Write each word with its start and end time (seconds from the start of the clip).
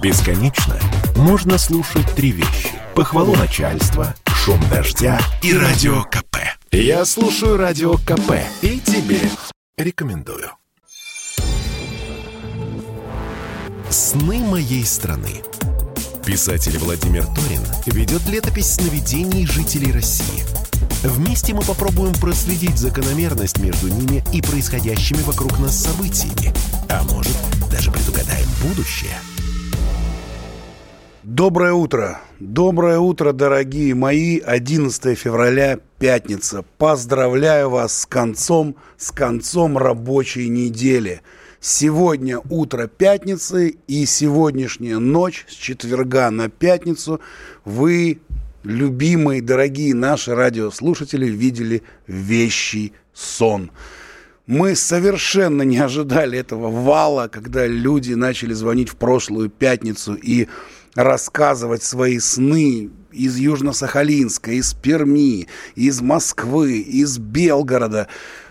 Бесконечно 0.00 0.78
можно 1.16 1.58
слушать 1.58 2.06
три 2.14 2.30
вещи. 2.30 2.70
Похвалу 2.94 3.34
начальства, 3.34 4.14
шум 4.26 4.60
дождя 4.70 5.20
и 5.42 5.52
радио 5.52 6.04
КП. 6.04 6.36
Я 6.70 7.04
слушаю 7.04 7.56
радио 7.56 7.94
КП 7.94 8.34
и 8.62 8.78
тебе 8.78 9.18
рекомендую. 9.76 10.50
«Сны 13.90 14.38
моей 14.38 14.84
страны». 14.84 15.42
Писатель 16.24 16.78
Владимир 16.78 17.24
Торин 17.26 17.62
ведет 17.86 18.24
летопись 18.28 18.74
сновидений 18.74 19.46
жителей 19.46 19.90
России. 19.90 20.44
Вместе 21.02 21.54
мы 21.54 21.62
попробуем 21.62 22.14
проследить 22.14 22.78
закономерность 22.78 23.58
между 23.58 23.88
ними 23.88 24.22
и 24.32 24.42
происходящими 24.42 25.22
вокруг 25.22 25.58
нас 25.58 25.76
событиями. 25.76 26.54
А 26.88 27.02
может, 27.04 27.36
даже 27.70 27.90
предугадаем 27.90 28.48
будущее– 28.62 29.18
Доброе 31.30 31.74
утро. 31.74 32.22
Доброе 32.40 32.98
утро, 33.00 33.32
дорогие 33.32 33.94
мои. 33.94 34.38
11 34.38 35.14
февраля, 35.18 35.78
пятница. 35.98 36.64
Поздравляю 36.78 37.68
вас 37.68 38.00
с 38.00 38.06
концом, 38.06 38.76
с 38.96 39.10
концом 39.10 39.76
рабочей 39.76 40.48
недели. 40.48 41.20
Сегодня 41.60 42.40
утро 42.48 42.86
пятницы 42.86 43.76
и 43.86 44.06
сегодняшняя 44.06 44.96
ночь 44.96 45.44
с 45.50 45.52
четверга 45.52 46.30
на 46.30 46.48
пятницу 46.48 47.20
вы, 47.66 48.20
любимые, 48.64 49.42
дорогие 49.42 49.94
наши 49.94 50.34
радиослушатели, 50.34 51.26
видели 51.26 51.82
вещий 52.06 52.94
сон. 53.12 53.70
Мы 54.46 54.74
совершенно 54.76 55.60
не 55.60 55.76
ожидали 55.76 56.38
этого 56.38 56.70
вала, 56.70 57.28
когда 57.28 57.66
люди 57.66 58.14
начали 58.14 58.54
звонить 58.54 58.88
в 58.88 58.96
прошлую 58.96 59.50
пятницу 59.50 60.14
и 60.14 60.48
рассказывать 60.94 61.82
свои 61.82 62.18
сны 62.18 62.90
из 63.12 63.36
Южно-Сахалинска, 63.36 64.50
из 64.52 64.74
Перми, 64.74 65.48
из 65.74 66.00
Москвы, 66.00 66.78
из 66.78 67.18
Белгорода. 67.18 68.08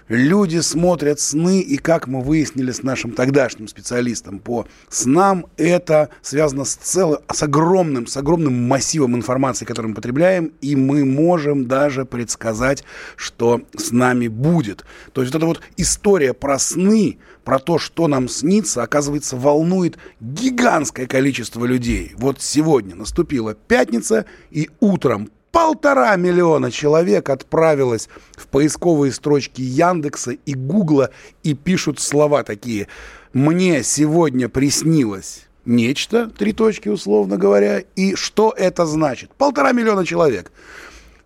Люди 0.09 0.59
смотрят 0.59 1.19
сны, 1.19 1.59
и 1.59 1.75
как 1.75 2.07
мы 2.07 2.21
выяснили 2.21 2.71
с 2.71 2.81
нашим 2.81 3.11
тогдашним 3.11 3.67
специалистом 3.67 4.39
по 4.39 4.65
снам, 4.87 5.47
это 5.57 6.09
связано 6.21 6.63
с, 6.63 6.75
целым, 6.75 7.19
с 7.29 7.43
огромным, 7.43 8.07
с 8.07 8.15
огромным 8.15 8.69
массивом 8.69 9.17
информации, 9.17 9.65
который 9.65 9.87
мы 9.87 9.95
потребляем, 9.95 10.53
и 10.61 10.77
мы 10.77 11.03
можем 11.03 11.67
даже 11.67 12.05
предсказать, 12.05 12.85
что 13.17 13.61
с 13.75 13.91
нами 13.91 14.29
будет. 14.29 14.85
То 15.11 15.21
есть 15.21 15.33
вот 15.33 15.39
эта 15.39 15.45
вот 15.45 15.61
история 15.75 16.33
про 16.33 16.57
сны, 16.57 17.17
про 17.43 17.59
то, 17.59 17.77
что 17.77 18.07
нам 18.07 18.29
снится, 18.29 18.83
оказывается, 18.83 19.35
волнует 19.35 19.97
гигантское 20.21 21.07
количество 21.07 21.65
людей. 21.65 22.13
Вот 22.17 22.41
сегодня 22.41 22.95
наступила 22.95 23.55
пятница, 23.55 24.25
и 24.51 24.69
утром 24.79 25.29
полтора 25.57 26.15
миллиона 26.17 26.69
человек 26.69 27.31
отправилось 27.31 28.09
в 28.35 28.45
поисковые 28.45 29.11
строчки 29.11 29.59
Яндекса 29.59 30.33
и 30.33 30.53
Гугла 30.53 31.09
и 31.41 31.55
пишут 31.55 31.99
слова 31.99 32.43
такие 32.43 32.87
«Мне 33.33 33.81
сегодня 33.81 34.49
приснилось 34.49 35.47
нечто», 35.65 36.27
три 36.27 36.53
точки 36.53 36.89
условно 36.89 37.37
говоря, 37.37 37.81
и 37.95 38.13
что 38.13 38.53
это 38.55 38.85
значит? 38.85 39.31
Полтора 39.33 39.71
миллиона 39.71 40.05
человек. 40.05 40.51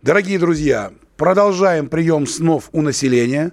Дорогие 0.01 0.39
друзья, 0.39 0.93
продолжаем 1.17 1.89
прием 1.89 2.25
снов 2.25 2.69
у 2.71 2.81
населения. 2.81 3.51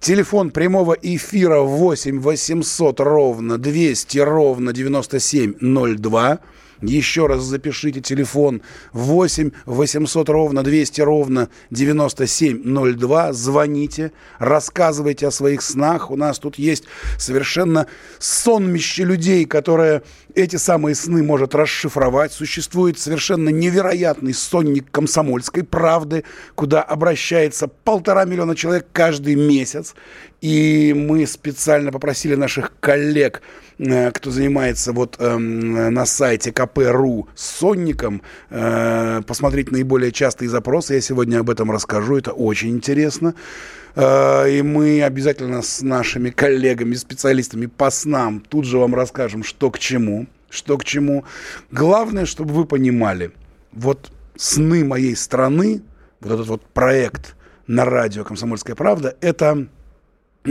Телефон 0.00 0.52
прямого 0.52 0.96
эфира 1.02 1.60
8 1.60 2.18
800 2.20 3.00
ровно 3.00 3.58
200 3.58 4.18
ровно 4.20 4.72
9702. 4.72 6.38
Еще 6.86 7.26
раз 7.26 7.42
запишите 7.42 8.00
телефон 8.00 8.60
8 8.92 9.50
800 9.64 10.28
ровно 10.28 10.62
200 10.62 11.00
ровно 11.00 11.48
9702. 11.70 13.32
Звоните, 13.32 14.12
рассказывайте 14.38 15.26
о 15.26 15.30
своих 15.30 15.62
снах. 15.62 16.10
У 16.10 16.16
нас 16.16 16.38
тут 16.38 16.56
есть 16.56 16.84
совершенно 17.18 17.86
сонмище 18.18 19.04
людей, 19.04 19.46
которые 19.46 20.02
эти 20.34 20.56
самые 20.56 20.94
сны 20.94 21.22
может 21.22 21.54
расшифровать. 21.54 22.32
Существует 22.32 22.98
совершенно 22.98 23.48
невероятный 23.48 24.34
сонник 24.34 24.90
комсомольской 24.90 25.64
правды, 25.64 26.24
куда 26.54 26.82
обращается 26.82 27.66
полтора 27.68 28.24
миллиона 28.24 28.54
человек 28.54 28.86
каждый 28.92 29.36
месяц. 29.36 29.94
И 30.40 30.92
мы 30.94 31.26
специально 31.26 31.90
попросили 31.90 32.34
наших 32.34 32.72
коллег, 32.80 33.40
кто 33.78 34.30
занимается 34.30 34.92
вот 34.92 35.16
эм, 35.18 35.92
на 35.92 36.06
сайте 36.06 36.52
КП.ру 36.52 37.28
с 37.34 37.58
сонником, 37.58 38.22
э, 38.50 39.22
посмотреть 39.26 39.72
наиболее 39.72 40.12
частые 40.12 40.48
запросы. 40.48 40.94
Я 40.94 41.00
сегодня 41.00 41.40
об 41.40 41.50
этом 41.50 41.70
расскажу. 41.70 42.16
Это 42.16 42.32
очень 42.32 42.70
интересно. 42.70 43.34
Э, 43.96 44.48
и 44.50 44.62
мы 44.62 45.02
обязательно 45.02 45.62
с 45.62 45.82
нашими 45.82 46.30
коллегами, 46.30 46.94
специалистами 46.94 47.66
по 47.66 47.90
снам 47.90 48.40
тут 48.40 48.64
же 48.64 48.78
вам 48.78 48.94
расскажем, 48.94 49.42
что 49.42 49.70
к 49.70 49.78
чему. 49.78 50.26
Что 50.50 50.78
к 50.78 50.84
чему. 50.84 51.24
Главное, 51.72 52.26
чтобы 52.26 52.54
вы 52.54 52.64
понимали, 52.64 53.32
вот 53.72 54.12
сны 54.36 54.84
моей 54.84 55.16
страны, 55.16 55.82
вот 56.20 56.32
этот 56.32 56.46
вот 56.46 56.62
проект 56.62 57.34
на 57.66 57.84
радио 57.84 58.24
«Комсомольская 58.24 58.76
правда», 58.76 59.16
это 59.20 59.66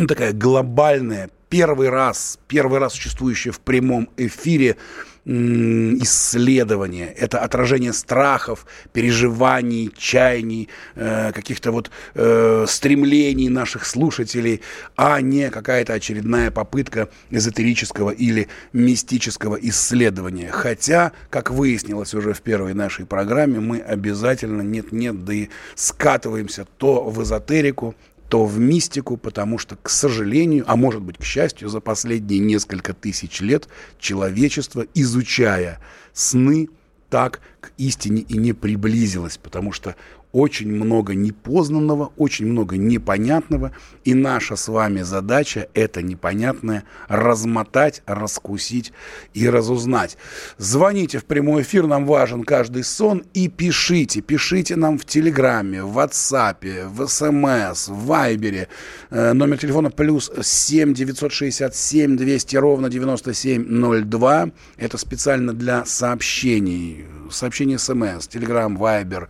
такая 0.07 0.33
глобальная, 0.33 1.29
первый 1.49 1.89
раз, 1.89 2.39
первый 2.47 2.79
раз 2.79 2.93
существующая 2.93 3.51
в 3.51 3.59
прямом 3.59 4.09
эфире 4.17 4.77
исследование, 5.25 7.07
это 7.07 7.39
отражение 7.39 7.93
страхов, 7.93 8.65
переживаний, 8.91 9.89
чаяний, 9.97 10.67
э, 10.95 11.31
каких-то 11.31 11.71
вот 11.71 11.91
э, 12.15 12.65
стремлений 12.67 13.47
наших 13.47 13.85
слушателей, 13.85 14.59
а 14.97 15.21
не 15.21 15.49
какая-то 15.49 15.93
очередная 15.93 16.51
попытка 16.51 17.07
эзотерического 17.29 18.09
или 18.09 18.49
мистического 18.73 19.55
исследования. 19.55 20.51
Хотя, 20.51 21.13
как 21.29 21.51
выяснилось 21.51 22.13
уже 22.13 22.33
в 22.33 22.41
первой 22.41 22.73
нашей 22.73 23.05
программе, 23.05 23.61
мы 23.61 23.79
обязательно 23.79 24.61
нет-нет, 24.61 25.23
да 25.23 25.33
и 25.33 25.47
скатываемся 25.75 26.67
то 26.77 27.01
в 27.01 27.23
эзотерику, 27.23 27.95
то 28.33 28.45
в 28.45 28.57
мистику, 28.57 29.15
потому 29.15 29.59
что, 29.59 29.75
к 29.75 29.91
сожалению, 29.91 30.63
а 30.65 30.75
может 30.75 31.03
быть, 31.03 31.19
к 31.19 31.23
счастью, 31.23 31.69
за 31.69 31.81
последние 31.81 32.39
несколько 32.39 32.95
тысяч 32.95 33.41
лет 33.41 33.67
человечество, 33.99 34.87
изучая 34.95 35.79
сны, 36.13 36.69
так 37.11 37.41
к 37.61 37.73
истине 37.77 38.23
и 38.23 38.37
не 38.37 38.53
приблизилось, 38.53 39.37
потому 39.37 39.71
что 39.71 39.95
очень 40.33 40.69
много 40.69 41.13
непознанного, 41.13 42.11
очень 42.17 42.47
много 42.47 42.75
непонятного, 42.75 43.71
и 44.03 44.15
наша 44.15 44.55
с 44.55 44.67
вами 44.67 45.03
задача 45.03 45.67
это 45.75 46.01
непонятное 46.01 46.83
размотать, 47.07 48.01
раскусить 48.07 48.91
и 49.35 49.47
разузнать. 49.47 50.17
Звоните 50.57 51.19
в 51.19 51.25
прямой 51.25 51.61
эфир, 51.61 51.85
нам 51.85 52.05
важен 52.05 52.43
каждый 52.43 52.83
сон, 52.83 53.23
и 53.35 53.47
пишите, 53.47 54.21
пишите 54.21 54.75
нам 54.75 54.97
в 54.97 55.05
Телеграме, 55.05 55.83
в 55.83 55.99
WhatsApp, 55.99 56.87
в 56.87 57.07
СМС, 57.07 57.87
в 57.87 58.05
Вайбере, 58.07 58.67
э, 59.11 59.33
номер 59.33 59.59
телефона 59.59 59.91
плюс 59.91 60.31
7 60.41 60.95
967 60.95 62.17
200 62.17 62.55
ровно 62.55 62.89
9702, 62.89 64.49
это 64.77 64.97
специально 64.97 65.53
для 65.53 65.85
сообщений, 65.85 67.05
сообщений 67.29 67.77
СМС, 67.77 68.27
Телеграм, 68.27 68.75
Вайбер, 68.75 69.29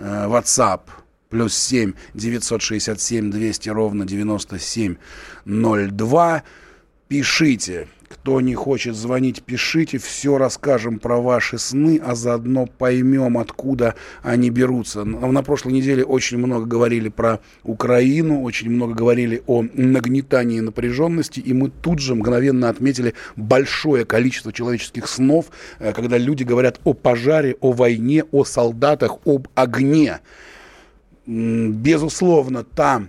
Э, 0.00 0.26
WhatsApp 0.26 0.80
плюс 1.28 1.54
7 1.54 1.92
967 2.14 3.30
200 3.30 3.68
ровно 3.68 4.06
9702. 4.06 6.42
Пишите. 7.08 7.86
Кто 8.10 8.40
не 8.40 8.56
хочет 8.56 8.96
звонить, 8.96 9.40
пишите. 9.44 9.98
Все 9.98 10.36
расскажем 10.36 10.98
про 10.98 11.20
ваши 11.20 11.58
сны, 11.58 12.00
а 12.04 12.16
заодно 12.16 12.66
поймем, 12.66 13.38
откуда 13.38 13.94
они 14.24 14.50
берутся. 14.50 15.04
На 15.04 15.42
прошлой 15.44 15.74
неделе 15.74 16.04
очень 16.04 16.38
много 16.38 16.66
говорили 16.66 17.08
про 17.08 17.38
Украину, 17.62 18.42
очень 18.42 18.68
много 18.68 18.94
говорили 18.94 19.42
о 19.46 19.62
нагнетании 19.62 20.58
напряженности, 20.58 21.38
и 21.38 21.52
мы 21.52 21.70
тут 21.70 22.00
же 22.00 22.16
мгновенно 22.16 22.68
отметили 22.68 23.14
большое 23.36 24.04
количество 24.04 24.52
человеческих 24.52 25.06
снов, 25.06 25.46
э, 25.78 25.92
когда 25.92 26.18
люди 26.18 26.42
говорят 26.42 26.80
о 26.82 26.94
пожаре, 26.94 27.56
о 27.60 27.70
войне, 27.70 28.24
о 28.32 28.44
солдатах, 28.44 29.18
об 29.24 29.46
огне. 29.54 30.18
Безусловно, 31.26 32.64
там 32.64 33.08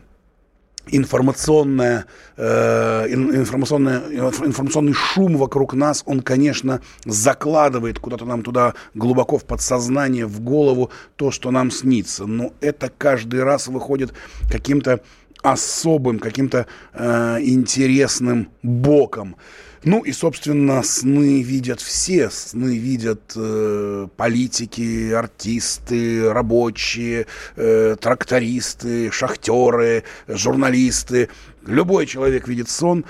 информационная, 0.88 2.06
э, 2.38 3.07
информационная, 3.10 4.01
информационный 4.10 4.94
шум 4.94 5.38
вокруг 5.38 5.74
нас, 5.74 6.04
он, 6.06 6.22
конечно, 6.22 6.81
закладывает 7.06 8.00
куда-то 8.00 8.25
нам 8.25 8.44
туда 8.44 8.74
глубоко 8.94 9.38
в 9.38 9.45
подсознание, 9.45 10.25
в 10.25 10.42
голову 10.42 10.92
то, 11.16 11.31
что 11.31 11.51
нам 11.51 11.72
снится. 11.72 12.25
Но 12.25 12.54
это 12.62 12.92
каждый 12.98 13.44
раз 13.44 13.68
выходит 13.68 14.13
каким-то 14.50 15.01
особым, 15.42 16.19
каким-то 16.19 16.68
э, 16.94 17.38
интересным 17.42 18.50
боком. 18.62 19.36
Ну 19.83 20.01
и, 20.01 20.12
собственно, 20.12 20.83
сны 20.83 21.42
видят 21.42 21.81
все. 21.81 22.30
Сны 22.30 22.78
видят 22.78 23.33
э, 23.36 24.07
политики, 24.16 25.12
артисты, 25.12 26.31
рабочие, 26.31 27.25
э, 27.56 27.95
трактористы, 28.00 29.10
шахтеры, 29.10 30.04
журналисты. 30.28 31.30
Любой 31.66 32.06
человек 32.06 32.48
видит 32.48 32.69
сон 32.69 33.06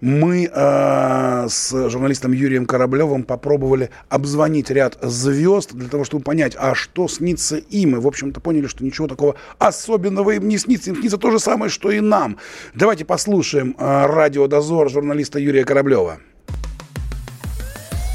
мы 0.00 0.50
э, 0.52 1.46
с 1.48 1.88
журналистом 1.88 2.32
Юрием 2.32 2.66
Кораблевым 2.66 3.22
попробовали 3.22 3.90
обзвонить 4.08 4.70
ряд 4.70 4.98
звезд 5.00 5.72
для 5.72 5.88
того, 5.88 6.04
чтобы 6.04 6.22
понять, 6.22 6.54
а 6.58 6.74
что 6.74 7.08
снится 7.08 7.56
им. 7.56 7.96
И, 7.96 7.98
в 7.98 8.06
общем-то, 8.06 8.40
поняли, 8.40 8.66
что 8.66 8.84
ничего 8.84 9.08
такого 9.08 9.36
особенного 9.58 10.32
им 10.32 10.48
не 10.48 10.58
снится. 10.58 10.90
Им 10.90 10.96
снится 10.96 11.18
то 11.18 11.30
же 11.30 11.38
самое, 11.38 11.70
что 11.70 11.90
и 11.90 12.00
нам. 12.00 12.36
Давайте 12.74 13.04
послушаем 13.04 13.74
э, 13.78 14.06
радиодозор 14.06 14.90
журналиста 14.90 15.38
Юрия 15.38 15.64
Кораблева. 15.64 16.18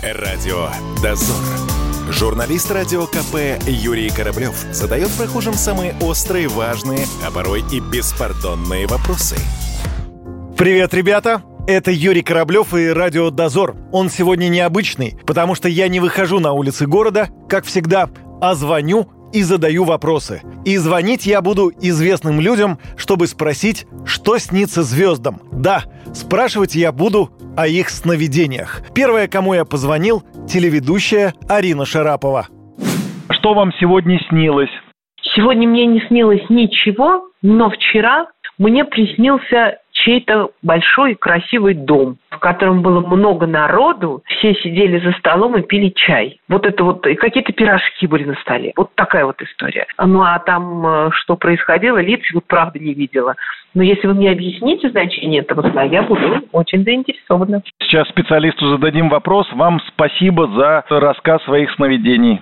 Радио 0.03 0.69
«Дозор». 1.01 1.35
Журналист 2.09 2.71
радио 2.71 3.05
КП 3.05 3.63
Юрий 3.67 4.09
Кораблев 4.09 4.55
задает 4.71 5.09
прохожим 5.11 5.53
самые 5.53 5.95
острые, 6.01 6.47
важные, 6.47 7.05
а 7.25 7.31
порой 7.31 7.63
и 7.71 7.79
беспардонные 7.79 8.87
вопросы. 8.87 9.37
Привет, 10.57 10.93
ребята! 10.93 11.50
Это 11.67 11.91
Юрий 11.91 12.23
Кораблев 12.23 12.73
и 12.73 12.87
Радио 12.87 13.29
Дозор. 13.29 13.75
Он 13.91 14.09
сегодня 14.09 14.47
необычный, 14.47 15.13
потому 15.27 15.53
что 15.53 15.69
я 15.69 15.87
не 15.89 15.99
выхожу 15.99 16.39
на 16.39 16.53
улицы 16.53 16.87
города, 16.87 17.29
как 17.47 17.65
всегда, 17.65 18.09
а 18.41 18.55
звоню 18.55 19.07
и 19.31 19.43
задаю 19.43 19.83
вопросы. 19.83 20.41
И 20.65 20.75
звонить 20.77 21.27
я 21.27 21.41
буду 21.41 21.71
известным 21.79 22.41
людям, 22.41 22.79
чтобы 22.97 23.27
спросить, 23.27 23.85
что 24.05 24.39
снится 24.39 24.81
звездам. 24.81 25.41
Да, 25.51 25.83
спрашивать 26.13 26.73
я 26.73 26.91
буду 26.91 27.29
о 27.55 27.67
их 27.67 27.89
сновидениях. 27.89 28.81
Первая, 28.95 29.27
кому 29.27 29.53
я 29.53 29.63
позвонил, 29.63 30.23
телеведущая 30.47 31.35
Арина 31.47 31.85
Шарапова. 31.85 32.47
Что 33.29 33.53
вам 33.53 33.71
сегодня 33.79 34.19
снилось? 34.29 34.71
Сегодня 35.35 35.67
мне 35.67 35.85
не 35.85 36.01
снилось 36.07 36.43
ничего, 36.49 37.29
но 37.43 37.69
вчера 37.69 38.27
мне 38.57 38.83
приснился 38.83 39.77
чей-то 40.03 40.51
большой 40.61 41.15
красивый 41.15 41.73
дом, 41.73 42.17
в 42.29 42.39
котором 42.39 42.81
было 42.81 42.99
много 43.05 43.47
народу, 43.47 44.23
все 44.25 44.53
сидели 44.55 44.99
за 44.99 45.11
столом 45.17 45.57
и 45.57 45.61
пили 45.61 45.89
чай. 45.89 46.39
Вот 46.49 46.65
это 46.65 46.83
вот, 46.83 47.05
и 47.07 47.15
какие-то 47.15 47.53
пирожки 47.53 48.07
были 48.07 48.25
на 48.25 48.35
столе. 48.35 48.73
Вот 48.75 48.93
такая 48.95 49.25
вот 49.25 49.41
история. 49.41 49.85
Ну, 50.03 50.21
а 50.21 50.39
там 50.39 50.85
э, 50.85 51.09
что 51.13 51.35
происходило, 51.35 51.97
лиц 51.99 52.21
вот 52.33 52.45
правда 52.45 52.79
не 52.79 52.93
видела. 52.93 53.35
Но 53.73 53.83
если 53.83 54.07
вы 54.07 54.15
мне 54.15 54.31
объясните 54.31 54.89
значение 54.89 55.41
этого 55.41 55.69
сна, 55.69 55.83
я 55.83 56.03
буду 56.03 56.41
очень 56.51 56.83
заинтересована. 56.83 57.61
Сейчас 57.81 58.07
специалисту 58.09 58.67
зададим 58.69 59.09
вопрос. 59.09 59.47
Вам 59.53 59.79
спасибо 59.87 60.47
за 60.47 60.83
рассказ 60.89 61.43
своих 61.43 61.71
сновидений. 61.75 62.41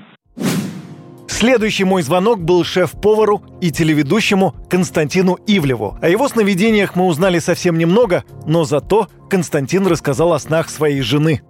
Следующий 1.40 1.86
мой 1.86 2.02
звонок 2.02 2.42
был 2.42 2.66
шеф-повару 2.66 3.42
и 3.62 3.72
телеведущему 3.72 4.56
Константину 4.70 5.38
Ивлеву. 5.48 5.98
О 6.02 6.10
его 6.10 6.28
сновидениях 6.28 6.98
мы 6.98 7.06
узнали 7.06 7.40
совсем 7.40 7.78
немного, 7.78 8.26
но 8.46 8.66
зато 8.66 9.08
Константин 9.30 9.88
рассказал 9.88 10.34
о 10.34 10.40
снах 10.40 10.70
своей 10.70 11.00
жены. 11.00 11.42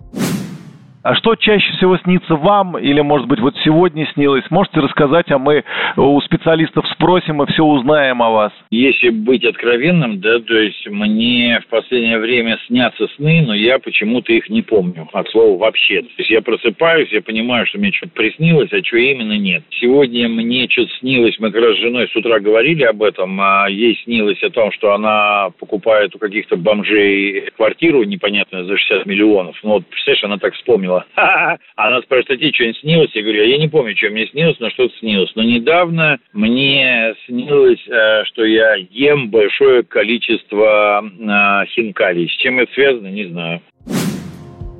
А 1.10 1.16
что 1.16 1.34
чаще 1.34 1.74
всего 1.74 1.98
снится 1.98 2.36
вам 2.36 2.78
или, 2.78 3.02
может 3.02 3.28
быть, 3.28 3.40
вот 3.40 3.56
сегодня 3.64 4.08
снилось? 4.14 4.44
Можете 4.52 4.80
рассказать, 4.80 5.32
а 5.32 5.40
мы 5.40 5.64
у 5.98 6.22
специалистов 6.22 6.88
спросим 6.90 7.42
и 7.42 7.48
все 7.48 7.64
узнаем 7.64 8.22
о 8.22 8.30
вас. 8.30 8.52
Если 8.70 9.10
быть 9.10 9.44
откровенным, 9.44 10.20
да, 10.20 10.38
то 10.38 10.54
есть 10.54 10.88
мне 10.88 11.62
в 11.66 11.68
последнее 11.72 12.20
время 12.20 12.60
снятся 12.68 13.08
сны, 13.16 13.42
но 13.44 13.56
я 13.56 13.80
почему-то 13.80 14.32
их 14.32 14.52
не 14.52 14.62
помню, 14.62 15.10
от 15.12 15.28
слова 15.30 15.58
вообще. 15.58 16.04
То 16.04 16.10
есть 16.20 16.30
я 16.30 16.44
просыпаюсь, 16.44 17.10
я 17.12 17.24
понимаю, 17.24 17.66
что 17.66 17.80
мне 17.80 17.92
что-то 17.92 18.14
приснилось, 18.14 18.72
а 18.72 18.84
что 18.84 18.98
именно 18.98 19.36
нет. 19.36 19.64
Сегодня 19.82 20.30
мне 20.30 20.68
что-то 20.70 20.92
снилось, 21.00 21.40
мы 21.40 21.50
как 21.50 21.64
раз 21.64 21.76
с 21.78 21.80
женой 21.80 22.08
с 22.08 22.16
утра 22.16 22.40
говорили 22.40 22.84
об 22.84 23.02
этом, 23.02 23.36
а 23.42 23.68
ей 23.68 24.00
снилось 24.04 24.44
о 24.44 24.52
том, 24.52 24.72
что 24.74 24.94
она 24.94 25.50
покупает 25.58 26.14
у 26.14 26.20
каких-то 26.20 26.56
бомжей 26.56 27.50
квартиру 27.58 28.04
непонятную 28.04 28.66
за 28.66 28.78
60 28.78 29.08
миллионов. 29.08 29.58
Ну 29.64 29.72
вот, 29.72 29.88
представляешь, 29.88 30.24
она 30.24 30.38
так 30.38 30.54
вспомнила 30.54 30.99
вспомнила. 31.00 31.58
Она 31.76 32.02
спрашивает, 32.02 32.32
а 32.32 32.38
тебе 32.38 32.54
что-нибудь 32.54 32.80
снилось? 32.80 33.12
Я 33.14 33.22
говорю, 33.22 33.44
я 33.46 33.58
не 33.58 33.68
помню, 33.68 33.96
что 33.96 34.10
мне 34.10 34.28
снилось, 34.28 34.58
но 34.60 34.70
что-то 34.70 34.94
снилось. 35.00 35.32
Но 35.36 35.44
недавно 35.44 36.20
мне 36.34 37.14
снилось, 37.26 37.86
э, 37.88 38.24
что 38.26 38.46
я 38.46 38.76
ем 38.92 39.30
большое 39.30 39.84
количество 39.84 41.04
э, 41.04 41.66
хинкалий. 41.68 42.28
С 42.28 42.34
чем 42.42 42.60
это 42.60 42.72
связано, 42.74 43.08
не 43.08 43.26
знаю. 43.26 43.62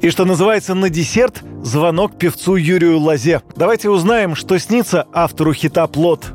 И 0.02 0.10
что 0.10 0.24
называется, 0.24 0.76
на 0.76 0.90
десерт 0.90 1.42
звонок 1.62 2.18
певцу 2.18 2.56
Юрию 2.56 3.00
Лазе. 3.00 3.42
Давайте 3.58 3.90
узнаем, 3.90 4.34
что 4.36 4.58
снится 4.58 5.06
автору 5.14 5.54
хита 5.54 5.88
«Плод». 5.88 6.34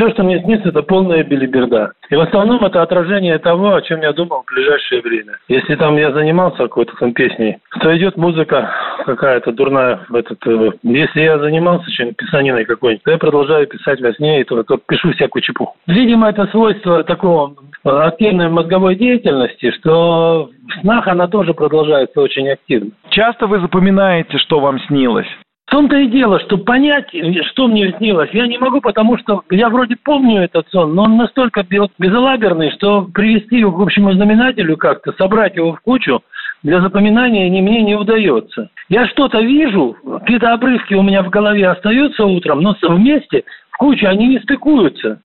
Все, 0.00 0.08
что 0.12 0.22
мне 0.22 0.40
снится, 0.40 0.70
это 0.70 0.80
полная 0.80 1.22
билиберда. 1.22 1.92
И 2.08 2.16
в 2.16 2.20
основном 2.20 2.64
это 2.64 2.80
отражение 2.80 3.38
того, 3.38 3.74
о 3.74 3.82
чем 3.82 4.00
я 4.00 4.14
думал 4.14 4.44
в 4.46 4.54
ближайшее 4.54 5.02
время. 5.02 5.36
Если 5.48 5.74
там 5.74 5.98
я 5.98 6.10
занимался 6.10 6.56
какой-то 6.56 6.94
там 6.98 7.12
песней, 7.12 7.58
то 7.82 7.94
идет 7.94 8.16
музыка 8.16 8.72
какая-то 9.04 9.52
дурная. 9.52 10.00
В 10.08 10.14
этот, 10.14 10.38
э, 10.46 10.70
если 10.84 11.20
я 11.20 11.38
занимался 11.38 11.90
чем-нибудь, 11.90 12.16
писаниной 12.16 12.64
какой-нибудь, 12.64 13.02
то 13.02 13.10
я 13.10 13.18
продолжаю 13.18 13.66
писать 13.66 14.00
во 14.00 14.14
сне 14.14 14.40
и 14.40 14.44
то, 14.44 14.62
пишу 14.62 15.12
всякую 15.12 15.42
чепуху. 15.42 15.76
Видимо, 15.86 16.30
это 16.30 16.46
свойство 16.46 17.04
такого 17.04 17.56
активной 17.84 18.48
мозговой 18.48 18.96
деятельности, 18.96 19.70
что 19.72 20.48
в 20.66 20.80
снах 20.80 21.08
она 21.08 21.28
тоже 21.28 21.52
продолжается 21.52 22.22
очень 22.22 22.48
активно. 22.48 22.92
Часто 23.10 23.46
вы 23.46 23.60
запоминаете, 23.60 24.38
что 24.38 24.60
вам 24.60 24.80
снилось? 24.80 25.28
В 25.70 25.72
том-то 25.72 25.98
и 25.98 26.08
дело, 26.08 26.40
что 26.40 26.58
понять, 26.58 27.06
что 27.52 27.68
мне 27.68 27.94
снилось, 27.96 28.30
я 28.32 28.48
не 28.48 28.58
могу, 28.58 28.80
потому 28.80 29.16
что 29.18 29.42
я 29.50 29.68
вроде 29.68 29.94
помню 29.94 30.42
этот 30.42 30.68
сон, 30.68 30.96
но 30.96 31.04
он 31.04 31.16
настолько 31.16 31.64
безалаберный, 31.96 32.72
что 32.72 33.02
привести 33.02 33.58
его 33.58 33.70
к 33.70 33.80
общему 33.80 34.12
знаменателю 34.12 34.76
как-то, 34.76 35.12
собрать 35.12 35.54
его 35.54 35.74
в 35.74 35.80
кучу, 35.80 36.22
для 36.64 36.80
запоминания 36.80 37.48
не, 37.48 37.62
мне 37.62 37.82
не 37.82 37.94
удается. 37.94 38.68
Я 38.88 39.06
что-то 39.06 39.40
вижу, 39.42 39.96
какие-то 40.18 40.52
обрывки 40.52 40.94
у 40.94 41.02
меня 41.02 41.22
в 41.22 41.30
голове 41.30 41.68
остаются 41.68 42.24
утром, 42.24 42.62
но 42.62 42.74
вместе, 42.82 43.44
в 43.70 43.76
кучу, 43.76 44.08
они 44.08 44.26
не 44.26 44.40
стыкуются. 44.40 45.20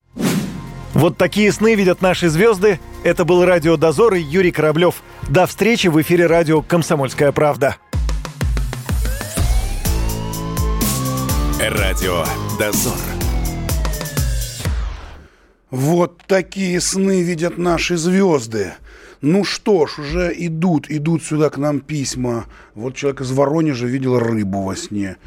Вот 0.94 1.18
такие 1.18 1.52
сны 1.52 1.74
видят 1.74 2.04
наши 2.04 2.30
звезды. 2.30 2.80
Это 3.04 3.26
был 3.26 3.44
Радио 3.44 3.78
Дозор 3.78 4.14
и 4.14 4.20
Юрий 4.20 4.52
Кораблев. 4.52 5.02
До 5.28 5.48
встречи 5.48 5.88
в 5.88 6.00
эфире 6.00 6.28
радио 6.28 6.62
«Комсомольская 6.62 7.32
правда». 7.32 7.78
Радио 11.70 12.24
«Дозор». 12.60 12.94
Вот 15.72 16.22
такие 16.28 16.80
сны 16.80 17.24
видят 17.24 17.58
наши 17.58 17.98
звезды. 17.98 18.74
Ну 19.22 19.44
что 19.44 19.88
ж, 19.88 19.98
уже 19.98 20.34
идут, 20.38 20.92
идут 20.92 21.24
сюда 21.24 21.50
к 21.50 21.58
нам 21.58 21.80
письма. 21.80 22.46
Вот 22.76 22.96
человек 22.96 23.22
из 23.22 23.32
Воронежа 23.32 23.88
видел 23.88 24.20
рыбу 24.20 24.62
во 24.62 24.76
сне. 24.76 25.18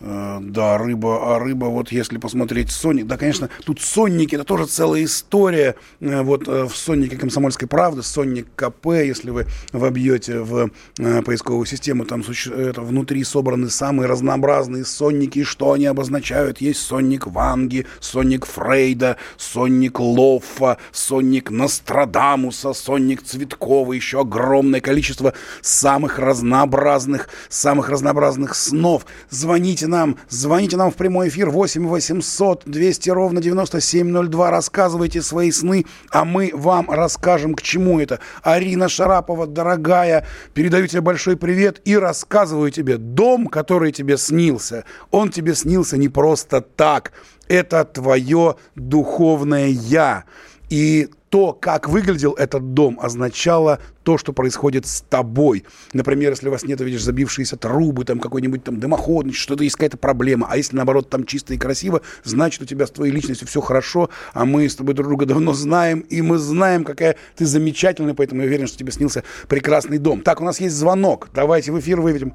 Э, 0.00 0.38
да, 0.40 0.78
рыба, 0.78 1.34
а 1.34 1.38
рыба, 1.40 1.66
вот 1.66 1.90
если 1.90 2.18
посмотреть 2.18 2.70
Соник, 2.70 3.06
да, 3.06 3.16
конечно, 3.16 3.48
тут 3.64 3.80
Сонники, 3.80 4.36
это 4.36 4.44
тоже 4.44 4.66
целая 4.66 5.02
история, 5.04 5.74
э, 6.00 6.22
вот 6.22 6.46
э, 6.46 6.64
в 6.64 6.76
Соннике 6.76 7.16
Комсомольской 7.16 7.66
правды, 7.66 8.04
Сонник 8.04 8.46
КП, 8.54 8.86
если 8.86 9.30
вы 9.30 9.46
вобьете 9.72 10.40
в 10.40 10.70
поисковую 10.96 11.66
систему, 11.66 12.04
там 12.04 12.22
это, 12.22 12.80
внутри 12.82 13.24
собраны 13.24 13.70
самые 13.70 14.06
разнообразные 14.06 14.84
Сонники, 14.84 15.42
что 15.42 15.72
они 15.72 15.86
обозначают, 15.86 16.60
есть 16.60 16.80
Сонник 16.80 17.26
Ванги, 17.26 17.86
Сонник 17.98 18.46
Фрейда, 18.46 19.16
Сонник 19.36 19.98
Лоффа, 19.98 20.78
Сонник 20.92 21.50
Нострадамуса, 21.50 22.72
Сонник 22.72 23.22
Цветкова, 23.22 23.92
еще 23.94 24.20
огромное 24.20 24.80
количество 24.80 25.34
самых 25.60 26.18
разнообразных, 26.18 27.28
самых 27.48 27.88
разнообразных 27.88 28.54
снов. 28.54 29.04
Звоните 29.30 29.87
нам, 29.88 30.16
звоните 30.28 30.76
нам 30.76 30.90
в 30.90 30.94
прямой 30.94 31.28
эфир 31.28 31.50
8 31.50 31.86
800 31.86 32.62
200 32.66 33.10
ровно 33.10 33.40
9702, 33.40 34.50
рассказывайте 34.50 35.22
свои 35.22 35.50
сны, 35.50 35.86
а 36.10 36.24
мы 36.24 36.50
вам 36.54 36.90
расскажем, 36.90 37.54
к 37.54 37.62
чему 37.62 38.00
это. 38.00 38.20
Арина 38.42 38.88
Шарапова, 38.88 39.46
дорогая, 39.46 40.26
передаю 40.54 40.86
тебе 40.86 41.00
большой 41.00 41.36
привет 41.36 41.80
и 41.84 41.96
рассказываю 41.96 42.70
тебе, 42.70 42.98
дом, 42.98 43.46
который 43.46 43.92
тебе 43.92 44.16
снился, 44.16 44.84
он 45.10 45.30
тебе 45.30 45.54
снился 45.54 45.96
не 45.96 46.08
просто 46.08 46.60
так, 46.60 47.12
это 47.48 47.84
твое 47.84 48.56
духовное 48.74 49.68
«я». 49.68 50.24
И 50.70 51.08
то, 51.30 51.52
как 51.52 51.88
выглядел 51.88 52.32
этот 52.32 52.74
дом, 52.74 52.98
означало 53.00 53.80
то, 54.02 54.16
что 54.16 54.32
происходит 54.32 54.86
с 54.86 55.02
тобой. 55.02 55.64
Например, 55.92 56.30
если 56.30 56.48
у 56.48 56.50
вас 56.50 56.64
нет, 56.64 56.80
видишь, 56.80 57.02
забившиеся 57.02 57.56
трубы, 57.56 58.04
там 58.04 58.20
какой-нибудь 58.20 58.64
там 58.64 58.80
дымоход, 58.80 59.34
что-то 59.34 59.64
есть 59.64 59.76
какая-то 59.76 59.98
проблема. 59.98 60.46
А 60.50 60.56
если, 60.56 60.76
наоборот, 60.76 61.10
там 61.10 61.24
чисто 61.24 61.52
и 61.54 61.58
красиво, 61.58 62.00
значит, 62.24 62.62
у 62.62 62.64
тебя 62.64 62.86
с 62.86 62.90
твоей 62.90 63.12
личностью 63.12 63.46
все 63.46 63.60
хорошо, 63.60 64.08
а 64.32 64.44
мы 64.44 64.68
с 64.68 64.76
тобой 64.76 64.94
друг 64.94 65.08
друга 65.08 65.26
давно 65.26 65.52
знаем, 65.52 66.00
и 66.00 66.22
мы 66.22 66.38
знаем, 66.38 66.84
какая 66.84 67.16
ты 67.36 67.44
замечательная, 67.44 68.14
поэтому 68.14 68.42
я 68.42 68.46
уверен, 68.46 68.66
что 68.66 68.78
тебе 68.78 68.92
снился 68.92 69.24
прекрасный 69.48 69.98
дом. 69.98 70.22
Так, 70.22 70.40
у 70.40 70.44
нас 70.44 70.60
есть 70.60 70.74
звонок. 70.74 71.28
Давайте 71.34 71.72
в 71.72 71.78
эфир 71.78 72.00
выведем. 72.00 72.34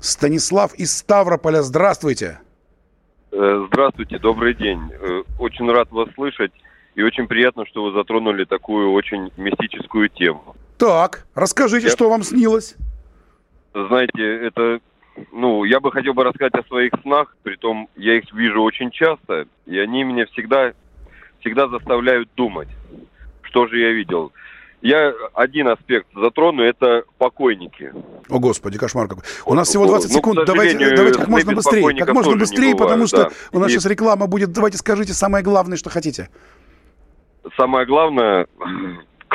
Станислав 0.00 0.74
из 0.74 0.96
Ставрополя, 0.96 1.62
здравствуйте. 1.62 2.40
Э, 3.32 3.66
здравствуйте, 3.68 4.18
добрый 4.18 4.54
день. 4.54 4.80
Э, 4.92 5.22
очень 5.38 5.70
рад 5.70 5.90
вас 5.90 6.08
слышать. 6.14 6.52
И 6.94 7.02
очень 7.02 7.26
приятно, 7.28 7.66
что 7.66 7.84
вы 7.84 7.92
затронули 7.92 8.44
такую 8.44 8.92
очень 8.92 9.30
мистическую 9.36 10.08
тему. 10.08 10.56
Так, 10.78 11.26
расскажите, 11.34 11.86
я... 11.86 11.92
что 11.92 12.08
вам 12.08 12.22
снилось? 12.22 12.74
Знаете, 13.74 14.46
это, 14.46 14.80
ну, 15.30 15.64
я 15.64 15.78
бы 15.78 15.92
хотел 15.92 16.14
бы 16.14 16.24
рассказать 16.24 16.54
о 16.54 16.64
своих 16.64 16.92
снах, 17.02 17.36
притом 17.42 17.88
я 17.96 18.16
их 18.16 18.32
вижу 18.32 18.62
очень 18.62 18.90
часто, 18.90 19.46
и 19.66 19.78
они 19.78 20.02
меня 20.02 20.26
всегда, 20.26 20.72
всегда 21.40 21.68
заставляют 21.68 22.28
думать, 22.34 22.68
что 23.42 23.66
же 23.68 23.78
я 23.78 23.92
видел. 23.92 24.32
Я 24.82 25.12
один 25.34 25.68
аспект 25.68 26.06
затрону, 26.14 26.62
это 26.62 27.04
покойники. 27.18 27.92
О, 28.30 28.38
Господи, 28.38 28.78
кошмар 28.78 29.08
какой. 29.08 29.24
У 29.44 29.54
нас 29.54 29.68
всего 29.68 29.86
20 29.86 30.08
ну, 30.08 30.16
секунд. 30.16 30.46
Давайте, 30.46 30.96
давайте 30.96 31.18
как 31.18 31.28
можно 31.28 31.52
быстрее. 31.52 31.94
Как 31.98 32.14
можно 32.14 32.36
быстрее, 32.36 32.72
бывает, 32.72 32.78
потому 32.78 33.06
что 33.06 33.24
да. 33.24 33.30
у 33.52 33.58
нас 33.58 33.68
и... 33.68 33.72
сейчас 33.74 33.84
реклама 33.84 34.26
будет. 34.26 34.52
Давайте 34.52 34.78
скажите 34.78 35.12
самое 35.12 35.44
главное, 35.44 35.76
что 35.76 35.90
хотите. 35.90 36.30
Самое 37.56 37.86
главное, 37.86 38.46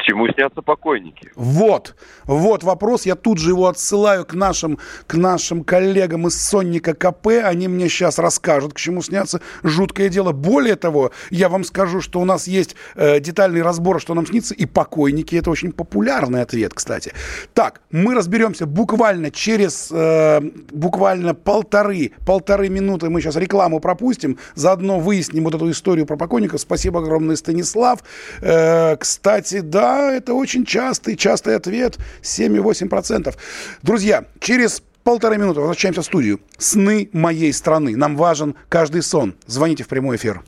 чему 0.05 0.27
снятся 0.29 0.61
покойники? 0.61 1.31
Вот, 1.35 1.95
вот 2.25 2.63
вопрос. 2.63 3.05
Я 3.05 3.15
тут 3.15 3.39
же 3.39 3.51
его 3.51 3.67
отсылаю 3.67 4.25
к 4.25 4.33
нашим, 4.33 4.77
к 5.07 5.15
нашим 5.15 5.63
коллегам 5.63 6.27
из 6.27 6.41
Сонника 6.41 6.93
КП. 6.93 7.27
Они 7.43 7.67
мне 7.67 7.89
сейчас 7.89 8.19
расскажут, 8.19 8.73
к 8.73 8.77
чему 8.77 9.01
снятся. 9.01 9.41
Жуткое 9.63 10.09
дело. 10.09 10.31
Более 10.31 10.75
того, 10.75 11.11
я 11.29 11.49
вам 11.49 11.63
скажу, 11.63 12.01
что 12.01 12.19
у 12.19 12.25
нас 12.25 12.47
есть 12.47 12.75
э, 12.95 13.19
детальный 13.19 13.61
разбор, 13.61 13.99
что 13.99 14.13
нам 14.13 14.27
снится, 14.27 14.53
и 14.53 14.65
покойники. 14.65 15.35
Это 15.35 15.49
очень 15.49 15.71
популярный 15.71 16.41
ответ, 16.41 16.73
кстати. 16.73 17.13
Так, 17.53 17.81
мы 17.91 18.13
разберемся 18.13 18.65
буквально 18.65 19.31
через 19.31 19.89
э, 19.91 20.41
буквально 20.71 21.33
полторы, 21.33 22.11
полторы 22.25 22.69
минуты. 22.69 23.09
Мы 23.09 23.21
сейчас 23.21 23.35
рекламу 23.35 23.79
пропустим. 23.79 24.37
Заодно 24.53 24.99
выясним 24.99 25.45
вот 25.45 25.55
эту 25.55 25.69
историю 25.71 26.05
про 26.05 26.17
покойников. 26.17 26.61
Спасибо 26.61 26.99
огромное, 26.99 27.35
Станислав. 27.35 27.99
Э, 28.41 28.95
кстати, 28.97 29.61
да, 29.61 29.94
да, 29.95 30.15
это 30.15 30.33
очень 30.33 30.65
частый, 30.65 31.15
частый 31.15 31.55
ответ. 31.55 31.97
7,8%. 32.21 33.35
Друзья, 33.81 34.25
через 34.39 34.81
полторы 35.03 35.37
минуты 35.37 35.59
возвращаемся 35.59 36.01
в 36.01 36.05
студию. 36.05 36.39
Сны 36.57 37.09
моей 37.13 37.53
страны. 37.53 37.95
Нам 37.95 38.15
важен 38.15 38.55
каждый 38.69 39.01
сон. 39.01 39.35
Звоните 39.45 39.83
в 39.83 39.87
прямой 39.87 40.17
эфир. 40.17 40.43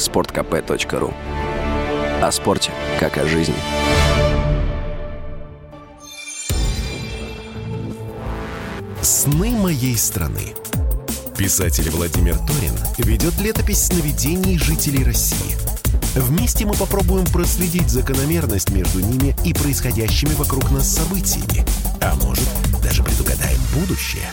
sportkp.ru 0.00 1.12
О 2.22 2.32
спорте, 2.32 2.70
как 3.00 3.18
о 3.18 3.26
жизни. 3.26 3.54
Сны 9.02 9.50
моей 9.50 9.96
страны. 9.96 10.54
Писатель 11.36 11.90
Владимир 11.90 12.36
Торин 12.36 12.74
ведет 12.98 13.40
летопись 13.40 13.86
сновидений 13.86 14.58
жителей 14.58 15.02
России– 15.02 15.56
Вместе 16.14 16.66
мы 16.66 16.74
попробуем 16.74 17.24
проследить 17.24 17.88
закономерность 17.88 18.70
между 18.70 19.00
ними 19.00 19.34
и 19.46 19.54
происходящими 19.54 20.34
вокруг 20.34 20.70
нас 20.70 20.94
событиями. 20.94 21.64
А 22.02 22.14
может, 22.16 22.46
даже 22.82 23.02
предугадаем 23.02 23.58
будущее. 23.74 24.28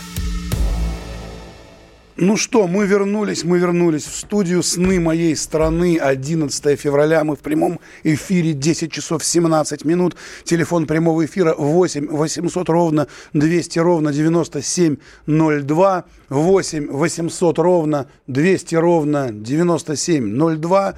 Ну 2.17 2.35
что, 2.35 2.67
мы 2.67 2.85
вернулись, 2.85 3.45
мы 3.45 3.59
вернулись 3.59 4.03
в 4.03 4.13
студию 4.13 4.61
«Сны 4.61 4.99
моей 4.99 5.37
страны» 5.37 5.97
11 5.97 6.77
февраля. 6.77 7.23
Мы 7.23 7.37
в 7.37 7.39
прямом 7.39 7.79
эфире 8.03 8.51
10 8.51 8.91
часов 8.91 9.23
17 9.23 9.85
минут. 9.85 10.17
Телефон 10.43 10.85
прямого 10.85 11.23
эфира 11.23 11.55
8 11.57 12.09
800 12.09 12.67
ровно 12.67 13.07
200 13.31 13.79
ровно 13.79 14.11
9702. 14.11 16.03
8 16.27 16.87
800 16.91 17.59
ровно 17.59 18.07
200 18.27 18.75
ровно 18.75 19.29
9702. 19.31 20.95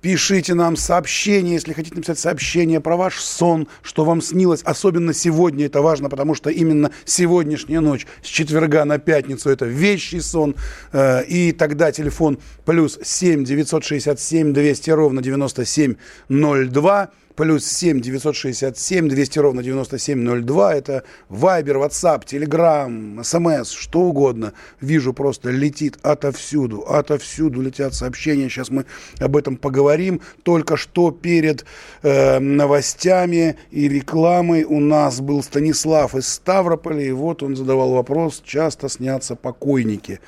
Пишите 0.00 0.54
нам 0.54 0.76
сообщение, 0.76 1.54
если 1.54 1.72
хотите 1.72 1.96
написать 1.96 2.18
сообщение 2.18 2.80
про 2.80 2.96
ваш 2.96 3.18
сон, 3.18 3.66
что 3.82 4.04
вам 4.04 4.20
снилось. 4.20 4.62
Особенно 4.62 5.12
сегодня 5.12 5.66
это 5.66 5.80
важно, 5.80 6.08
потому 6.08 6.34
что 6.34 6.50
именно 6.50 6.90
сегодняшняя 7.04 7.80
ночь 7.80 8.06
с 8.22 8.26
четверга 8.26 8.84
на 8.84 8.98
пятницу 8.98 9.50
это 9.50 9.64
вещий 9.66 10.20
сон. 10.20 10.54
Э, 10.92 11.24
и 11.24 11.52
тогда 11.52 11.92
телефон 11.92 12.38
плюс 12.64 12.98
7 13.02 13.44
967 13.44 14.52
200 14.52 14.90
ровно 14.90 15.22
9702 15.22 17.10
плюс 17.36 17.66
7 17.66 18.00
967 18.00 19.08
200 19.08 19.38
ровно 19.38 19.62
9702. 19.62 20.74
Это 20.74 21.04
Вайбер, 21.28 21.76
WhatsApp, 21.76 22.24
Telegram, 22.24 23.22
смс, 23.22 23.70
что 23.70 24.00
угодно. 24.00 24.54
Вижу, 24.80 25.12
просто 25.12 25.50
летит 25.50 25.98
отовсюду, 26.02 26.80
отовсюду 26.80 27.60
летят 27.60 27.94
сообщения. 27.94 28.48
Сейчас 28.48 28.70
мы 28.70 28.86
об 29.20 29.36
этом 29.36 29.56
поговорим. 29.56 30.20
Только 30.42 30.76
что 30.76 31.10
перед 31.10 31.64
э, 32.02 32.38
новостями 32.38 33.56
и 33.70 33.88
рекламой 33.88 34.64
у 34.64 34.80
нас 34.80 35.20
был 35.20 35.42
Станислав 35.42 36.14
из 36.14 36.26
Ставрополя. 36.26 37.02
И 37.02 37.12
вот 37.12 37.42
он 37.42 37.54
задавал 37.54 37.92
вопрос, 37.92 38.42
часто 38.44 38.88
снятся 38.88 39.36
покойники. 39.36 40.20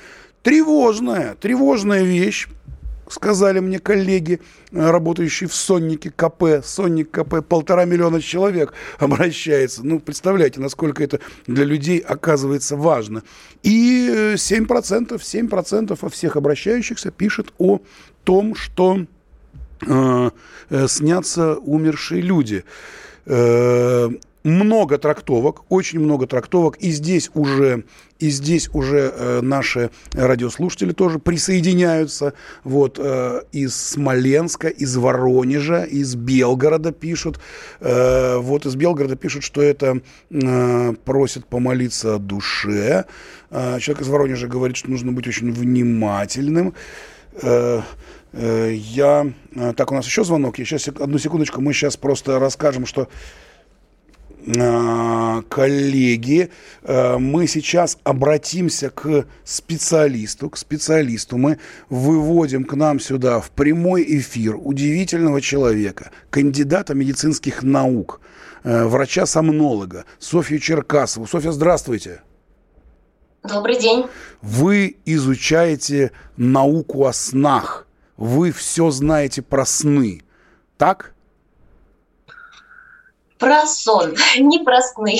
Тревожная, 0.43 1.35
тревожная 1.35 2.03
вещь 2.03 2.47
сказали 3.09 3.59
мне 3.59 3.79
коллеги, 3.79 4.39
э, 4.71 4.89
работающие 4.89 5.49
в 5.49 5.53
Соннике 5.53 6.11
КП. 6.11 6.63
Сонник 6.63 7.11
КП 7.11 7.45
полтора 7.47 7.85
миллиона 7.85 8.21
человек 8.21 8.73
обращается. 8.99 9.85
Ну, 9.85 9.99
представляете, 9.99 10.59
насколько 10.61 11.03
это 11.03 11.19
для 11.47 11.65
людей 11.65 11.99
оказывается 11.99 12.75
важно. 12.75 13.23
И 13.63 14.33
7%, 14.35 14.67
7% 15.17 15.97
во 16.01 16.09
всех 16.09 16.35
обращающихся 16.35 17.11
пишет 17.11 17.53
о 17.57 17.81
том, 18.23 18.55
что 18.55 19.05
э, 19.85 20.29
э, 20.69 20.87
снятся 20.87 21.55
умершие 21.55 22.21
люди. 22.21 22.63
Э, 23.25 24.09
много 24.43 24.97
трактовок, 24.97 25.63
очень 25.69 25.99
много 25.99 26.27
трактовок, 26.27 26.77
и 26.77 26.91
здесь 26.91 27.29
уже, 27.33 27.83
и 28.19 28.29
здесь 28.29 28.69
уже 28.73 29.13
э, 29.13 29.41
наши 29.41 29.89
радиослушатели 30.13 30.93
тоже 30.93 31.19
присоединяются. 31.19 32.33
Вот 32.63 32.99
э, 32.99 33.41
из 33.51 33.75
Смоленска, 33.75 34.69
из 34.69 34.95
Воронежа, 34.95 35.83
из 35.83 36.15
Белгорода 36.15 36.91
пишут. 36.91 37.39
Э, 37.79 38.37
вот 38.37 38.65
из 38.65 38.75
Белгорода 38.75 39.15
пишут, 39.15 39.43
что 39.43 39.61
это 39.61 40.01
э, 40.29 40.93
просят 41.03 41.45
помолиться 41.45 42.15
о 42.15 42.19
душе. 42.19 43.05
Э, 43.49 43.79
человек 43.79 44.03
из 44.03 44.07
Воронежа 44.07 44.47
говорит, 44.47 44.77
что 44.77 44.89
нужно 44.89 45.11
быть 45.11 45.27
очень 45.27 45.51
внимательным. 45.51 46.73
Э, 47.41 47.81
э, 48.33 48.71
я... 48.73 49.31
Э, 49.55 49.73
так, 49.75 49.91
у 49.91 49.95
нас 49.95 50.05
еще 50.05 50.23
звонок. 50.23 50.59
Я 50.59 50.65
сейчас, 50.65 50.87
одну 50.87 51.17
секундочку, 51.17 51.61
мы 51.61 51.73
сейчас 51.73 51.97
просто 51.97 52.39
расскажем, 52.39 52.85
что 52.85 53.09
коллеги, 54.53 56.49
э, 56.81 57.17
мы 57.17 57.47
сейчас 57.47 57.97
обратимся 58.03 58.89
к 58.89 59.25
специалисту, 59.43 60.49
к 60.49 60.57
специалисту. 60.57 61.37
Мы 61.37 61.59
выводим 61.89 62.63
к 62.63 62.73
нам 62.73 62.99
сюда 62.99 63.41
в 63.41 63.51
прямой 63.51 64.03
эфир 64.07 64.57
удивительного 64.59 65.41
человека, 65.41 66.11
кандидата 66.29 66.95
медицинских 66.95 67.61
наук, 67.63 68.21
э, 68.63 68.85
врача-сомнолога 68.85 70.05
Софью 70.17 70.59
Черкасову. 70.59 71.27
Софья, 71.27 71.51
здравствуйте. 71.51 72.21
Добрый 73.43 73.79
день. 73.79 74.07
Вы 74.41 74.97
изучаете 75.05 76.11
науку 76.37 77.05
о 77.05 77.13
снах. 77.13 77.87
Вы 78.17 78.51
все 78.51 78.89
знаете 78.89 79.41
про 79.41 79.65
сны. 79.65 80.21
Так? 80.77 81.13
Про 83.39 83.65
сон, 83.65 84.15
не 84.37 84.59
про 84.59 84.81
сны. 84.81 85.17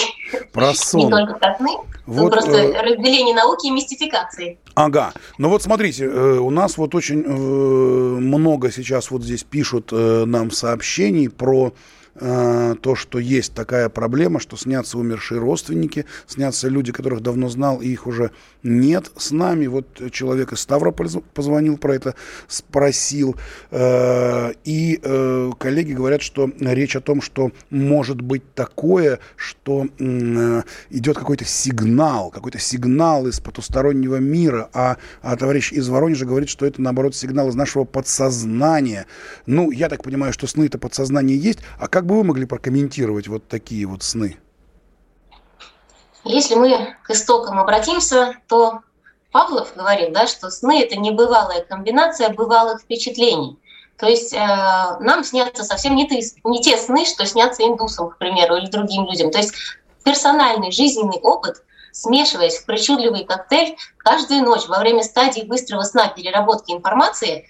Про 0.51 0.73
сон. 0.73 1.01
Не 1.05 1.09
только 1.09 1.33
про 1.35 1.55
сны. 1.55 1.69
Вот, 2.05 2.31
просто 2.31 2.57
э... 2.57 2.81
разделение 2.81 3.33
науки 3.33 3.67
и 3.67 3.71
мистификации. 3.71 4.57
Ага. 4.75 5.13
Ну 5.37 5.49
вот 5.49 5.63
смотрите, 5.63 6.05
э, 6.05 6.37
у 6.37 6.49
нас 6.49 6.77
вот 6.77 6.95
очень 6.95 7.23
э, 7.23 7.29
много 7.29 8.71
сейчас 8.71 9.09
вот 9.11 9.23
здесь 9.23 9.43
пишут 9.43 9.89
э, 9.91 10.25
нам 10.25 10.51
сообщений 10.51 11.29
про 11.29 11.67
э, 11.67 11.71
то, 12.19 12.95
что 12.95 13.19
есть 13.19 13.53
такая 13.53 13.89
проблема, 13.89 14.39
что 14.39 14.57
снятся 14.57 14.97
умершие 14.97 15.39
родственники, 15.39 16.05
снятся 16.27 16.67
люди, 16.67 16.91
которых 16.91 17.21
давно 17.21 17.49
знал, 17.49 17.81
и 17.81 17.87
их 17.87 18.07
уже 18.07 18.31
нет 18.63 19.11
с 19.17 19.31
нами. 19.31 19.67
Вот 19.67 20.11
человек 20.11 20.53
из 20.53 20.59
Ставрополя 20.59 21.09
позвонил 21.33 21.77
про 21.77 21.95
это, 21.95 22.15
спросил. 22.47 23.35
Э, 23.71 24.51
и 24.63 24.99
э, 25.01 25.51
коллеги 25.57 25.93
говорят, 25.93 26.21
что 26.21 26.49
речь 26.59 26.95
о 26.95 27.01
том, 27.01 27.21
что 27.21 27.51
может 27.69 28.21
быть 28.21 28.53
такое, 28.53 29.19
что 29.35 29.87
э, 29.97 30.61
идет 30.89 31.17
какой-то 31.17 31.45
сигнал, 31.45 32.29
какой-то 32.29 32.59
сигнал 32.59 33.27
из 33.27 33.39
потустороннего 33.39 34.17
мира, 34.17 34.69
а, 34.73 34.97
а 35.21 35.35
товарищ 35.35 35.71
из 35.71 35.87
Воронежа 35.89 36.25
говорит, 36.25 36.49
что 36.49 36.65
это, 36.65 36.81
наоборот, 36.81 37.15
сигнал 37.15 37.49
из 37.49 37.55
нашего 37.55 37.85
подсознания. 37.85 39.05
Ну, 39.45 39.71
я 39.71 39.89
так 39.89 40.03
понимаю, 40.03 40.33
что 40.33 40.47
сны 40.47 40.65
это 40.65 40.77
подсознание 40.77 41.37
есть. 41.37 41.59
А 41.79 41.87
как 41.87 42.05
бы 42.09 42.17
вы 42.17 42.23
могли 42.23 42.45
прокомментировать 42.45 43.27
вот 43.27 43.47
такие 43.47 43.85
вот 43.85 44.03
сны? 44.03 44.37
Если 46.25 46.55
мы 46.55 46.97
к 47.03 47.11
истокам 47.11 47.59
обратимся, 47.59 48.35
то 48.47 48.81
Павлов 49.31 49.73
говорит, 49.75 50.11
да, 50.11 50.27
что 50.27 50.49
сны– 50.49 50.81
это 50.83 50.97
небывалая 50.97 51.63
комбинация 51.63 52.29
бывалых 52.29 52.81
впечатлений. 52.81 53.57
То 53.97 54.07
есть 54.07 54.33
э, 54.33 54.37
нам 54.37 55.23
снятся 55.23 55.63
совсем 55.63 55.95
не, 55.95 56.07
ты, 56.07 56.21
не 56.43 56.61
те 56.61 56.77
сны, 56.77 57.05
что 57.05 57.25
снятся 57.25 57.63
индусам, 57.63 58.09
к 58.09 58.17
примеру, 58.17 58.55
или 58.55 58.67
другим 58.67 59.05
людям. 59.05 59.29
То 59.29 59.37
есть 59.37 59.53
персональный 60.03 60.71
жизненный 60.71 61.19
опыт, 61.21 61.63
смешиваясь 61.91 62.57
в 62.57 62.65
причудливый 62.65 63.25
коктейль, 63.25 63.77
каждую 63.97 64.43
ночь 64.43 64.67
во 64.67 64.79
время 64.79 65.03
стадии 65.03 65.41
быстрого 65.41 65.83
сна 65.83 66.07
переработки 66.07 66.71
информации 66.71 67.45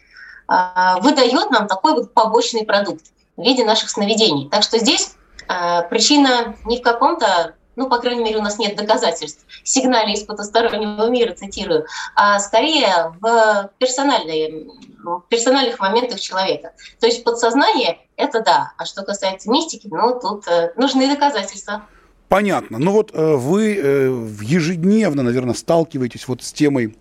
э, 0.51 1.01
выдает 1.01 1.49
нам 1.51 1.67
такой 1.67 1.93
вот 1.93 2.13
побочный 2.13 2.65
продукт 2.65 3.05
в 3.39 3.45
виде 3.45 3.63
наших 3.65 3.89
сновидений. 3.89 4.49
Так 4.49 4.63
что 4.63 4.77
здесь 4.77 5.15
э, 5.47 5.83
причина 5.89 6.55
не 6.65 6.77
в 6.77 6.81
каком-то 6.81 7.55
ну, 7.75 7.87
по 7.87 7.99
крайней 7.99 8.25
мере, 8.25 8.39
у 8.39 8.41
нас 8.41 8.59
нет 8.59 8.75
доказательств, 8.75 9.45
сигнале 9.63 10.11
из 10.11 10.23
потустороннего 10.23 11.09
мира, 11.09 11.33
цитирую, 11.33 11.85
а 12.13 12.37
скорее 12.39 13.15
в, 13.21 13.71
персональные, 13.77 14.67
в 15.01 15.23
персональных 15.29 15.79
моментах 15.79 16.19
человека. 16.19 16.73
То 16.99 17.07
есть 17.07 17.23
подсознание– 17.23 17.99
это 18.17 18.41
да, 18.41 18.73
а 18.75 18.83
что 18.83 19.03
касается 19.03 19.49
мистики, 19.49 19.87
ну, 19.89 20.19
тут 20.19 20.45
э, 20.49 20.73
нужны 20.75 21.07
доказательства. 21.07 21.83
Понятно. 22.27 22.79
Ну 22.79 22.91
вот 22.91 23.11
э, 23.13 23.35
вы 23.35 23.75
э, 23.75 24.27
ежедневно, 24.41 25.23
наверное, 25.23 25.53
сталкиваетесь 25.53 26.27
вот 26.27 26.43
с 26.43 26.51
темой 26.51 26.97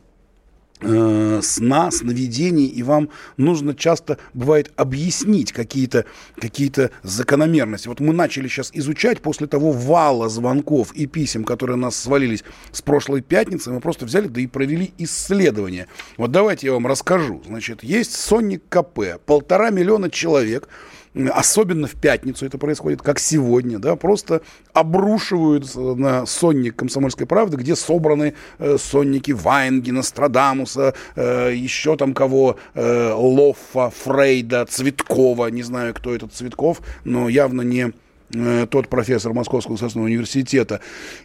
сна, 0.81 1.91
сновидений, 1.91 2.67
и 2.67 2.83
вам 2.83 3.11
нужно 3.37 3.75
часто, 3.75 4.19
бывает, 4.35 4.73
объяснить 4.77 5.53
какие-то 5.53 6.05
какие 6.37 6.69
закономерности. 7.03 7.89
Вот 7.89 8.01
мы 8.01 8.13
начали 8.13 8.49
сейчас 8.49 8.71
изучать 8.75 9.21
после 9.21 9.47
того 9.47 9.73
вала 9.73 10.29
звонков 10.29 10.93
и 10.93 11.07
писем, 11.07 11.45
которые 11.45 11.77
нас 11.77 11.97
свалились 11.97 12.45
с 12.73 12.83
прошлой 12.83 13.23
пятницы, 13.23 13.71
мы 13.71 13.81
просто 13.81 14.05
взяли, 14.05 14.29
да 14.29 14.41
и 14.41 14.47
провели 14.47 14.93
исследование. 14.99 15.87
Вот 16.17 16.31
давайте 16.31 16.67
я 16.67 16.75
вам 16.75 16.87
расскажу. 16.87 17.43
Значит, 17.47 17.83
есть 17.83 18.15
сонник 18.15 18.63
КП, 18.69 19.21
полтора 19.25 19.71
миллиона 19.71 20.11
человек– 20.11 20.69
особенно 21.27 21.87
в 21.87 21.95
пятницу 21.95 22.47
это 22.47 22.59
происходит, 22.59 23.03
как 23.03 23.19
сегодня, 23.19 23.79
да, 23.79 23.97
просто 23.97 24.43
обрушиваются 24.73 25.81
на 25.81 26.27
сонник 26.27 26.77
«Комсомольской 26.77 27.27
правды», 27.27 27.57
где 27.57 27.75
собраны 27.75 28.35
э, 28.59 28.77
сонники 28.79 29.33
Вайнги, 29.33 29.91
Нострадамуса, 29.91 30.95
э, 31.17 31.53
еще 31.55 31.97
там 31.97 32.15
кого, 32.15 32.57
э, 32.75 33.13
Лоффа, 33.15 33.91
Фрейда, 33.91 34.67
Цветкова, 34.67 35.49
не 35.49 35.63
знаю, 35.63 35.95
кто 35.95 36.15
этот 36.15 36.33
Цветков, 36.33 36.81
но 37.05 37.29
явно 37.29 37.63
не 37.63 37.93
э, 38.35 38.67
тот 38.71 38.89
профессор 38.89 39.33
Московского 39.33 39.75
государственного 39.75 40.07
университета. 40.07 40.81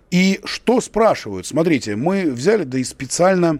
И 0.10 0.40
что 0.46 0.82
спрашивают? 0.82 1.46
Смотрите, 1.46 1.96
мы 1.96 2.32
взяли, 2.32 2.64
да 2.64 2.80
и 2.80 2.84
специально 2.84 3.60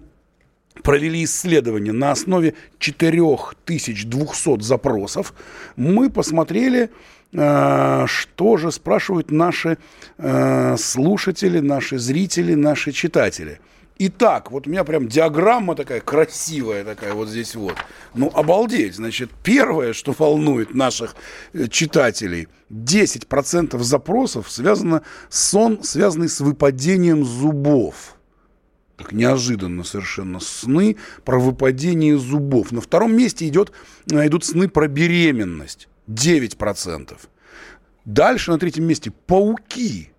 провели 0.82 1.24
исследование 1.24 1.92
на 1.92 2.10
основе 2.12 2.54
4200 2.78 4.60
запросов. 4.60 5.34
Мы 5.76 6.10
посмотрели, 6.10 6.90
э, 7.32 8.04
что 8.06 8.56
же 8.56 8.72
спрашивают 8.72 9.30
наши 9.30 9.78
э, 10.18 10.76
слушатели, 10.76 11.60
наши 11.60 11.98
зрители, 11.98 12.54
наши 12.54 12.92
читатели. 12.92 13.60
Итак, 13.96 14.50
вот 14.50 14.66
у 14.66 14.70
меня 14.70 14.82
прям 14.82 15.06
диаграмма 15.06 15.76
такая 15.76 16.00
красивая 16.00 16.84
такая 16.84 17.14
вот 17.14 17.28
здесь 17.28 17.54
вот. 17.54 17.76
Ну, 18.14 18.28
обалдеть. 18.34 18.96
Значит, 18.96 19.30
первое, 19.44 19.92
что 19.92 20.12
волнует 20.18 20.74
наших 20.74 21.14
э, 21.52 21.68
читателей, 21.68 22.48
10% 22.70 23.78
запросов 23.78 24.50
связано 24.50 25.02
сон, 25.28 25.84
связанный 25.84 26.28
с 26.28 26.40
выпадением 26.40 27.24
зубов 27.24 28.16
так 28.96 29.12
неожиданно 29.12 29.84
совершенно 29.84 30.40
сны 30.40 30.96
про 31.24 31.38
выпадение 31.38 32.16
зубов. 32.16 32.72
На 32.72 32.80
втором 32.80 33.16
месте 33.16 33.46
идет, 33.48 33.72
э, 34.10 34.26
идут 34.26 34.44
сны 34.44 34.68
про 34.68 34.88
беременность. 34.88 35.88
9%. 36.06 37.28
Дальше 38.04 38.50
на 38.50 38.58
третьем 38.58 38.84
месте 38.84 39.10
пауки. 39.26 40.10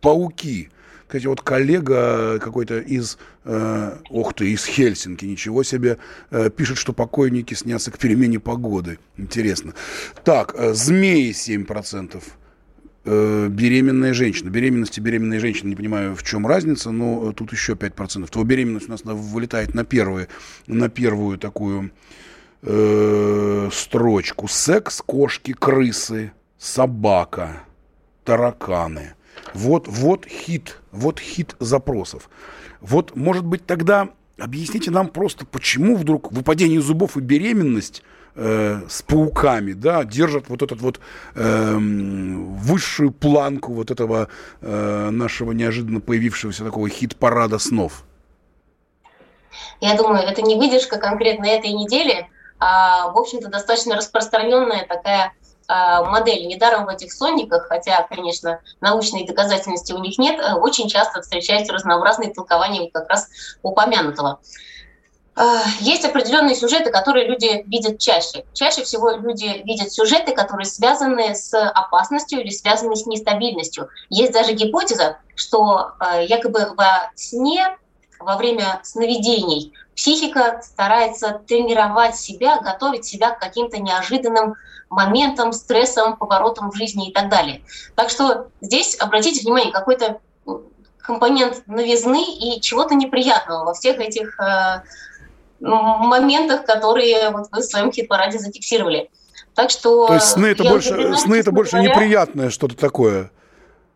Пауки. 0.00 0.70
Кстати, 1.10 1.26
вот 1.26 1.40
коллега 1.40 2.38
какой-то 2.38 2.78
из, 2.78 3.18
э, 3.44 3.96
ох 4.10 4.32
ты, 4.32 4.52
из 4.52 4.64
Хельсинки, 4.64 5.24
ничего 5.24 5.64
себе, 5.64 5.98
э, 6.30 6.50
пишет, 6.50 6.78
что 6.78 6.92
покойники 6.92 7.52
снятся 7.54 7.90
к 7.90 7.98
перемене 7.98 8.38
погоды. 8.38 9.00
Интересно. 9.16 9.74
Так, 10.22 10.54
э, 10.56 10.72
змеи 10.72 11.32
7% 11.32 12.22
э, 13.04 13.48
беременная 13.48 14.14
женщина. 14.14 14.50
Беременность 14.50 14.98
и 14.98 15.00
беременная 15.00 15.40
женщина, 15.40 15.68
не 15.68 15.76
понимаю, 15.76 16.14
в 16.14 16.22
чем 16.22 16.46
разница, 16.46 16.90
но 16.90 17.32
тут 17.32 17.52
еще 17.52 17.74
5%. 17.74 18.28
То 18.30 18.44
беременность 18.44 18.88
у 18.88 18.90
нас 18.90 19.02
вылетает 19.04 19.74
на, 19.74 19.84
первые, 19.84 20.28
на 20.66 20.88
первую 20.88 21.38
такую 21.38 21.90
э, 22.62 23.68
строчку. 23.72 24.48
Секс, 24.48 25.02
кошки, 25.04 25.52
крысы, 25.52 26.32
собака, 26.58 27.62
тараканы. 28.24 29.14
Вот, 29.54 29.88
вот 29.88 30.26
хит, 30.26 30.80
вот 30.92 31.18
хит 31.18 31.56
запросов. 31.58 32.28
Вот, 32.80 33.16
может 33.16 33.44
быть, 33.44 33.66
тогда 33.66 34.10
объясните 34.38 34.90
нам 34.90 35.08
просто, 35.08 35.46
почему 35.46 35.96
вдруг 35.96 36.32
выпадение 36.32 36.80
зубов 36.80 37.16
и 37.16 37.20
беременность– 37.20 38.02
э, 38.34 38.80
с 38.88 39.02
пауками, 39.02 39.72
да, 39.72 40.04
держат 40.04 40.48
вот 40.48 40.62
этот 40.62 40.80
вот 40.80 41.00
э, 41.34 41.76
высшую 41.76 43.12
планку 43.12 43.72
вот 43.72 43.90
этого 43.90 44.28
э, 44.60 45.10
нашего 45.10 45.52
неожиданно 45.52 46.00
появившегося 46.00 46.64
такого 46.64 46.88
хит-парада 46.88 47.58
снов? 47.58 48.04
Я 49.80 49.96
думаю, 49.96 50.22
это 50.22 50.42
не 50.42 50.56
выдержка 50.56 50.98
конкретно 50.98 51.46
этой 51.46 51.72
недели, 51.72 52.28
а, 52.58 53.08
в 53.08 53.18
общем-то, 53.18 53.48
достаточно 53.48 53.96
распространенная 53.96 54.86
такая 54.86 55.32
а, 55.66 56.04
модель. 56.04 56.46
Недаром 56.46 56.84
в 56.84 56.88
этих 56.88 57.12
сонниках, 57.12 57.68
хотя, 57.68 58.02
конечно, 58.02 58.60
научной 58.80 59.24
доказательности 59.26 59.92
у 59.92 59.98
них 59.98 60.18
нет, 60.18 60.38
э, 60.40 60.54
очень 60.54 60.88
часто 60.88 61.22
встречаются 61.22 61.72
разнообразные 61.72 62.34
толкования 62.34 62.90
как 62.90 63.08
раз 63.08 63.28
упомянутого. 63.62 64.40
Э, 65.36 65.62
есть 65.80 66.04
определенные 66.04 66.54
сюжеты, 66.54 66.90
которые 66.90 67.26
люди 67.26 67.64
видят 67.66 67.98
чаще. 67.98 68.44
Чаще 68.52 68.82
всего 68.82 69.10
люди 69.10 69.62
видят 69.64 69.92
сюжеты, 69.92 70.32
которые 70.32 70.66
связаны 70.66 71.34
с 71.34 71.54
опасностью 71.54 72.40
или 72.40 72.50
связаны 72.50 72.96
с 72.96 73.06
нестабильностью. 73.06 73.88
Есть 74.08 74.32
даже 74.32 74.52
гипотеза, 74.52 75.18
что 75.34 75.92
э, 76.00 76.26
якобы 76.26 76.72
во 76.76 77.10
сне, 77.14 77.76
во 78.18 78.36
время 78.36 78.80
сновидений, 78.82 79.72
психика 79.94 80.60
старается 80.62 81.40
тренировать 81.46 82.16
себя, 82.16 82.60
готовить 82.60 83.04
себя 83.04 83.30
к 83.30 83.38
каким-то 83.38 83.78
неожиданным 83.78 84.54
моментам, 84.90 85.52
стрессам, 85.52 86.16
поворотам 86.16 86.70
в 86.70 86.76
жизни 86.76 87.10
и 87.10 87.12
так 87.12 87.28
далее. 87.28 87.62
Так 87.94 88.10
что 88.10 88.48
здесь 88.60 88.96
обратите 88.98 89.42
внимание, 89.42 89.72
какой-то 89.72 90.20
компонент 90.98 91.62
новизны 91.66 92.22
и 92.22 92.60
чего-то 92.60 92.94
неприятного 92.94 93.64
во 93.64 93.74
всех 93.74 93.98
этих 93.98 94.38
э, 94.38 94.82
моментах, 95.60 96.64
которые 96.64 97.30
вот 97.30 97.48
вы 97.52 97.60
в 97.60 97.64
своем 97.64 97.92
хит-параде 97.92 98.38
зафиксировали. 98.38 99.10
Так 99.54 99.70
что... 99.70 100.06
То 100.06 100.14
есть 100.14 100.26
сны 100.26 100.46
это 100.46 100.64
больше, 100.64 101.14
сны 101.16 101.36
это 101.36 101.52
больше 101.52 101.76
говоря, 101.76 101.90
неприятное 101.90 102.50
что-то 102.50 102.76
такое. 102.76 103.30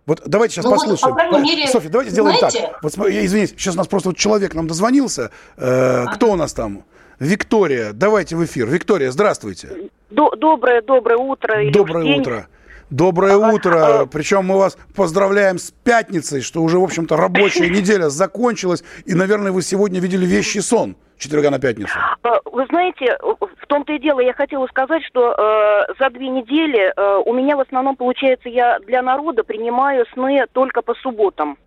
Вот 0.07 0.23
давайте 0.27 0.57
сейчас 0.57 0.67
ну, 0.67 0.73
послушаем. 0.73 1.15
Вот, 1.15 1.31
по 1.31 1.39
мере, 1.39 1.67
Софья, 1.67 1.89
давайте 1.89 2.13
сделаем 2.13 2.37
знаете, 2.37 2.61
так. 2.61 2.83
Вот, 2.83 3.11
я 3.11 3.25
извините, 3.25 3.55
сейчас 3.57 3.75
у 3.75 3.79
нас 3.79 3.89
просто 3.89 4.11
вот 4.11 4.19
человек 4.19 4.55
нам 4.55 4.67
дозвонился. 4.67 5.31
Э, 5.57 6.03
ага. 6.03 6.13
Кто 6.13 6.33
у 6.33 6.37
нас 6.37 6.53
там? 6.53 6.85
Виктория, 7.19 7.93
давайте 7.93 8.37
в 8.37 8.45
эфир. 8.45 8.67
Виктория, 8.67 9.11
здравствуйте. 9.11 9.91
Доброе, 10.11 10.83
доброе 10.83 11.17
утро. 11.17 11.71
Доброе 11.71 12.05
Евгений. 12.05 12.21
утро. 12.21 12.49
Доброе 12.95 13.37
утро. 13.37 14.07
Причем 14.07 14.45
мы 14.45 14.57
вас 14.57 14.79
поздравляем 14.95 15.59
с 15.59 15.73
пятницей, 15.73 16.43
что 16.43 16.63
уже, 16.63 16.79
в 16.79 16.85
общем-то, 16.85 17.17
рабочая 17.17 17.69
неделя 17.79 18.09
закончилась. 18.09 18.85
И, 19.05 19.15
наверное, 19.15 19.51
вы 19.51 19.63
сегодня 19.63 19.99
видели 19.99 20.25
вещий 20.25 20.61
сон 20.61 20.95
четверга 21.19 21.51
на 21.51 21.59
пятницу. 21.59 21.93
А, 22.23 22.39
вы 22.45 22.65
знаете, 22.67 23.19
В 23.21 23.67
том-то 23.67 23.95
и 23.95 23.99
дело, 23.99 24.21
я 24.21 24.33
хотела 24.33 24.69
сказать, 24.69 25.03
что 25.07 25.33
э, 25.33 25.95
за 25.99 26.09
две 26.11 26.29
недели 26.29 26.93
э, 26.95 27.23
у 27.27 27.33
меня 27.33 27.57
в 27.57 27.61
основном, 27.61 27.97
получается, 27.97 28.49
я 28.49 28.79
для 28.87 29.03
народа 29.03 29.43
принимаю 29.43 30.07
сны 30.13 30.45
только 30.53 30.81
по 30.81 30.95
субботам. 30.95 31.59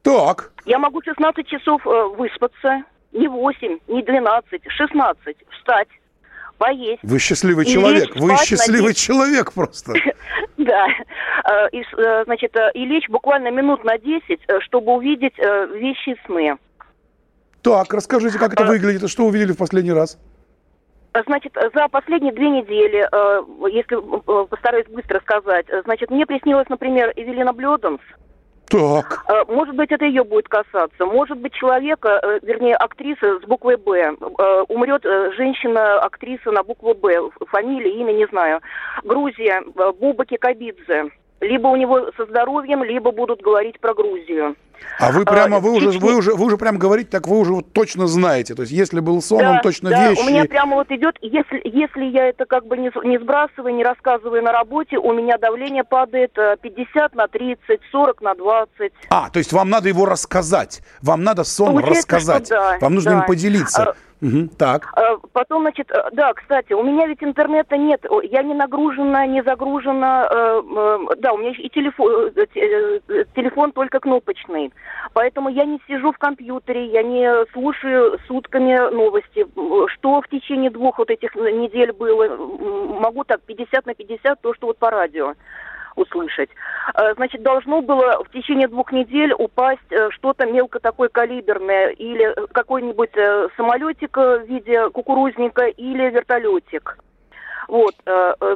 Так. 0.00 0.52
Я 0.64 0.78
могу 0.78 1.02
16 1.02 1.46
часов 1.48 1.86
э, 1.86 2.04
выспаться, 2.16 2.84
не 3.12 3.28
8, 3.28 3.78
не 3.88 4.02
12, 4.02 4.62
16, 4.68 5.36
встать, 5.50 5.88
поесть. 6.58 7.00
Вы 7.02 7.18
счастливый 7.18 7.64
И 7.64 7.68
человек. 7.68 8.10
лечь 8.14 8.20
Вы 8.22 8.28
спать 8.36 8.46
счастливый 8.48 8.88
на 8.88 8.94
человек 8.94 9.52
просто. 9.52 9.92
Да. 10.58 10.86
Э, 11.44 11.68
И, 11.72 11.80
э, 11.80 12.22
значит, 12.24 12.54
э, 12.56 12.70
и 12.74 12.84
лечь 12.86 13.08
буквально 13.08 13.50
минут 13.50 13.82
на 13.84 13.98
10, 13.98 14.40
э, 14.46 14.60
чтобы 14.60 14.92
увидеть 14.92 15.36
вещи 15.38 16.16
сны. 16.26 16.56
Так, 17.62 17.92
расскажите, 17.92 18.38
как 18.38 18.52
это 18.52 18.64
выглядит, 18.64 19.08
что 19.10 19.24
увидели 19.24 19.52
в 19.52 19.56
последний 19.58 19.92
раз? 19.92 20.18
Значит, 21.26 21.52
за 21.74 21.88
последние 21.88 22.32
две 22.32 22.48
недели, 22.48 23.06
если 23.70 23.96
постараюсь 24.46 24.86
быстро 24.86 25.20
сказать, 25.20 25.66
значит, 25.84 26.10
мне 26.10 26.24
приснилась, 26.26 26.68
например, 26.70 27.12
Эвелина 27.16 27.52
Блёданс. 27.52 28.00
Так. 28.72 29.24
Э, 29.28 29.44
Может 29.52 29.76
быть, 29.76 29.92
это 29.92 30.06
ее 30.06 30.24
будет 30.24 30.48
касаться. 30.48 31.04
Может 31.04 31.38
быть, 31.38 31.52
человека, 31.52 32.18
э, 32.22 32.38
вернее, 32.42 32.74
актриса 32.74 33.38
с 33.38 33.42
буквой 33.46 33.76
«Б». 33.76 34.16
Э, 34.38 34.64
Умрет 34.68 35.04
женщина-актриса 35.04 36.50
на 36.50 36.62
букву 36.62 36.94
«Б». 36.94 37.30
Фамилия, 37.48 37.92
имя 38.00 38.12
не 38.12 38.26
знаю. 38.26 38.60
Грузия, 39.04 39.62
Буба 40.00 40.24
Кикабидзе. 40.24 41.10
Либо 41.42 41.68
у 41.68 41.76
него 41.76 42.10
со 42.16 42.24
здоровьем, 42.24 42.82
либо 42.82 43.10
будут 43.10 43.42
говорить 43.42 43.78
про 43.80 43.92
Грузию. 43.92 44.56
А 44.98 45.10
вы 45.10 45.24
прямо, 45.24 45.56
А, 45.56 45.60
вы 45.60 45.72
уже, 45.72 45.98
вы 45.98 46.16
уже, 46.16 46.34
вы 46.34 46.46
уже 46.46 46.56
прям 46.56 46.78
говорите, 46.78 47.10
так 47.10 47.26
вы 47.26 47.38
уже 47.38 47.52
вот 47.52 47.72
точно 47.72 48.06
знаете. 48.06 48.54
То 48.54 48.62
есть, 48.62 48.72
если 48.72 49.00
был 49.00 49.20
сон, 49.20 49.40
да, 49.40 49.50
он 49.52 49.60
точно 49.60 49.90
да, 49.90 50.10
вещи. 50.10 50.20
у 50.20 50.24
меня 50.24 50.44
прямо 50.44 50.76
вот 50.76 50.90
идет, 50.90 51.16
если, 51.20 51.60
если 51.64 52.04
я 52.04 52.28
это 52.28 52.44
как 52.46 52.66
бы 52.66 52.76
не, 52.76 52.90
не 53.04 53.18
сбрасываю, 53.18 53.74
не 53.74 53.84
рассказываю 53.84 54.42
на 54.42 54.52
работе, 54.52 54.98
у 54.98 55.12
меня 55.12 55.38
давление 55.38 55.84
падает 55.84 56.36
э, 56.36 56.56
50 56.62 57.14
на 57.14 57.28
30, 57.28 57.80
40 57.90 58.22
на 58.22 58.34
20. 58.34 58.92
А, 59.10 59.30
то 59.30 59.38
есть 59.38 59.52
вам 59.52 59.70
надо 59.70 59.88
его 59.88 60.06
рассказать. 60.06 60.82
Вам 61.02 61.22
надо 61.22 61.44
сон 61.44 61.72
Получается, 61.72 61.98
рассказать. 61.98 62.48
да, 62.48 62.78
вам 62.80 62.94
нужно 62.94 63.12
да. 63.12 63.18
им 63.18 63.26
поделиться. 63.26 63.94
А, 64.22 64.26
Мгм, 64.26 64.48
Так. 64.58 64.92
Э, 64.96 65.16
Потом, 65.32 65.62
значит, 65.62 65.90
э, 65.90 66.10
да, 66.12 66.32
кстати, 66.34 66.72
у 66.72 66.82
меня 66.82 67.06
ведь 67.06 67.22
интернета 67.22 67.76
нет, 67.76 68.04
я 68.24 68.42
не 68.42 68.54
нагружена, 68.54 69.26
не 69.26 69.42
загружена, 69.42 70.28
э, 70.30 70.62
э, 70.76 70.98
да, 71.18 71.32
у 71.32 71.38
меня 71.38 71.50
и 71.50 71.68
телефон, 71.68 72.30
те- 72.54 73.00
телефон 73.34 73.72
только 73.72 73.98
кнопочный, 74.00 74.72
поэтому 75.14 75.48
я 75.48 75.64
не 75.64 75.80
сижу 75.88 76.12
в 76.12 76.18
компьютере, 76.18 76.86
я 76.86 77.02
не 77.02 77.46
слушаю 77.52 78.18
сутками 78.28 78.94
новости, 78.94 79.46
что 79.94 80.20
в 80.20 80.28
течение 80.28 80.70
двух 80.70 80.98
вот 80.98 81.10
этих 81.10 81.34
недель 81.34 81.92
было, 81.92 82.36
могу 83.00 83.24
так 83.24 83.40
50 83.42 83.86
на 83.86 83.94
50, 83.94 84.40
то, 84.40 84.54
что 84.54 84.66
вот 84.68 84.78
по 84.78 84.90
радио 84.90 85.34
услышать. 85.96 86.50
Э, 86.94 87.14
Значит, 87.14 87.42
должно 87.42 87.82
было 87.82 88.22
в 88.24 88.30
течение 88.30 88.68
двух 88.68 88.92
недель 88.92 89.32
упасть 89.32 89.80
э, 89.90 90.10
что-то 90.10 90.46
мелко 90.46 90.80
такое 90.80 91.08
калиберное 91.08 91.88
или 91.90 92.34
какой-нибудь 92.52 93.16
э, 93.16 93.48
самолетик 93.56 94.16
в 94.16 94.44
виде 94.46 94.88
кукурузника 94.90 95.66
или 95.66 96.10
вертолетик. 96.10 96.98
Вот, 97.68 97.94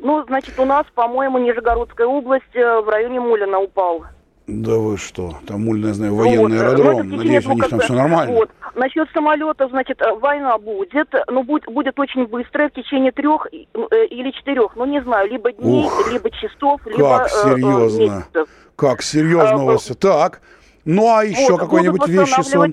ну, 0.02 0.24
значит, 0.24 0.58
у 0.58 0.64
нас, 0.66 0.84
по-моему, 0.94 1.38
Нижегородская 1.38 2.06
область 2.06 2.52
в 2.52 2.88
районе 2.90 3.20
Мулина 3.20 3.60
упал. 3.60 4.04
Да 4.46 4.76
вы 4.76 4.96
что? 4.96 5.38
Там 5.46 5.62
я 5.88 5.94
знаю, 5.94 6.14
военный 6.14 6.38
Вот, 6.38 6.52
э, 6.52 6.54
ну, 6.54 6.60
аэродром. 6.62 6.96
течение 7.08 7.18
Надеюсь, 7.18 7.46
у 7.46 7.52
них 7.52 7.68
там 7.68 7.78
как 7.78 7.84
все 7.88 7.94
нормально. 7.94 8.32
Вот. 8.32 8.50
Насчет 8.76 9.08
самолетов, 9.12 9.70
значит, 9.70 10.00
э, 10.00 10.14
война 10.14 10.56
будет, 10.58 11.12
но 11.28 11.42
будет, 11.42 11.66
будет 11.66 11.98
очень 11.98 12.26
быстрая, 12.26 12.68
в 12.68 12.72
течение 12.72 13.10
трех 13.10 13.48
э, 13.52 14.06
или 14.06 14.30
четырех, 14.30 14.76
ну, 14.76 14.84
не 14.84 15.02
знаю, 15.02 15.28
либо 15.28 15.50
дней, 15.50 15.86
Ух, 15.86 16.12
либо 16.12 16.30
часов, 16.30 16.80
либо 16.86 17.18
Как 17.18 17.26
э, 17.26 17.30
э, 17.30 17.54
серьезно. 17.54 18.00
месяцев. 18.00 18.48
Как 18.76 19.02
серьезно 19.02 19.56
А, 19.56 19.62
у 19.62 19.66
вас. 19.66 19.84
Так. 20.00 20.40
Ну, 20.84 21.12
а 21.12 21.24
еще 21.24 21.52
Вот, 21.52 21.60
какой-нибудь 21.62 22.06
вещи 22.06 22.40
сон? 22.42 22.72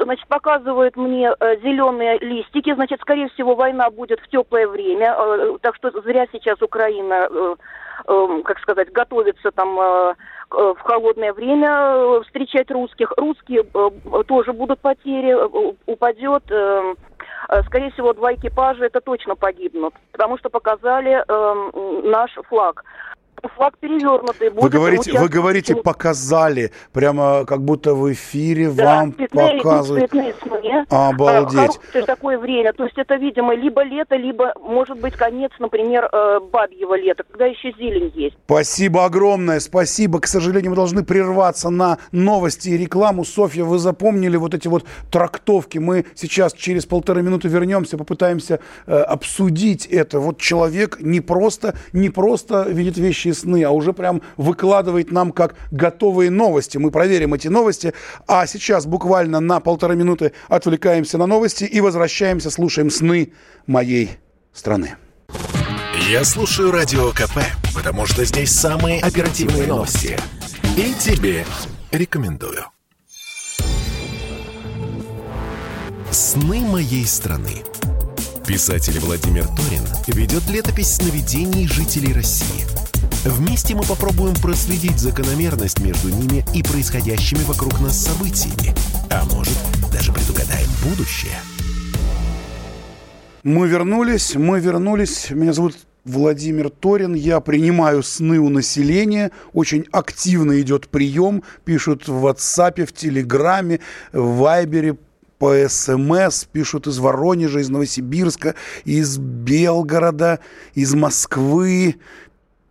значит, 0.00 0.28
показывают 0.28 0.96
мне 0.96 1.32
э, 1.40 1.56
зеленые 1.60 2.18
листики, 2.20 2.72
значит, 2.72 3.00
скорее 3.00 3.28
всего, 3.30 3.56
война 3.56 3.90
будет 3.90 4.20
в 4.20 4.28
теплое 4.28 4.68
время, 4.68 5.16
э, 5.18 5.56
так 5.60 5.74
что 5.74 5.90
зря 6.02 6.26
сейчас 6.30 6.62
Украина, 6.62 7.26
э, 7.28 7.56
э, 8.06 8.42
как 8.44 8.58
сказать, 8.60 8.92
готовится 8.92 9.50
там 9.50 9.78
э, 9.80 10.14
э, 10.50 10.74
в 10.76 10.80
холодное 10.80 11.32
время 11.32 11.68
э, 11.70 12.20
встречать 12.26 12.70
русских. 12.70 13.12
Русские 13.16 13.64
тоже 14.26 14.52
будут 14.52 14.80
потери, 14.80 15.34
упадет. 15.86 16.44
э, 16.50 16.94
э, 17.48 17.62
Скорее 17.64 17.90
всего, 17.92 18.12
два 18.12 18.34
экипажа 18.34 18.84
это 18.84 19.00
точно 19.00 19.36
погибнут, 19.36 19.94
потому 20.12 20.38
что 20.38 20.50
показали 20.50 21.22
э, 21.26 22.00
наш 22.04 22.32
флаг. 22.48 22.84
Флаг 23.56 23.78
перевернутый. 23.78 24.50
Вы 24.50 24.60
будет 24.62 24.72
говорите, 24.72 25.18
вы 25.18 25.28
говорите, 25.28 25.76
показали, 25.76 26.72
прямо 26.92 27.44
как 27.46 27.62
будто 27.62 27.94
в 27.94 28.12
эфире 28.12 28.70
Да, 28.70 28.96
вам 29.00 29.14
цветные, 29.14 29.56
показывают. 29.58 30.10
цветные 30.10 30.34
сны. 30.42 30.86
Обалдеть. 30.88 31.78
А, 31.94 32.02
такое 32.02 32.38
время. 32.38 32.72
То 32.72 32.84
есть 32.84 32.96
это, 32.96 33.16
видимо, 33.16 33.54
либо 33.54 33.82
лето, 33.82 34.16
либо, 34.16 34.52
может 34.60 34.98
быть, 35.00 35.14
конец, 35.14 35.50
например, 35.58 36.08
э, 36.10 36.40
бабьего 36.40 36.94
лета, 36.98 37.24
когда 37.30 37.46
еще 37.46 37.72
зелень 37.78 38.12
есть. 38.14 38.36
Спасибо 38.44 39.04
огромное, 39.04 39.60
спасибо. 39.60 40.20
К 40.20 40.26
сожалению, 40.26 40.70
мы 40.70 40.76
должны 40.76 41.04
прерваться 41.04 41.70
на 41.70 41.98
новости 42.12 42.70
и 42.70 42.76
рекламу. 42.76 43.24
Софья, 43.24 43.64
вы 43.64 43.78
запомнили 43.78 44.36
вот 44.36 44.54
эти 44.54 44.68
вот 44.68 44.84
трактовки? 45.10 45.78
Мы 45.78 46.06
сейчас 46.14 46.52
через 46.52 46.86
полторы 46.86 47.22
минуты 47.22 47.48
вернемся, 47.48 47.96
попытаемся 47.98 48.60
э, 48.86 48.96
обсудить 48.96 49.86
это. 49.86 50.20
Вот 50.20 50.38
человек 50.40 50.98
не 51.00 51.20
просто, 51.20 51.74
не 51.92 52.10
просто 52.10 52.62
видит 52.68 52.96
вещи 52.96 53.27
и 53.28 53.32
сны, 53.32 53.62
а 53.64 53.70
уже 53.70 53.92
прям 53.92 54.22
выкладывает 54.36 55.10
нам 55.10 55.32
как 55.32 55.54
готовые 55.70 56.30
новости. 56.30 56.78
Мы 56.78 56.90
проверим 56.90 57.34
эти 57.34 57.48
новости. 57.48 57.94
А 58.26 58.46
сейчас 58.46 58.86
буквально 58.86 59.40
на 59.40 59.60
полторы 59.60 59.96
минуты 59.96 60.32
отвлекаемся 60.48 61.18
на 61.18 61.26
новости 61.26 61.64
и 61.64 61.80
возвращаемся, 61.80 62.50
слушаем 62.50 62.90
сны 62.90 63.32
моей 63.66 64.18
страны. 64.52 64.96
Я 66.08 66.24
слушаю 66.24 66.70
Радио 66.70 67.10
КП, 67.10 67.38
потому 67.74 68.06
что 68.06 68.24
здесь 68.24 68.52
самые 68.52 69.00
оперативные 69.00 69.66
новости. 69.66 70.16
И 70.76 70.94
тебе 70.98 71.44
рекомендую. 71.90 72.64
«Сны 76.10 76.60
моей 76.60 77.04
страны». 77.04 77.62
Писатель 78.46 78.98
Владимир 79.00 79.46
Торин 79.48 79.84
ведет 80.06 80.48
летопись 80.48 80.94
сновидений 80.94 81.68
жителей 81.68 82.14
России. 82.14 82.87
Вместе 83.24 83.74
мы 83.74 83.82
попробуем 83.82 84.34
проследить 84.36 84.98
закономерность 84.98 85.80
между 85.80 86.08
ними 86.08 86.44
и 86.54 86.62
происходящими 86.62 87.42
вокруг 87.44 87.80
нас 87.80 87.98
событиями. 87.98 88.74
А 89.10 89.24
может, 89.24 89.58
даже 89.92 90.12
предугадаем 90.12 90.68
будущее. 90.84 91.34
Мы 93.42 93.66
вернулись, 93.66 94.36
мы 94.36 94.60
вернулись. 94.60 95.30
Меня 95.30 95.52
зовут 95.52 95.76
Владимир 96.04 96.70
Торин. 96.70 97.14
Я 97.14 97.40
принимаю 97.40 98.04
сны 98.04 98.38
у 98.38 98.50
населения. 98.50 99.32
Очень 99.52 99.86
активно 99.90 100.60
идет 100.60 100.88
прием. 100.88 101.42
Пишут 101.64 102.06
в 102.06 102.24
WhatsApp, 102.24 102.86
в 102.86 102.92
Телеграме, 102.92 103.80
в 104.12 104.36
Вайбере, 104.36 104.96
по 105.38 105.54
СМС, 105.68 106.44
пишут 106.44 106.86
из 106.86 106.98
Воронежа, 106.98 107.60
из 107.60 107.68
Новосибирска, 107.68 108.54
из 108.84 109.18
Белгорода, 109.18 110.40
из 110.74 110.94
Москвы, 110.94 111.96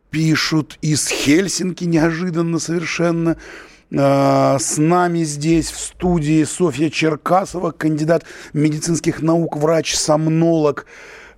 пишут 0.10 0.78
из 0.82 1.08
Хельсинки 1.08 1.84
неожиданно 1.86 2.60
совершенно. 2.60 3.38
А, 3.96 4.58
С 4.60 4.78
нами 4.78 5.24
здесь 5.24 5.72
в 5.72 5.80
студии 5.80 6.44
Софья 6.44 6.90
Черкасова, 6.90 7.72
кандидат 7.72 8.24
медицинских 8.54 9.22
наук, 9.22 9.58
врач-сомнолог. 9.58 10.86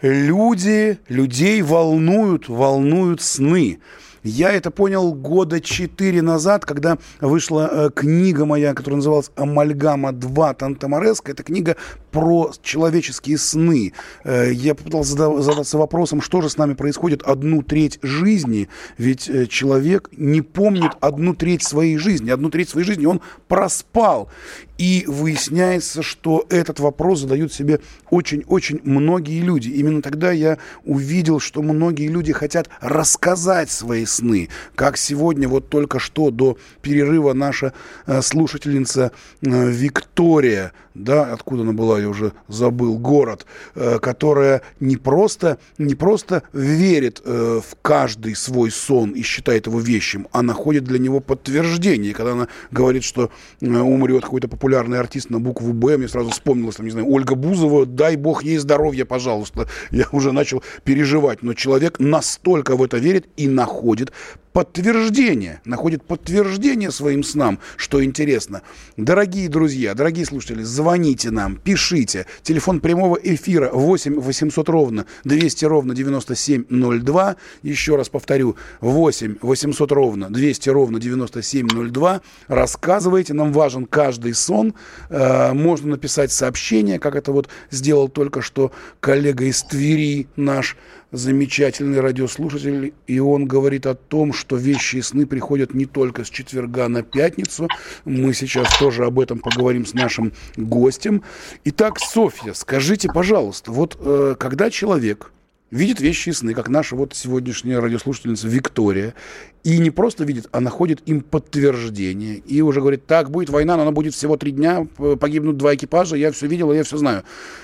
Люди, 0.02 1.00
людей 1.10 1.62
волнуют, 1.62 2.48
волнуют 2.48 3.22
сны. 3.22 3.80
Я 4.24 4.52
это 4.52 4.70
понял 4.70 5.14
года 5.14 5.62
четыре 5.62 6.22
назад, 6.22 6.66
когда 6.66 6.98
вышла 7.22 7.70
э, 7.72 7.90
книга 7.94 8.46
моя, 8.46 8.74
которая 8.74 8.98
называлась 8.98 9.32
«Амальгама 9.36 10.12
2. 10.12 10.54
Тантамареско». 10.56 11.32
Это 11.32 11.44
книга 11.44 11.78
про 12.12 12.52
человеческие 12.62 13.38
сны. 13.38 13.94
Э, 14.24 14.52
я 14.52 14.76
попытался 14.76 15.16
зада- 15.16 15.42
задаться 15.42 15.78
вопросом, 15.78 16.22
что 16.22 16.42
же 16.42 16.50
с 16.50 16.58
нами 16.58 16.74
происходит 16.74 17.24
одну 17.24 17.62
треть 17.62 18.00
жизни, 18.02 18.70
ведь 18.98 19.30
э, 19.30 19.46
человек 19.48 20.10
не 20.12 20.42
помнит 20.42 20.92
одну 21.00 21.34
треть 21.34 21.64
своей 21.64 21.98
жизни. 21.98 22.32
Одну 22.32 22.50
треть 22.50 22.70
своей 22.70 22.86
жизни 22.86 23.06
он 23.06 23.22
проспал. 23.48 24.30
И 24.78 25.04
выясняется, 25.08 26.02
что 26.02 26.46
этот 26.50 26.80
вопрос 26.80 27.20
задают 27.20 27.52
себе 27.52 27.82
очень-очень 28.10 28.80
многие 28.84 29.42
люди. 29.42 29.68
Именно 29.70 30.02
тогда 30.02 30.32
я 30.32 30.58
увидел, 30.86 31.42
что 31.42 31.62
многие 31.62 32.08
люди 32.08 32.32
хотят 32.32 32.70
рассказать 32.80 33.70
свои 33.70 34.06
сны. 34.06 34.48
Как 34.76 34.96
сегодня, 34.96 35.50
вот 35.50 35.68
только 35.68 36.00
что 36.00 36.32
до 36.32 36.58
перерыва 36.82 37.34
наша 37.34 37.74
э, 38.06 38.22
слушательница 38.22 39.12
Виктория, 39.42 40.72
да, 40.94 41.34
откуда 41.34 41.64
она 41.64 41.74
была, 41.74 41.99
я 42.00 42.10
уже 42.10 42.34
забыл, 42.48 42.98
город, 42.98 43.46
э, 43.76 44.00
которая 44.00 44.62
не 44.80 44.98
просто, 44.98 45.58
не 45.78 45.96
просто 45.96 46.44
верит 46.54 47.22
э, 47.24 47.62
в 47.62 47.76
каждый 47.82 48.36
свой 48.36 48.72
сон 48.72 49.12
и 49.12 49.22
считает 49.22 49.68
его 49.68 49.80
вещим, 49.80 50.28
а 50.32 50.42
находит 50.42 50.84
для 50.84 51.00
него 51.00 51.20
подтверждение. 51.20 52.14
Когда 52.14 52.34
она 52.34 52.48
говорит, 52.72 53.04
что 53.04 53.32
э, 53.62 53.66
умрет 53.66 54.24
какой-то 54.24 54.48
популярный 54.48 55.00
артист 55.00 55.30
на 55.30 55.40
букву 55.40 55.74
«Б», 55.74 55.98
мне 55.98 56.08
сразу 56.08 56.30
вспомнилось, 56.30 56.76
там, 56.76 56.86
не 56.86 56.92
знаю, 56.92 57.08
Ольга 57.10 57.36
Бузова, 57.36 57.86
дай 57.86 58.16
бог 58.16 58.44
ей 58.44 58.58
здоровья, 58.58 59.06
пожалуйста. 59.06 59.68
Я 59.92 60.06
уже 60.12 60.32
начал 60.32 60.64
переживать. 60.84 61.44
Но 61.44 61.54
человек 61.54 62.00
настолько 62.00 62.76
в 62.76 62.84
это 62.84 62.98
верит 62.98 63.28
и 63.38 63.48
находит 63.48 64.12
подтверждение, 64.60 65.62
находит 65.64 66.04
подтверждение 66.04 66.92
своим 66.92 67.24
снам, 67.24 67.60
что 67.78 68.04
интересно. 68.04 68.62
Дорогие 68.98 69.48
друзья, 69.48 69.94
дорогие 69.94 70.26
слушатели, 70.26 70.64
звоните 70.64 71.32
нам, 71.32 71.56
пишите. 71.56 72.26
Телефон 72.44 72.82
прямого 72.82 73.18
эфира 73.24 73.70
8 73.72 74.20
800 74.20 74.68
ровно 74.68 75.06
200 75.24 75.64
ровно 75.64 75.96
9702. 75.96 77.38
Еще 77.64 77.96
раз 77.96 78.10
повторю, 78.10 78.58
8 78.82 79.38
800 79.42 79.92
ровно 79.94 80.30
200 80.30 80.70
ровно 80.72 81.00
9702. 81.00 82.20
Рассказывайте, 82.50 83.34
нам 83.34 83.54
важен 83.54 83.86
каждый 83.86 84.34
сон. 84.34 84.74
Э, 85.10 85.54
можно 85.54 85.92
написать 85.92 86.34
сообщение, 86.34 87.00
как 87.00 87.16
это 87.16 87.32
вот 87.32 87.48
сделал 87.72 88.10
только 88.10 88.42
что 88.42 88.74
коллега 89.00 89.46
из 89.46 89.64
Твери 89.64 90.28
наш 90.36 90.76
замечательный 91.12 92.00
радиослушатель, 92.00 92.94
и 93.08 93.20
он 93.20 93.46
говорит 93.46 93.86
о 93.86 93.96
том, 93.96 94.34
что 94.34 94.56
вещи 94.56 94.98
и 94.98 95.02
сны 95.02 95.26
приходят 95.26 95.74
не 95.74 95.86
только 95.86 96.24
с 96.24 96.30
четверга 96.30 96.88
на 96.88 97.04
пятницу. 97.04 97.68
Мы 98.06 98.34
сейчас 98.34 98.78
тоже 98.78 99.06
об 99.06 99.20
этом 99.20 99.40
поговорим 99.40 99.86
с 99.86 99.94
нашим 99.94 100.34
гостем. 100.56 101.24
Итак, 101.66 102.00
Софья, 102.00 102.54
скажите, 102.54 103.10
пожалуйста, 103.12 103.72
вот 103.72 103.98
э, 104.00 104.36
когда 104.38 104.70
человек 104.70 105.32
видит 105.72 106.00
вещи 106.00 106.30
и 106.30 106.32
сны, 106.32 106.54
как 106.54 106.70
наша 106.70 106.96
вот 106.96 107.14
сегодняшняя 107.14 107.80
радиослушательница 107.80 108.48
Виктория, 108.48 109.14
и 109.64 109.78
не 109.78 109.92
просто 109.92 110.24
видит, 110.24 110.48
а 110.52 110.60
находит 110.62 111.02
им 111.06 111.22
подтверждение, 111.22 112.36
и 112.36 112.62
уже 112.62 112.80
говорит, 112.80 113.06
так, 113.06 113.30
будет 113.30 113.50
война, 113.50 113.76
но 113.76 113.84
она 113.84 113.92
будет 113.92 114.14
всего 114.14 114.38
три 114.38 114.52
дня, 114.52 114.88
погибнут 115.20 115.58
два 115.58 115.76
экипажа, 115.76 116.16
я 116.16 116.32
все 116.32 116.48
видела, 116.48 116.74
я 116.74 116.84
все 116.84 116.98
знаю. 116.98 117.24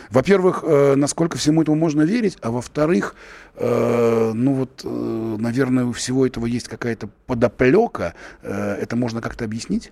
Во-первых, 0.10 0.64
э, 0.64 0.96
насколько 0.96 1.38
всему 1.38 1.62
этому 1.62 1.78
можно 1.78 2.02
верить, 2.04 2.38
а 2.42 2.52
во-вторых, 2.52 3.16
э, 3.56 4.32
ну 4.34 4.54
вот, 4.54 4.82
э, 4.84 5.36
наверное, 5.40 5.86
у 5.86 5.94
всего 5.94 6.28
этого 6.28 6.46
есть 6.46 6.68
какая-то 6.68 7.10
подоплека, 7.26 8.14
э, 8.44 8.52
это 8.52 8.96
можно 8.96 9.22
как-то 9.22 9.46
объяснить? 9.46 9.92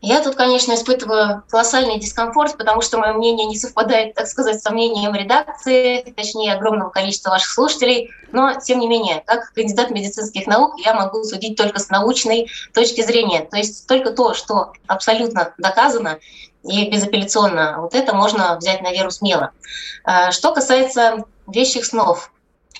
Я 0.00 0.22
тут, 0.22 0.36
конечно, 0.36 0.74
испытываю 0.74 1.42
колоссальный 1.48 1.98
дискомфорт, 1.98 2.56
потому 2.56 2.82
что 2.82 2.98
мое 2.98 3.14
мнение 3.14 3.46
не 3.46 3.58
совпадает, 3.58 4.14
так 4.14 4.28
сказать, 4.28 4.62
с 4.62 4.70
мнением 4.70 5.12
редакции, 5.14 6.02
точнее, 6.16 6.54
огромного 6.54 6.90
количества 6.90 7.30
ваших 7.30 7.50
слушателей. 7.50 8.10
Но, 8.30 8.60
тем 8.60 8.78
не 8.78 8.86
менее, 8.86 9.24
как 9.26 9.52
кандидат 9.52 9.90
медицинских 9.90 10.46
наук, 10.46 10.78
я 10.84 10.94
могу 10.94 11.24
судить 11.24 11.56
только 11.56 11.80
с 11.80 11.90
научной 11.90 12.48
точки 12.74 13.00
зрения. 13.00 13.40
То 13.40 13.56
есть 13.56 13.88
только 13.88 14.12
то, 14.12 14.34
что 14.34 14.72
абсолютно 14.86 15.54
доказано 15.58 16.20
и 16.62 16.88
безапелляционно, 16.88 17.80
вот 17.80 17.94
это 17.94 18.14
можно 18.14 18.56
взять 18.56 18.82
на 18.82 18.92
веру 18.92 19.10
смело. 19.10 19.50
А, 20.04 20.30
что 20.30 20.52
касается 20.54 21.24
вещих 21.48 21.84
снов, 21.84 22.30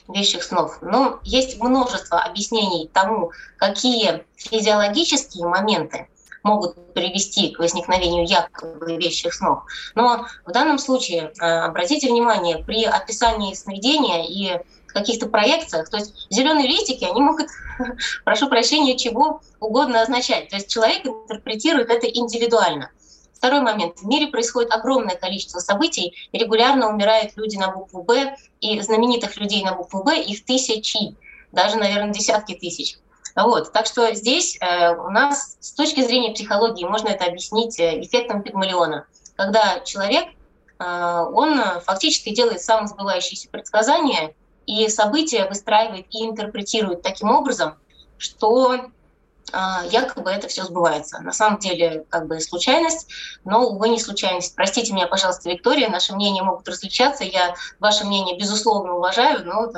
вещих 0.06 0.44
снов. 0.44 0.78
Ну, 0.82 1.18
есть 1.24 1.60
множество 1.60 2.20
объяснений 2.20 2.88
тому, 2.92 3.32
какие 3.56 4.24
физиологические 4.36 5.46
моменты 5.46 6.06
могут 6.48 6.94
привести 6.94 7.50
к 7.50 7.58
возникновению 7.58 8.26
якобы 8.26 8.96
вещих 8.96 9.34
снов. 9.34 9.64
Но 9.94 10.26
в 10.46 10.52
данном 10.52 10.78
случае 10.78 11.32
э, 11.40 11.44
обратите 11.44 12.08
внимание, 12.08 12.64
при 12.64 12.84
описании 12.84 13.54
сновидения 13.54 14.24
и 14.24 14.60
каких-то 14.86 15.26
проекциях, 15.26 15.88
то 15.90 15.98
есть 15.98 16.26
зеленые 16.30 16.66
листики, 16.66 17.04
они 17.04 17.20
могут, 17.20 17.46
прошу 18.24 18.48
прощения, 18.48 18.96
чего 18.96 19.40
угодно 19.60 20.02
означать. 20.02 20.48
То 20.48 20.56
есть 20.56 20.68
человек 20.68 21.06
интерпретирует 21.06 21.90
это 21.90 22.06
индивидуально. 22.06 22.90
Второй 23.34 23.60
момент. 23.60 23.98
В 23.98 24.06
мире 24.06 24.26
происходит 24.26 24.72
огромное 24.72 25.14
количество 25.14 25.60
событий. 25.60 26.14
Регулярно 26.32 26.88
умирают 26.88 27.32
люди 27.36 27.56
на 27.56 27.70
букву 27.70 28.02
«Б», 28.02 28.36
и 28.60 28.80
знаменитых 28.80 29.36
людей 29.36 29.62
на 29.62 29.74
букву 29.74 30.02
«Б» 30.02 30.20
их 30.20 30.44
тысячи, 30.44 31.14
даже, 31.52 31.76
наверное, 31.76 32.12
десятки 32.12 32.54
тысяч. 32.54 32.96
Вот. 33.44 33.72
Так 33.72 33.86
что 33.86 34.12
здесь 34.14 34.58
э, 34.60 34.94
у 34.94 35.10
нас 35.10 35.56
с 35.60 35.72
точки 35.72 36.04
зрения 36.04 36.32
психологии 36.32 36.84
можно 36.84 37.08
это 37.08 37.24
объяснить 37.24 37.78
э, 37.78 38.00
эффектом 38.02 38.42
Пигмалиона, 38.42 39.06
когда 39.36 39.80
человек, 39.80 40.26
э, 40.78 41.24
он 41.32 41.60
фактически 41.84 42.34
делает 42.34 42.60
самосбывающиеся 42.60 43.48
предсказания 43.48 44.34
и 44.66 44.88
события 44.88 45.46
выстраивает 45.48 46.06
и 46.10 46.26
интерпретирует 46.26 47.02
таким 47.02 47.30
образом, 47.30 47.76
что 48.18 48.90
якобы 49.90 50.30
это 50.30 50.46
все 50.48 50.64
сбывается. 50.64 51.20
На 51.20 51.32
самом 51.32 51.58
деле, 51.58 52.04
как 52.10 52.26
бы 52.26 52.38
случайность, 52.38 53.08
но, 53.46 53.66
увы, 53.66 53.88
не 53.88 53.98
случайность. 53.98 54.54
Простите 54.54 54.92
меня, 54.92 55.06
пожалуйста, 55.06 55.48
Виктория, 55.48 55.88
наши 55.88 56.14
мнения 56.14 56.42
могут 56.42 56.68
различаться. 56.68 57.24
Я 57.24 57.54
ваше 57.80 58.04
мнение, 58.04 58.38
безусловно, 58.38 58.96
уважаю, 58.96 59.46
но 59.46 59.72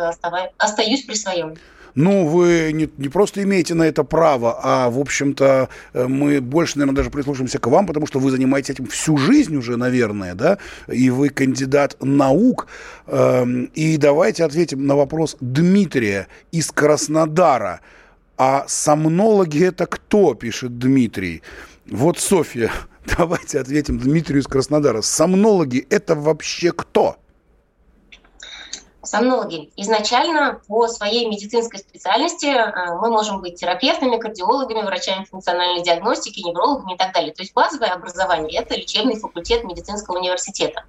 остаюсь 0.58 1.04
при 1.04 1.14
своем 1.14 1.56
ну, 1.94 2.26
вы 2.26 2.70
не, 2.72 2.88
не 2.96 3.08
просто 3.08 3.42
имеете 3.42 3.74
на 3.74 3.84
это 3.84 4.04
право, 4.04 4.58
а, 4.62 4.90
в 4.90 4.98
общем-то, 4.98 5.68
э, 5.92 6.06
мы 6.06 6.40
больше, 6.40 6.78
наверное, 6.78 6.96
даже 6.96 7.10
прислушаемся 7.10 7.58
к 7.58 7.66
вам, 7.66 7.86
потому 7.86 8.06
что 8.06 8.18
вы 8.18 8.30
занимаетесь 8.30 8.70
этим 8.70 8.86
всю 8.86 9.16
жизнь 9.16 9.56
уже, 9.56 9.76
наверное, 9.76 10.34
да, 10.34 10.58
и 10.88 11.10
вы 11.10 11.28
кандидат 11.28 11.96
наук. 12.00 12.66
Эм, 13.06 13.70
и 13.74 13.96
давайте 13.96 14.44
ответим 14.44 14.86
на 14.86 14.96
вопрос 14.96 15.36
Дмитрия 15.40 16.28
из 16.52 16.70
Краснодара. 16.70 17.80
А 18.36 18.64
сомнологи 18.68 19.62
это 19.64 19.86
кто, 19.86 20.34
пишет 20.34 20.78
Дмитрий. 20.78 21.42
Вот, 21.90 22.18
Софья, 22.18 22.70
давайте 23.18 23.60
ответим 23.60 23.98
Дмитрию 23.98 24.40
из 24.40 24.46
Краснодара. 24.46 25.02
Сомнологи 25.02 25.86
это 25.90 26.14
вообще 26.14 26.72
кто? 26.72 27.16
Сомнологи. 29.02 29.72
Изначально 29.76 30.60
по 30.66 30.86
своей 30.88 31.26
медицинской 31.26 31.78
специальности 31.78 32.46
э, 32.46 32.94
мы 33.00 33.10
можем 33.10 33.40
быть 33.40 33.56
терапевтами, 33.56 34.18
кардиологами, 34.18 34.82
врачами 34.82 35.24
функциональной 35.24 35.82
диагностики, 35.82 36.40
неврологами 36.40 36.94
и 36.94 36.96
так 36.96 37.12
далее. 37.12 37.32
То 37.32 37.42
есть 37.42 37.54
базовое 37.54 37.88
образование– 37.88 38.60
это 38.62 38.74
лечебный 38.74 39.18
факультет 39.18 39.64
медицинского 39.64 40.18
университета. 40.18 40.84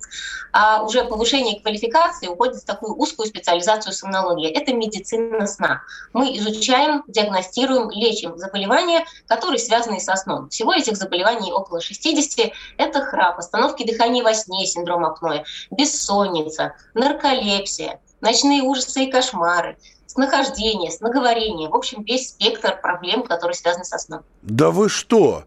А 0.52 0.84
уже 0.84 1.06
повышение 1.06 1.62
квалификации 1.62 2.28
уходит 2.28 2.58
в 2.58 2.66
такую 2.66 2.96
узкую 2.96 3.28
специализацию 3.28 3.94
сомнологии. 3.94 4.50
Это 4.50 4.74
медицина 4.74 5.48
сна. 5.48 5.82
Мы 6.14 6.36
изучаем, 6.38 7.04
диагностируем, 7.08 7.90
лечим 7.90 8.38
заболевания, 8.38 9.06
которые 9.28 9.60
связаны 9.60 10.00
со 10.00 10.16
сном. 10.16 10.50
Всего 10.50 10.74
этих 10.74 10.98
заболеваний 10.98 11.54
около 11.54 11.80
60. 11.80 12.52
Это 12.78 13.02
храп, 13.02 13.40
остановки 13.40 13.86
дыхания 13.86 14.24
во 14.24 14.34
сне, 14.34 14.66
синдром 14.66 15.06
апноэ, 15.06 15.44
бессонница, 15.70 16.76
нарколепсия, 16.94 18.01
ночные 18.22 18.62
ужасы 18.62 19.06
и 19.06 19.12
кошмары, 19.12 19.78
снахождение, 20.06 20.92
снаговорение. 20.92 21.70
В 21.70 21.76
общем, 21.76 22.04
весь 22.04 22.30
спектр 22.30 22.80
проблем, 22.82 23.24
которые 23.24 23.56
связаны 23.56 23.86
со 23.86 23.98
сном. 23.98 24.22
Да 24.42 24.72
вы 24.72 24.90
что? 24.90 25.44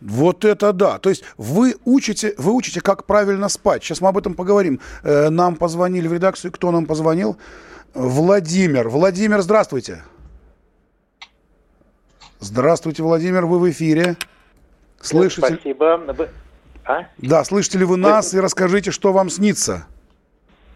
Вот 0.00 0.44
это 0.44 0.72
да. 0.72 0.98
То 0.98 1.10
есть 1.10 1.24
вы 1.36 1.76
учите, 1.84 2.34
вы 2.38 2.52
учите, 2.52 2.80
как 2.80 3.04
правильно 3.04 3.48
спать. 3.48 3.84
Сейчас 3.84 4.00
мы 4.00 4.08
об 4.08 4.16
этом 4.16 4.34
поговорим. 4.34 4.80
Э, 5.02 5.28
нам 5.28 5.56
позвонили 5.56 6.08
в 6.08 6.12
редакцию. 6.12 6.52
Кто 6.52 6.70
нам 6.70 6.86
позвонил? 6.86 7.36
Владимир. 7.92 8.88
Владимир, 8.88 9.42
здравствуйте. 9.42 10.02
Здравствуйте, 12.38 13.02
Владимир, 13.02 13.44
вы 13.44 13.58
в 13.58 13.70
эфире. 13.70 14.16
Слышите? 15.00 15.46
Спасибо. 15.46 16.00
А? 16.86 17.06
Да, 17.18 17.44
слышите 17.44 17.78
ли 17.78 17.84
вы 17.84 17.98
нас 17.98 18.32
и 18.32 18.40
расскажите, 18.40 18.90
что 18.90 19.12
вам 19.12 19.28
снится? 19.28 19.86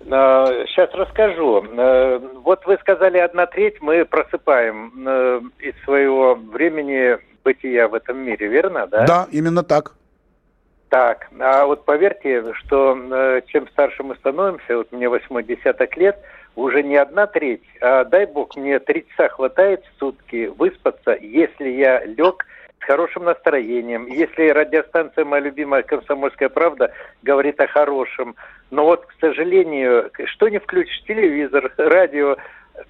Сейчас 0.04 0.90
э, 0.92 0.96
расскажу. 0.96 1.64
Э, 1.64 2.18
вот 2.42 2.66
вы 2.66 2.76
сказали 2.78 3.18
одна 3.18 3.46
треть, 3.46 3.80
мы 3.80 4.04
просыпаем 4.04 4.92
э, 5.06 5.40
из 5.60 5.74
своего 5.84 6.34
времени 6.34 7.18
бытия 7.42 7.88
в 7.88 7.94
этом 7.94 8.18
мире, 8.18 8.48
верно, 8.48 8.86
да? 8.86 9.06
Да, 9.06 9.26
именно 9.30 9.62
так. 9.62 9.92
Так, 10.90 11.28
а 11.40 11.64
вот 11.66 11.84
поверьте, 11.84 12.52
что 12.54 13.40
чем 13.48 13.66
старше 13.68 14.04
мы 14.04 14.14
становимся, 14.16 14.76
вот 14.76 14.92
мне 14.92 15.08
восьмой 15.08 15.42
десяток 15.42 15.96
лет, 15.96 16.16
уже 16.54 16.84
не 16.84 16.96
одна 16.96 17.26
треть, 17.26 17.64
а 17.80 18.04
дай 18.04 18.26
бог, 18.26 18.54
мне 18.56 18.78
три 18.78 19.04
часа 19.08 19.28
хватает 19.28 19.82
в 19.84 19.98
сутки 19.98 20.52
выспаться, 20.56 21.16
если 21.20 21.68
я 21.70 22.04
лег 22.04 22.46
с 22.80 22.84
хорошим 22.84 23.24
настроением, 23.24 24.06
если 24.06 24.50
радиостанция 24.50 25.24
моя 25.24 25.42
любимая 25.42 25.82
«Комсомольская 25.82 26.48
правда» 26.48 26.92
говорит 27.22 27.60
о 27.60 27.66
хорошем, 27.66 28.36
но 28.74 28.84
вот, 28.86 29.06
к 29.06 29.12
сожалению, 29.20 30.10
что 30.26 30.48
не 30.48 30.58
включишь, 30.58 31.04
телевизор, 31.06 31.72
радио, 31.78 32.36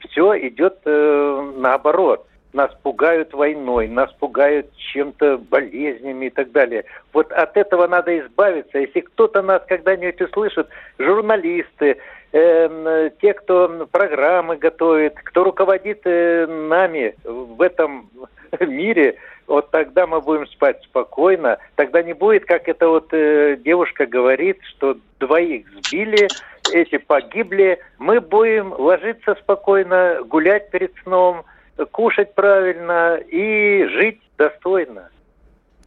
все 0.01 0.49
идет 0.49 0.79
э, 0.87 1.53
наоборот. 1.57 2.27
нас 2.55 2.71
пугают 2.83 3.35
войной, 3.35 3.89
нас 3.89 4.11
пугают 4.15 4.67
чем-то 4.77 5.39
болезнями 5.39 6.27
и 6.27 6.31
так 6.31 6.53
далее. 6.53 6.85
Вот 7.13 7.31
от 7.33 7.57
этого 7.59 7.87
надо 7.87 8.19
избавиться. 8.19 8.79
Если 8.79 9.01
кто-то 9.01 9.43
нас 9.43 9.63
когда-нибудь 9.69 10.23
услышит, 10.23 10.69
журналисты, 10.99 11.99
э, 12.35 13.11
те, 13.21 13.33
кто 13.35 13.87
программы 13.91 14.57
готовит, 14.57 15.15
кто 15.17 15.45
руководит 15.45 16.01
э, 16.05 16.47
нами 16.47 17.15
в 17.25 17.63
этом 17.63 18.11
мире, 18.61 19.17
вот 19.47 19.71
тогда 19.71 20.07
мы 20.07 20.21
будем 20.21 20.47
спать 20.49 20.83
спокойно. 20.85 21.59
Тогда 21.77 22.03
не 22.03 22.13
будет, 22.13 22.45
как 22.45 22.69
эта 22.69 22.89
вот 22.89 23.09
э, 23.13 23.57
девушка 23.65 24.07
говорит, 24.07 24.59
что 24.65 24.97
двоих 25.21 25.67
сбили, 25.87 26.29
эти 26.73 26.99
погибли. 26.99 27.79
Мы 27.99 28.21
будем 28.21 28.73
ложиться 28.73 29.37
спокойно, 29.41 30.21
гулять 30.27 30.71
перед 30.71 30.93
сном, 31.03 31.45
кушать 31.93 32.35
правильно 32.35 33.17
и 33.17 33.85
жить 33.87 34.21
достойно. 34.39 35.09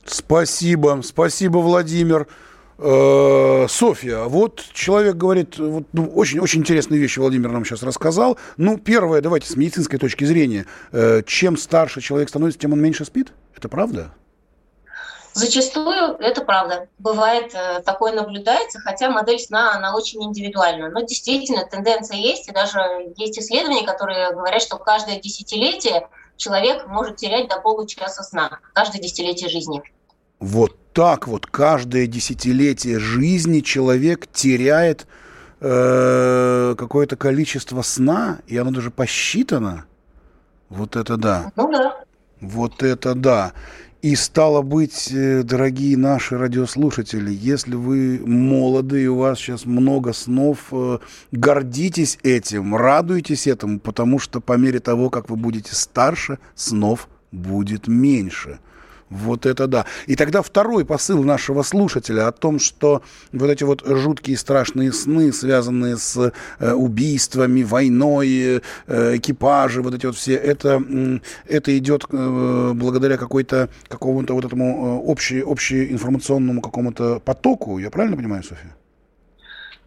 Спасибо, 0.06 1.02
спасибо, 1.04 1.58
Владимир. 1.58 2.28
Э, 2.80 3.66
Софья, 3.68 4.26
вот 4.26 4.63
человек 4.72 5.16
говорит, 5.16 5.58
вот, 5.58 5.86
ну, 5.94 6.12
очень, 6.13 6.40
очень 6.40 6.60
интересные 6.60 7.00
вещи 7.00 7.18
Владимир 7.18 7.50
нам 7.50 7.66
сейчас 7.66 7.82
рассказал. 7.82 8.38
Ну, 8.58 8.78
первое, 8.78 9.22
давайте 9.22 9.48
с 9.48 9.56
медицинской 9.56 9.98
точки 9.98 10.26
зрения. 10.26 10.66
Э, 10.92 11.24
чем 11.26 11.58
старше 11.58 12.02
человек 12.02 12.30
становится, 12.30 12.60
тем 12.60 12.74
он 12.74 12.82
меньше 12.82 13.04
спит? 13.04 13.34
Это 13.56 13.68
правда? 13.68 14.12
Зачастую 15.34 16.18
это 16.20 16.44
правда. 16.44 16.88
Бывает, 17.00 17.54
э, 17.56 17.82
такое 17.84 18.13
наблюдается, 18.13 18.80
хотя 18.80 19.10
модель 19.10 19.40
сна, 19.40 19.76
она 19.76 19.96
очень 19.96 20.24
индивидуальна. 20.24 20.90
Но 20.90 21.02
действительно, 21.02 21.66
тенденция 21.66 22.18
есть, 22.18 22.48
и 22.48 22.52
даже 22.52 22.80
есть 23.16 23.40
исследования, 23.40 23.86
которые 23.86 24.34
говорят, 24.34 24.62
что 24.62 24.78
каждое 24.78 25.20
десятилетие 25.20 26.08
человек 26.38 26.86
может 26.88 27.18
терять 27.18 27.50
до 27.50 27.60
получаса 27.60 28.22
сна. 28.22 28.60
Каждое 28.74 29.02
десятилетие 29.02 29.50
жизни. 29.50 29.82
Вот 30.40 30.76
так 30.98 31.28
вот 31.28 31.46
каждое 31.46 32.08
десятилетие 32.08 32.98
жизни 32.98 33.60
человек 33.60 34.26
теряет 34.34 35.06
э, 35.60 36.74
какое-то 36.76 37.16
количество 37.16 37.84
сна, 37.84 38.40
и 38.48 38.58
оно 38.58 38.72
даже 38.72 38.90
посчитано. 38.90 39.86
Вот 40.70 40.96
это 40.96 41.18
да. 41.18 41.52
Ну 41.56 41.72
да. 41.72 41.98
Вот 42.42 42.82
это 42.82 43.14
да. 43.14 43.54
И 44.02 44.16
стало 44.16 44.64
быть, 44.64 45.12
э, 45.12 45.44
дорогие 45.44 45.96
наши 45.98 46.36
радиослушатели, 46.36 47.30
если 47.32 47.76
вы 47.76 48.20
молоды 48.26 49.04
и 49.04 49.08
у 49.08 49.18
вас 49.18 49.38
сейчас 49.38 49.68
много 49.68 50.14
снов, 50.14 50.70
э, 50.72 50.98
гордитесь 51.32 52.18
этим, 52.24 52.76
радуйтесь 52.76 53.46
этому, 53.46 53.80
потому 53.80 54.18
что 54.18 54.42
по 54.42 54.54
мере 54.54 54.80
того, 54.80 55.12
как 55.12 55.30
вы 55.30 55.36
будете 55.36 55.76
старше, 55.76 56.40
снов 56.56 57.08
будет 57.32 57.88
меньше. 57.88 58.58
Вот 59.10 59.46
это 59.46 59.67
да. 59.67 59.86
И 60.06 60.15
тогда 60.15 60.41
второй 60.41 60.86
посыл 60.86 61.24
нашего 61.24 61.63
слушателя 61.63 62.28
о 62.28 62.32
том, 62.32 62.60
что 62.60 63.02
вот 63.32 63.50
эти 63.50 63.63
вот 63.63 63.84
жуткие 63.86 64.38
страшные 64.38 64.91
сны, 64.91 65.32
связанные 65.32 65.98
с 65.98 66.34
э, 66.60 66.74
убийствами, 66.74 67.63
войной, 67.63 68.62
э, 68.88 69.15
экипажи, 69.15 69.82
вот 69.82 69.93
эти 69.93 70.06
вот 70.06 70.15
все, 70.15 70.36
это, 70.36 70.84
это 71.46 71.78
идет 71.78 72.06
э, 72.12 72.72
благодаря 72.76 73.17
какой-то, 73.17 73.70
какому-то 73.88 74.34
вот 74.34 74.46
этому 74.46 74.65
э, 74.65 75.10
общей, 75.10 75.41
общеинформационному 75.41 76.62
какому-то 76.62 77.20
потоку. 77.20 77.80
Я 77.80 77.89
правильно 77.89 78.17
понимаю, 78.17 78.43
София? 78.43 78.76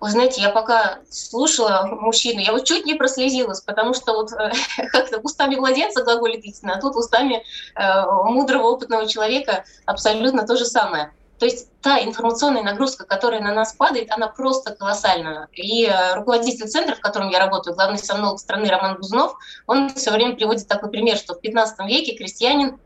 Вы 0.00 0.10
знаете, 0.10 0.40
я 0.40 0.48
пока 0.48 1.00
слушала 1.10 1.86
мужчину, 1.90 2.40
я 2.40 2.52
вот 2.52 2.64
чуть 2.64 2.86
не 2.86 2.94
прослезилась, 2.94 3.60
потому 3.60 3.92
что 3.92 4.14
вот 4.14 4.32
э, 4.32 4.50
как-то 4.92 5.18
устами 5.18 5.56
младенца 5.56 6.02
глаголит 6.02 6.42
истина, 6.44 6.74
а 6.76 6.80
тут 6.80 6.96
устами 6.96 7.44
э, 7.76 8.04
мудрого, 8.24 8.68
опытного 8.68 9.06
человека 9.06 9.64
абсолютно 9.84 10.46
то 10.46 10.56
же 10.56 10.64
самое. 10.64 11.12
То 11.38 11.46
есть 11.46 11.68
та 11.80 12.02
информационная 12.02 12.62
нагрузка, 12.62 13.04
которая 13.04 13.40
на 13.40 13.54
нас 13.54 13.72
падает, 13.72 14.10
она 14.10 14.28
просто 14.28 14.74
колоссальна. 14.74 15.48
И 15.52 15.86
э, 15.86 16.14
руководитель 16.14 16.68
центра, 16.68 16.94
в 16.94 17.00
котором 17.00 17.28
я 17.28 17.38
работаю, 17.38 17.74
главный 17.74 17.98
сомнолог 17.98 18.40
страны 18.40 18.68
Роман 18.68 18.96
Бузунов, 18.96 19.34
он 19.66 19.88
все 19.94 20.10
время 20.10 20.34
приводит 20.34 20.66
такой 20.66 20.90
пример, 20.90 21.16
что 21.16 21.34
в 21.34 21.40
15 21.40 21.78
веке 21.86 22.14
крестьянин 22.14 22.78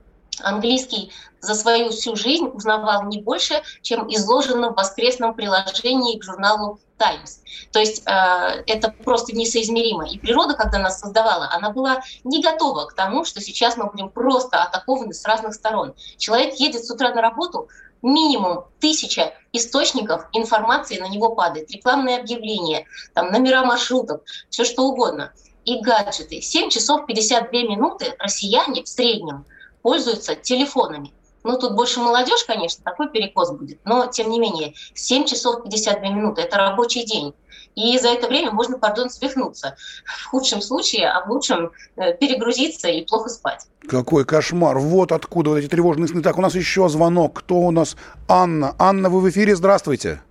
английский 0.43 1.13
за 1.41 1.55
свою 1.55 1.91
всю 1.91 2.17
жизнь 2.17 2.47
узнавал 2.47 3.05
не 3.05 3.21
больше, 3.21 3.63
чем 3.83 4.09
изложено 4.09 4.71
в 4.71 4.77
воскресном 4.77 5.35
приложении 5.35 6.19
к 6.19 6.25
журналу 6.25 6.81
Times. 6.97 7.41
То 7.73 7.81
есть 7.81 8.03
э, 8.07 8.63
это 8.67 8.89
просто 8.89 9.35
несоизмеримо. 9.35 10.09
И 10.09 10.19
природа, 10.19 10.55
когда 10.55 10.79
нас 10.79 11.01
создавала, 11.01 11.51
она 11.53 11.71
была 11.71 12.03
не 12.23 12.41
готова 12.41 12.87
к 12.87 12.95
тому, 12.95 13.25
что 13.25 13.41
сейчас 13.41 13.77
мы 13.77 13.91
будем 13.91 14.11
просто 14.11 14.63
атакованы 14.63 15.13
с 15.13 15.25
разных 15.25 15.55
сторон. 15.55 15.95
Человек 16.19 16.55
едет 16.55 16.85
с 16.85 16.91
утра 16.91 17.13
на 17.13 17.21
работу, 17.21 17.69
минимум 18.05 18.67
тысяча 18.81 19.35
источников 19.53 20.29
информации 20.33 21.01
на 21.01 21.09
него 21.09 21.35
падает. 21.35 21.71
Рекламные 21.71 22.19
объявления, 22.19 22.87
там, 23.15 23.33
номера 23.33 23.65
маршрутов, 23.65 24.21
все 24.51 24.65
что 24.65 24.85
угодно. 24.85 25.33
И 25.65 25.81
гаджеты. 25.81 26.43
7 26.43 26.69
часов 26.69 27.07
52 27.07 27.63
минуты 27.63 28.15
россияне 28.19 28.85
в 28.85 28.89
среднем 28.89 29.47
пользуются 29.85 30.35
телефонами. 30.35 31.13
Ну, 31.45 31.59
тут 31.59 31.77
больше 31.77 32.01
молодежь, 32.01 32.45
конечно, 32.47 32.83
такой 32.83 33.11
перекос 33.11 33.53
будет, 33.53 33.79
но, 33.85 34.07
тем 34.07 34.31
не 34.31 34.41
менее, 34.41 34.73
7 34.95 35.27
часов 35.27 35.63
52 35.63 36.09
минуты– 36.09 36.41
это 36.43 36.57
рабочий 36.57 37.05
день. 37.05 37.35
И 37.75 37.99
за 37.99 38.09
это 38.09 38.27
время 38.29 38.51
можно, 38.51 38.79
пардон, 38.79 39.11
свихнуться. 39.11 39.77
В 40.07 40.27
худшем 40.27 40.63
случае, 40.63 41.11
а 41.11 41.27
в 41.27 41.31
лучшем 41.31 41.73
э, 41.97 42.15
перегрузиться 42.15 42.89
и 42.89 43.05
плохо 43.05 43.29
спать. 43.29 43.67
Какой 43.87 44.25
кошмар. 44.25 44.79
Вот 44.79 45.13
откуда 45.13 45.51
вот 45.51 45.57
эти 45.57 45.69
тревожные 45.69 46.09
сны. 46.09 46.23
Так, 46.23 46.39
у 46.39 46.41
нас 46.41 46.55
еще 46.55 46.89
звонок. 46.89 47.41
Кто 47.41 47.57
у 47.57 47.71
нас? 47.71 47.97
Анна. 48.29 48.75
Анна, 48.79 49.11
вы 49.11 49.21
в 49.21 49.29
эфире. 49.29 49.57
Здравствуйте. 49.57 50.23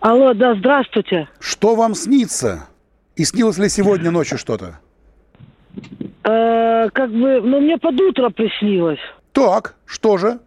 Алло, 0.00 0.34
да, 0.34 0.54
здравствуйте. 0.54 1.28
Что 1.40 1.74
вам 1.74 1.94
снится? 1.94 2.68
И 3.16 3.24
снилось 3.24 3.58
ли 3.58 3.68
сегодня 3.68 4.10
ночью 4.10 4.38
что-то? 4.38 4.78
Э, 6.24 6.88
как 6.90 7.10
бы, 7.10 7.40
ну, 7.40 7.60
мне 7.60 7.78
под 7.78 8.00
утро 8.00 8.30
приснилось. 8.30 9.00
Так, 9.32 9.76
что 9.86 10.18
же? 10.18 10.38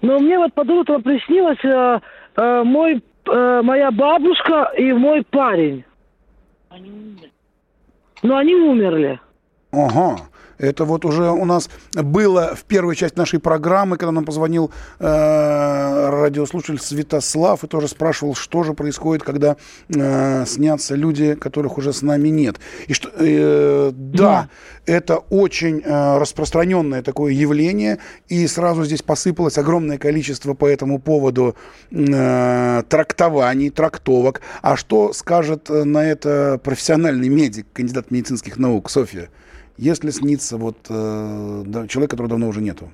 Ну, 0.00 0.18
мне 0.18 0.38
вот 0.38 0.54
под 0.54 0.70
утро 0.70 0.98
приснилось 0.98 1.62
э, 1.64 2.00
э, 2.36 2.62
мой, 2.64 3.02
э, 3.26 3.60
моя 3.62 3.90
бабушка 3.90 4.72
и 4.76 4.92
мой 4.92 5.24
парень. 5.24 5.84
Они 6.70 6.90
умерли. 6.90 7.32
Ну, 8.22 8.36
они 8.36 8.54
умерли. 8.54 9.20
Ага. 9.72 10.16
Это 10.58 10.84
вот 10.84 11.04
уже 11.04 11.30
у 11.30 11.44
нас 11.44 11.68
было 11.92 12.54
в 12.54 12.64
первой 12.64 12.96
части 12.96 13.18
нашей 13.18 13.40
программы, 13.40 13.96
когда 13.96 14.12
нам 14.12 14.24
позвонил 14.24 14.70
э, 14.98 16.10
радиослушатель 16.10 16.80
Святослав 16.80 17.64
и 17.64 17.66
тоже 17.66 17.88
спрашивал, 17.88 18.34
что 18.34 18.62
же 18.62 18.74
происходит, 18.74 19.22
когда 19.22 19.56
э, 19.88 20.44
снятся 20.46 20.94
люди, 20.94 21.34
которых 21.34 21.78
уже 21.78 21.92
с 21.92 22.02
нами 22.02 22.28
нет. 22.28 22.56
И 22.86 22.92
что, 22.92 23.10
э, 23.18 23.90
да, 23.92 24.18
да, 24.26 24.48
это 24.86 25.18
очень 25.30 25.82
э, 25.84 26.18
распространенное 26.18 27.02
такое 27.02 27.32
явление, 27.32 27.98
и 28.28 28.46
сразу 28.46 28.84
здесь 28.84 29.02
посыпалось 29.02 29.58
огромное 29.58 29.98
количество 29.98 30.54
по 30.54 30.66
этому 30.66 30.98
поводу 30.98 31.56
э, 31.90 32.82
трактований, 32.88 33.70
трактовок. 33.70 34.40
А 34.62 34.76
что 34.76 35.12
скажет 35.12 35.70
э, 35.70 35.84
на 35.84 36.04
это 36.04 36.60
профессиональный 36.62 37.28
медик, 37.28 37.66
кандидат 37.72 38.10
медицинских 38.10 38.58
наук 38.58 38.90
Софья? 38.90 39.28
Если 39.76 40.10
снится 40.10 40.56
вот 40.56 40.76
э, 40.88 41.86
человек, 41.88 42.10
которого 42.10 42.28
давно 42.28 42.48
уже 42.48 42.60
нету? 42.60 42.90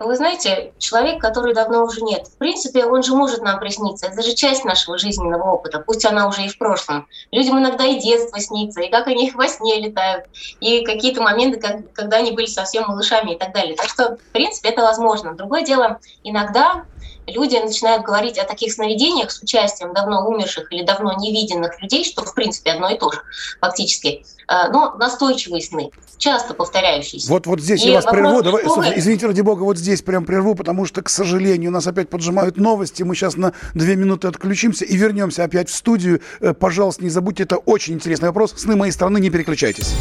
Вы 0.00 0.16
знаете, 0.16 0.72
человек, 0.78 1.20
который 1.20 1.52
давно 1.52 1.84
уже 1.84 2.00
нет, 2.00 2.26
в 2.26 2.38
принципе, 2.38 2.86
он 2.86 3.02
же 3.02 3.14
может 3.14 3.42
нам 3.42 3.60
присниться. 3.60 4.06
Это 4.06 4.22
же 4.22 4.34
часть 4.34 4.64
нашего 4.64 4.96
жизненного 4.96 5.42
опыта, 5.42 5.78
пусть 5.78 6.06
она 6.06 6.26
уже 6.26 6.46
и 6.46 6.48
в 6.48 6.56
прошлом. 6.56 7.06
Людям 7.32 7.58
иногда 7.58 7.84
и 7.84 8.00
детство 8.00 8.40
снится, 8.40 8.80
и 8.80 8.90
как 8.90 9.08
они 9.08 9.30
во 9.32 9.46
сне 9.46 9.78
летают, 9.78 10.24
и 10.60 10.86
какие-то 10.86 11.20
моменты, 11.20 11.60
как, 11.60 11.92
когда 11.92 12.16
они 12.16 12.32
были 12.32 12.46
совсем 12.46 12.84
малышами 12.86 13.34
и 13.34 13.38
так 13.38 13.52
далее. 13.52 13.76
Так 13.76 13.88
что, 13.90 14.16
в 14.16 14.32
принципе, 14.32 14.70
это 14.70 14.80
возможно. 14.80 15.34
Другое 15.34 15.66
дело, 15.66 16.00
иногда 16.24 16.86
люди 17.32 17.56
начинают 17.56 18.04
говорить 18.04 18.38
о 18.38 18.44
таких 18.44 18.72
сновидениях 18.72 19.30
с 19.30 19.42
участием 19.42 19.92
давно 19.94 20.26
умерших 20.26 20.72
или 20.72 20.82
давно 20.82 21.12
невиденных 21.14 21.80
людей, 21.82 22.04
что 22.04 22.24
в 22.24 22.34
принципе 22.34 22.72
одно 22.72 22.90
и 22.90 22.98
то 22.98 23.10
же 23.10 23.18
фактически, 23.60 24.24
э, 24.48 24.70
но 24.70 24.94
настойчивые 24.96 25.62
сны, 25.62 25.90
часто 26.18 26.54
повторяющиеся. 26.54 27.28
Вот, 27.28 27.46
вот 27.46 27.60
здесь 27.60 27.84
и 27.84 27.88
я 27.88 27.96
вас 27.96 28.04
прерву, 28.04 28.42
давай, 28.42 28.64
слушай, 28.64 28.92
извините, 28.96 29.26
ради 29.26 29.40
бога, 29.40 29.62
вот 29.62 29.78
здесь 29.78 30.02
прям 30.02 30.24
прерву, 30.24 30.54
потому 30.54 30.86
что, 30.86 31.02
к 31.02 31.08
сожалению, 31.08 31.70
нас 31.70 31.86
опять 31.86 32.08
поджимают 32.08 32.56
новости, 32.56 33.02
мы 33.02 33.14
сейчас 33.14 33.36
на 33.36 33.52
две 33.74 33.96
минуты 33.96 34.28
отключимся 34.28 34.84
и 34.84 34.96
вернемся 34.96 35.44
опять 35.44 35.68
в 35.68 35.74
студию. 35.74 36.20
Э, 36.40 36.54
пожалуйста, 36.54 37.04
не 37.04 37.10
забудьте, 37.10 37.44
это 37.44 37.56
очень 37.56 37.94
интересный 37.94 38.28
вопрос. 38.28 38.54
Сны 38.56 38.76
моей 38.76 38.92
страны, 38.92 39.18
не 39.18 39.30
переключайтесь. 39.30 39.94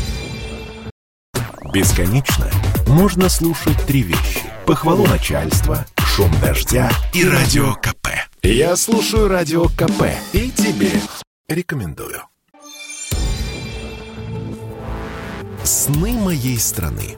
Бесконечно 1.74 2.50
можно 2.88 3.30
слушать 3.30 3.78
три 3.86 4.02
вещи. 4.02 4.42
Похвалу 4.66 5.06
начальства, 5.06 5.86
шум 6.16 6.32
дождя 6.42 6.92
и 7.14 7.24
радио 7.24 7.76
КП. 7.76 8.08
Я 8.42 8.76
слушаю 8.76 9.28
радио 9.28 9.66
КП 9.66 10.06
и 10.34 10.50
тебе 10.50 10.92
рекомендую. 11.48 12.24
Сны 15.64 16.14
моей 16.14 16.58
страны. 16.58 17.16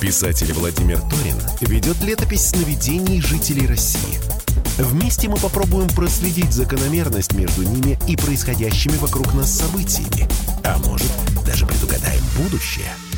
Писатель 0.00 0.52
Владимир 0.54 0.98
Торин 1.00 1.36
ведет 1.60 2.02
летопись 2.02 2.48
сновидений 2.48 3.20
жителей 3.20 3.66
России. 3.66 4.18
Вместе 4.78 5.28
мы 5.28 5.36
попробуем 5.36 5.88
проследить 5.88 6.52
закономерность 6.52 7.34
между 7.34 7.62
ними 7.62 7.98
и 8.08 8.16
происходящими 8.16 8.96
вокруг 8.96 9.34
нас 9.34 9.56
событиями. 9.56 10.28
А 10.64 10.78
может, 10.78 11.10
даже 11.46 11.66
предугадаем 11.66 12.22
будущее– 12.38 12.92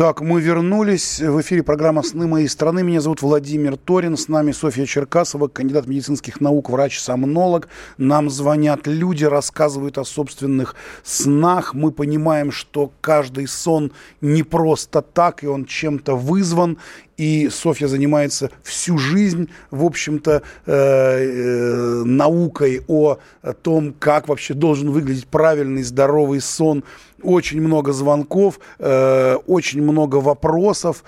так, 0.00 0.22
мы 0.22 0.40
вернулись. 0.40 1.20
В 1.20 1.42
эфире 1.42 1.62
программа 1.62 2.02
«Сны 2.02 2.26
моей 2.26 2.48
страны». 2.48 2.82
Меня 2.82 3.02
зовут 3.02 3.20
Владимир 3.20 3.76
Торин. 3.76 4.16
С 4.16 4.28
нами 4.28 4.52
Софья 4.52 4.86
Черкасова, 4.86 5.48
кандидат 5.48 5.86
медицинских 5.86 6.40
наук, 6.40 6.70
врач-сомнолог. 6.70 7.68
Нам 7.98 8.30
звонят 8.30 8.86
люди, 8.86 9.24
рассказывают 9.26 9.98
о 9.98 10.06
собственных 10.06 10.74
снах. 11.02 11.74
Мы 11.74 11.92
понимаем, 11.92 12.50
что 12.50 12.90
каждый 13.02 13.46
сон 13.46 13.92
не 14.22 14.42
просто 14.42 15.02
так, 15.02 15.44
и 15.44 15.46
он 15.46 15.66
чем-то 15.66 16.16
вызван 16.16 16.78
и 17.20 17.50
Софья 17.50 17.86
занимается 17.86 18.50
всю 18.62 18.96
жизнь, 18.96 19.50
в 19.70 19.84
общем-то, 19.84 20.40
э, 20.64 20.72
э, 20.72 22.02
наукой 22.06 22.82
о, 22.88 23.18
том, 23.62 23.94
как 23.98 24.28
вообще 24.28 24.54
должен 24.54 24.90
выглядеть 24.90 25.26
правильный 25.26 25.82
здоровый 25.82 26.40
сон 26.40 26.82
очень 27.22 27.60
много 27.60 27.92
звонков, 27.92 28.58
э, 28.78 29.36
очень 29.46 29.82
много 29.82 30.16
вопросов. 30.16 31.04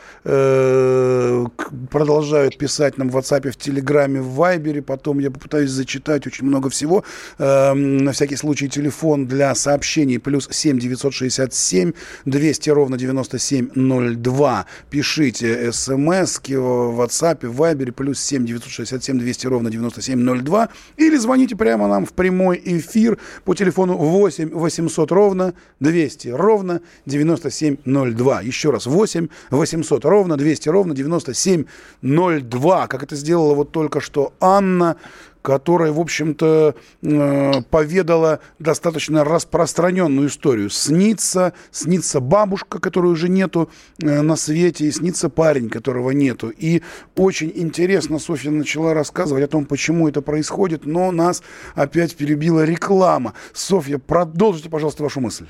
Продолжают 1.90 2.58
писать 2.58 2.98
нам 2.98 3.08
в 3.08 3.16
WhatsApp, 3.16 3.50
в 3.50 3.56
Телеграме, 3.56 4.20
в 4.20 4.34
Вайбере. 4.34 4.82
Потом 4.82 5.18
я 5.20 5.30
попытаюсь 5.30 5.70
зачитать 5.70 6.26
очень 6.26 6.46
много 6.46 6.68
всего. 6.68 7.04
Э, 7.38 7.72
на 7.72 8.12
всякий 8.12 8.36
случай 8.36 8.68
телефон 8.68 9.26
для 9.26 9.54
сообщений 9.54 10.18
плюс 10.18 10.48
7 10.50 10.78
967 10.78 11.92
200 12.24 12.70
ровно 12.70 12.98
9702. 12.98 14.66
Пишите 14.90 15.72
смс 15.72 16.01
в 16.07 17.00
WhatsApp, 17.00 17.46
в 17.46 17.57
Вайбере 17.57 17.92
плюс 17.92 18.20
7 18.20 18.44
967 18.44 19.18
200 19.18 19.46
ровно 19.46 19.70
9702. 19.70 20.68
Или 20.96 21.16
звоните 21.16 21.57
прямо 21.57 21.88
нам 21.88 22.07
в 22.07 22.12
прямой 22.12 22.61
эфир 22.64 23.18
по 23.44 23.55
телефону 23.55 23.96
8 23.96 24.50
800 24.50 25.12
ровно 25.12 25.55
200 25.80 26.12
200 26.12 26.28
ровно 26.28 26.80
9702. 27.07 28.40
Еще 28.42 28.70
раз, 28.70 28.86
8 28.86 29.28
800 29.50 30.05
ровно 30.05 30.36
200 30.36 30.68
ровно 30.68 30.94
9702. 30.94 32.86
Как 32.86 33.03
это 33.03 33.16
сделала 33.16 33.55
вот 33.55 33.72
только 33.72 34.00
что 34.00 34.32
Анна, 34.40 34.96
которая, 35.43 35.93
в 35.93 36.01
общем-то, 36.01 36.74
э, 37.03 37.53
поведала 37.70 38.40
достаточно 38.59 39.24
распространенную 39.24 40.28
историю. 40.28 40.70
Снится, 40.70 41.53
снится 41.70 42.20
бабушка, 42.20 42.78
которой 42.78 43.12
уже 43.12 43.28
нету 43.28 43.68
э, 44.01 44.22
на 44.22 44.36
свете, 44.36 44.86
и 44.86 44.93
снится 44.93 45.28
парень, 45.28 45.68
которого 45.68 46.12
нету. 46.12 46.49
И 46.49 46.82
очень 47.16 47.53
интересно 47.55 48.18
Софья 48.18 48.51
начала 48.51 48.95
рассказывать 48.95 49.45
о 49.45 49.49
том, 49.49 49.66
почему 49.66 50.09
это 50.09 50.22
происходит, 50.22 50.86
но 50.86 51.11
нас 51.11 51.43
опять 51.74 52.16
перебила 52.16 52.64
реклама. 52.64 53.34
Софья, 53.53 53.99
продолжите, 53.99 54.70
пожалуйста, 54.70 55.03
вашу 55.03 55.20
мысль. 55.20 55.49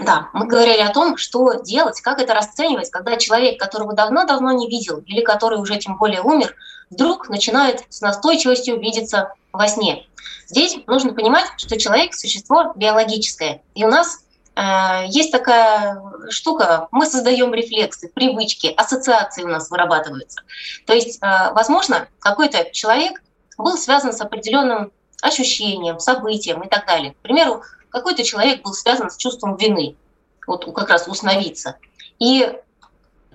Да, 0.00 0.28
мы 0.32 0.46
говорили 0.46 0.80
о 0.80 0.92
том, 0.92 1.16
что 1.16 1.54
делать, 1.54 2.00
как 2.00 2.20
это 2.20 2.34
расценивать, 2.34 2.90
когда 2.90 3.16
человек, 3.16 3.60
которого 3.60 3.94
давно-давно 3.94 4.52
не 4.52 4.68
видел 4.68 5.02
или 5.06 5.20
который 5.20 5.58
уже 5.58 5.76
тем 5.78 5.96
более 5.98 6.22
умер, 6.22 6.54
вдруг 6.90 7.28
начинает 7.28 7.84
с 7.88 8.00
настойчивостью 8.00 8.80
видеться 8.80 9.32
во 9.52 9.68
сне. 9.68 10.06
Здесь 10.46 10.76
нужно 10.86 11.12
понимать, 11.12 11.46
что 11.56 11.78
человек– 11.78 12.14
существо 12.14 12.72
биологическое. 12.74 13.62
И 13.74 13.84
у 13.84 13.88
нас 13.88 14.24
э, 14.54 15.06
есть 15.08 15.30
такая 15.30 16.02
штука, 16.30 16.88
мы 16.90 17.06
создаем 17.06 17.52
рефлексы, 17.52 18.08
привычки, 18.08 18.72
ассоциации 18.76 19.42
у 19.42 19.48
нас 19.48 19.70
вырабатываются. 19.70 20.42
То 20.86 20.94
есть, 20.94 21.18
э, 21.22 21.52
возможно, 21.52 22.08
какой-то 22.18 22.70
человек 22.72 23.22
был 23.58 23.76
связан 23.76 24.12
с 24.12 24.20
определенным 24.20 24.92
ощущением, 25.20 25.98
событием 25.98 26.62
и 26.62 26.68
так 26.68 26.86
далее. 26.86 27.12
К 27.12 27.16
примеру, 27.16 27.62
какой-то 27.90 28.24
человек 28.24 28.62
был 28.62 28.72
связан 28.72 29.10
с 29.10 29.16
чувством 29.16 29.56
вины, 29.56 29.96
вот 30.46 30.64
как 30.74 30.88
раз 30.88 31.08
у 31.08 31.14
сновидца. 31.14 31.76
И 32.18 32.52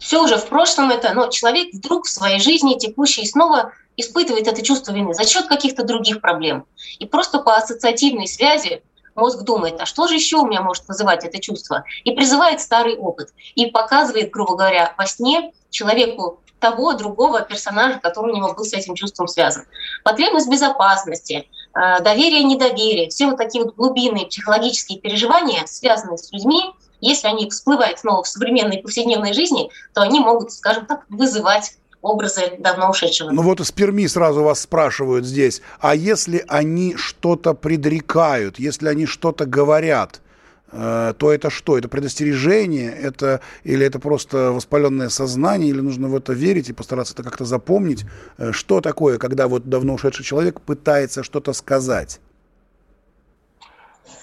все 0.04 0.22
уже 0.22 0.38
в 0.38 0.48
прошлом 0.48 0.92
это, 0.92 1.14
но 1.14 1.28
человек 1.28 1.74
вдруг 1.74 2.06
в 2.06 2.10
своей 2.10 2.40
жизни 2.40 2.78
текущей 2.78 3.26
снова 3.26 3.72
испытывает 3.96 4.48
это 4.48 4.62
чувство 4.62 4.92
вины 4.92 5.14
за 5.14 5.26
счет 5.26 5.48
каких-то 5.48 5.86
других 5.86 6.20
проблем. 6.20 6.66
И 7.00 7.06
просто 7.06 7.40
по 7.40 7.56
ассоциативной 7.56 8.28
связи 8.28 8.84
мозг 9.16 9.44
думает, 9.44 9.80
а 9.80 9.86
что 9.86 10.08
же 10.08 10.16
еще 10.16 10.38
у 10.38 10.46
меня 10.46 10.62
может 10.62 10.86
вызывать 10.90 11.24
это 11.24 11.40
чувство? 11.40 11.86
И 12.04 12.12
призывает 12.12 12.60
старый 12.60 12.98
опыт. 12.98 13.30
И 13.56 13.68
показывает, 13.68 14.30
грубо 14.30 14.58
говоря, 14.58 14.94
во 14.98 15.06
сне 15.06 15.54
человеку 15.70 16.42
того 16.60 16.94
другого 16.94 17.42
персонажа, 17.42 18.00
который 18.00 18.34
у 18.34 18.36
него 18.36 18.54
был 18.54 18.66
с 18.66 18.74
этим 18.74 18.96
чувством 18.96 19.28
связан. 19.28 19.64
Потребность 20.04 20.50
безопасности, 20.50 21.48
э, 21.76 22.02
доверие, 22.02 22.44
недоверие, 22.44 23.10
все 23.10 23.28
вот 23.28 23.38
такие 23.38 23.64
вот 23.64 23.76
глубинные 23.76 24.26
психологические 24.26 25.00
переживания, 25.00 25.66
связанные 25.66 26.18
с 26.18 26.32
людьми, 26.32 26.74
если 27.08 27.28
они 27.28 27.50
всплывают 27.50 28.00
снова 28.00 28.24
в 28.24 28.28
современной 28.28 28.80
повседневной 28.80 29.34
жизни, 29.34 29.70
то 29.94 30.02
они 30.02 30.20
могут, 30.20 30.52
скажем 30.52 30.86
так, 30.86 31.06
вызывать 31.10 31.78
образы 32.02 32.56
давно 32.60 32.90
ушедшего. 32.90 33.32
Ну 33.32 33.42
вот 33.42 33.60
из 33.60 33.72
Перми 33.72 34.08
сразу 34.08 34.44
вас 34.44 34.62
спрашивают 34.62 35.26
здесь, 35.26 35.62
а 35.80 35.96
если 35.96 36.44
они 36.48 36.96
что-то 36.98 37.54
предрекают, 37.54 38.60
если 38.60 38.88
они 38.88 39.06
что-то 39.06 39.46
говорят, 39.46 40.20
Э, 40.74 41.14
то 41.18 41.32
это 41.32 41.50
что? 41.50 41.78
Это 41.78 41.88
предостережение? 41.88 42.92
Это, 42.92 43.42
или 43.64 43.86
это 43.86 44.00
просто 44.00 44.52
воспаленное 44.52 45.10
сознание? 45.10 45.70
Или 45.70 45.82
нужно 45.82 46.08
в 46.08 46.16
это 46.16 46.34
верить 46.34 46.70
и 46.70 46.74
постараться 46.74 47.14
это 47.14 47.24
как-то 47.24 47.46
запомнить? 47.46 48.06
Э, 48.38 48.52
что 48.52 48.82
такое, 48.82 49.20
когда 49.20 49.48
вот 49.48 49.70
давно 49.70 49.94
ушедший 49.94 50.26
человек 50.26 50.62
пытается 50.62 51.24
что-то 51.24 51.54
сказать? 51.54 52.20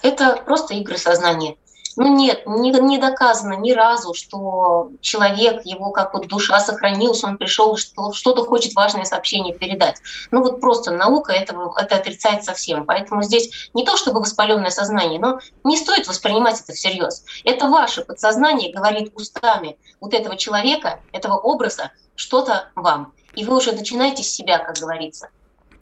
Это 0.03 0.43
просто 0.45 0.75
игры 0.75 0.97
сознания. 0.97 1.57
Ну 1.97 2.17
нет, 2.17 2.47
не, 2.47 2.71
не 2.71 2.99
доказано 2.99 3.55
ни 3.55 3.73
разу, 3.73 4.15
что 4.15 4.91
человек, 5.01 5.63
его 5.65 5.91
как 5.91 6.15
вот 6.15 6.29
душа 6.29 6.61
сохранилась, 6.61 7.25
он 7.25 7.37
пришел, 7.37 7.77
что, 7.77 8.13
что-то 8.13 8.45
хочет 8.45 8.75
важное 8.75 9.05
сообщение 9.05 9.55
передать. 9.55 9.97
Ну 10.31 10.41
вот 10.41 10.61
просто 10.61 10.93
наука 10.93 11.33
этого, 11.33 11.75
это 11.79 11.97
отрицает 11.97 12.45
совсем. 12.45 12.85
Поэтому 12.87 13.23
здесь 13.23 13.71
не 13.75 13.85
то 13.85 13.97
чтобы 13.97 14.21
воспаленное 14.21 14.71
сознание, 14.71 15.19
но 15.19 15.41
не 15.65 15.77
стоит 15.77 16.07
воспринимать 16.07 16.61
это 16.61 16.73
всерьез. 16.73 17.25
Это 17.45 17.69
ваше 17.69 18.03
подсознание 18.03 18.73
говорит 18.73 19.13
устами 19.15 19.77
вот 20.01 20.15
этого 20.15 20.37
человека, 20.37 21.01
этого 21.13 21.37
образа 21.37 21.91
что-то 22.15 22.69
вам. 22.75 23.13
И 23.35 23.45
вы 23.45 23.57
уже 23.57 23.73
начинаете 23.73 24.23
с 24.23 24.31
себя, 24.31 24.59
как 24.59 24.77
говорится. 24.77 25.29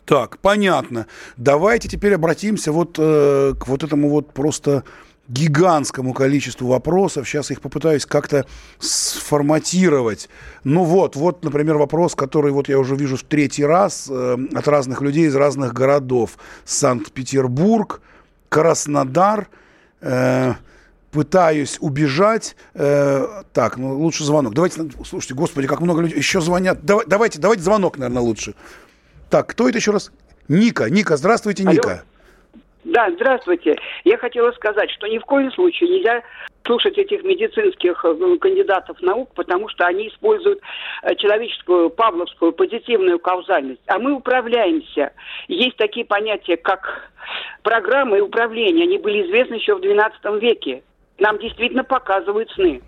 Так, 0.05 0.39
понятно. 0.39 1.07
Давайте 1.37 1.87
теперь 1.89 2.15
обратимся 2.15 2.73
вот 2.73 2.99
э, 2.99 3.53
к 3.59 3.69
вот 3.69 3.85
этому 3.85 4.09
вот 4.09 4.33
просто 4.33 4.85
гигантскому 5.29 6.15
количеству 6.15 6.69
вопросов. 6.69 7.29
Сейчас 7.29 7.51
их 7.51 7.61
попытаюсь 7.61 8.07
как-то 8.07 8.47
сформатировать. 8.79 10.29
Ну 10.65 10.85
вот, 10.85 11.17
вот, 11.17 11.45
например, 11.45 11.77
вопрос, 11.77 12.15
который 12.15 12.53
вот 12.53 12.69
я 12.69 12.79
уже 12.79 12.97
вижу 12.97 13.17
в 13.17 13.23
третий 13.23 13.65
раз 13.65 14.09
э, 14.11 14.37
от 14.55 14.69
разных 14.69 15.03
людей 15.03 15.27
из 15.27 15.37
разных 15.37 15.75
городов. 15.75 16.39
Санкт-Петербург, 16.65 18.01
Краснодар. 18.49 19.49
Э, 20.01 20.55
пытаюсь 21.11 21.79
убежать. 21.81 22.57
Э, 22.75 23.43
так, 23.53 23.77
ну 23.77 23.99
лучше 23.99 24.25
звонок. 24.25 24.55
Давайте, 24.55 24.89
слушайте, 25.07 25.35
господи, 25.35 25.67
как 25.67 25.81
много 25.81 26.03
людей 26.03 26.19
еще 26.19 26.41
звонят. 26.41 26.85
Давай, 26.85 27.05
давайте, 27.07 27.39
давайте 27.39 27.63
звонок, 27.63 27.99
наверное, 27.99 28.23
лучше. 28.23 28.55
Так, 29.31 29.49
кто 29.49 29.69
это 29.69 29.79
еще 29.79 29.91
раз? 29.91 30.11
Ника. 30.49 30.89
Ника, 30.89 31.17
здравствуйте, 31.17 31.63
Алло. 31.65 31.73
Ника. 31.73 32.03
Да, 32.89 33.11
здравствуйте. 33.11 33.77
Я 34.05 34.17
хотела 34.17 34.51
сказать, 34.53 34.91
что 34.93 35.07
ни 35.09 35.19
в 35.19 35.25
коем 35.27 35.53
случае 35.53 35.91
нельзя 35.91 36.23
слушать 36.65 36.97
этих 36.97 37.23
медицинских 37.23 38.03
э, 38.03 38.37
кандидатов 38.41 39.01
наук, 39.03 39.31
потому 39.35 39.69
что 39.69 39.85
они 39.85 40.09
используют 40.09 40.61
э, 41.03 41.15
человеческую 41.17 41.91
павловскую 41.91 42.53
позитивную 42.53 43.19
каузальность. 43.19 43.83
А 43.89 43.99
мы 43.99 44.13
управляемся. 44.13 45.13
Есть 45.49 45.77
такие 45.77 46.07
понятия, 46.07 46.57
как 46.57 47.13
программы 47.63 48.23
управления. 48.23 48.85
Они 48.85 48.97
были 48.97 49.27
известны 49.27 49.57
еще 49.57 49.75
в 49.75 49.81
XII 49.81 50.41
веке. 50.41 50.83
Нам 51.19 51.39
действительно 51.39 51.85
показывают 51.85 52.51
сны. 52.53 52.81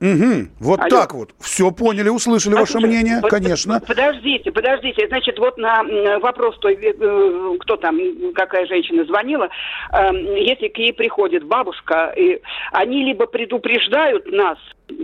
Угу, 0.00 0.48
вот 0.60 0.80
Алло. 0.80 0.88
так 0.88 1.14
вот. 1.14 1.30
Все 1.40 1.72
поняли, 1.72 2.08
услышали 2.08 2.54
а, 2.54 2.60
ваше 2.60 2.78
мнение, 2.78 3.20
под, 3.20 3.30
конечно. 3.30 3.80
Подождите, 3.86 4.52
подождите. 4.52 5.08
Значит, 5.08 5.38
вот 5.38 5.58
на 5.58 5.82
вопрос 6.20 6.56
той, 6.58 6.74
э, 6.74 7.56
кто 7.58 7.76
там, 7.76 7.98
какая 8.34 8.66
женщина 8.66 9.04
звонила, 9.04 9.48
эм, 9.92 10.16
если 10.36 10.68
к 10.68 10.78
ней 10.78 10.92
приходит 10.92 11.44
бабушка, 11.44 12.12
и 12.16 12.40
они 12.70 13.04
либо 13.04 13.26
предупреждают 13.26 14.30
нас 14.30 14.58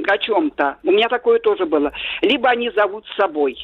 о 0.06 0.18
чем-то, 0.18 0.76
у 0.84 0.92
меня 0.92 1.08
такое 1.08 1.40
тоже 1.40 1.66
было, 1.66 1.92
либо 2.22 2.48
они 2.48 2.70
зовут 2.70 3.04
с 3.06 3.16
собой. 3.16 3.56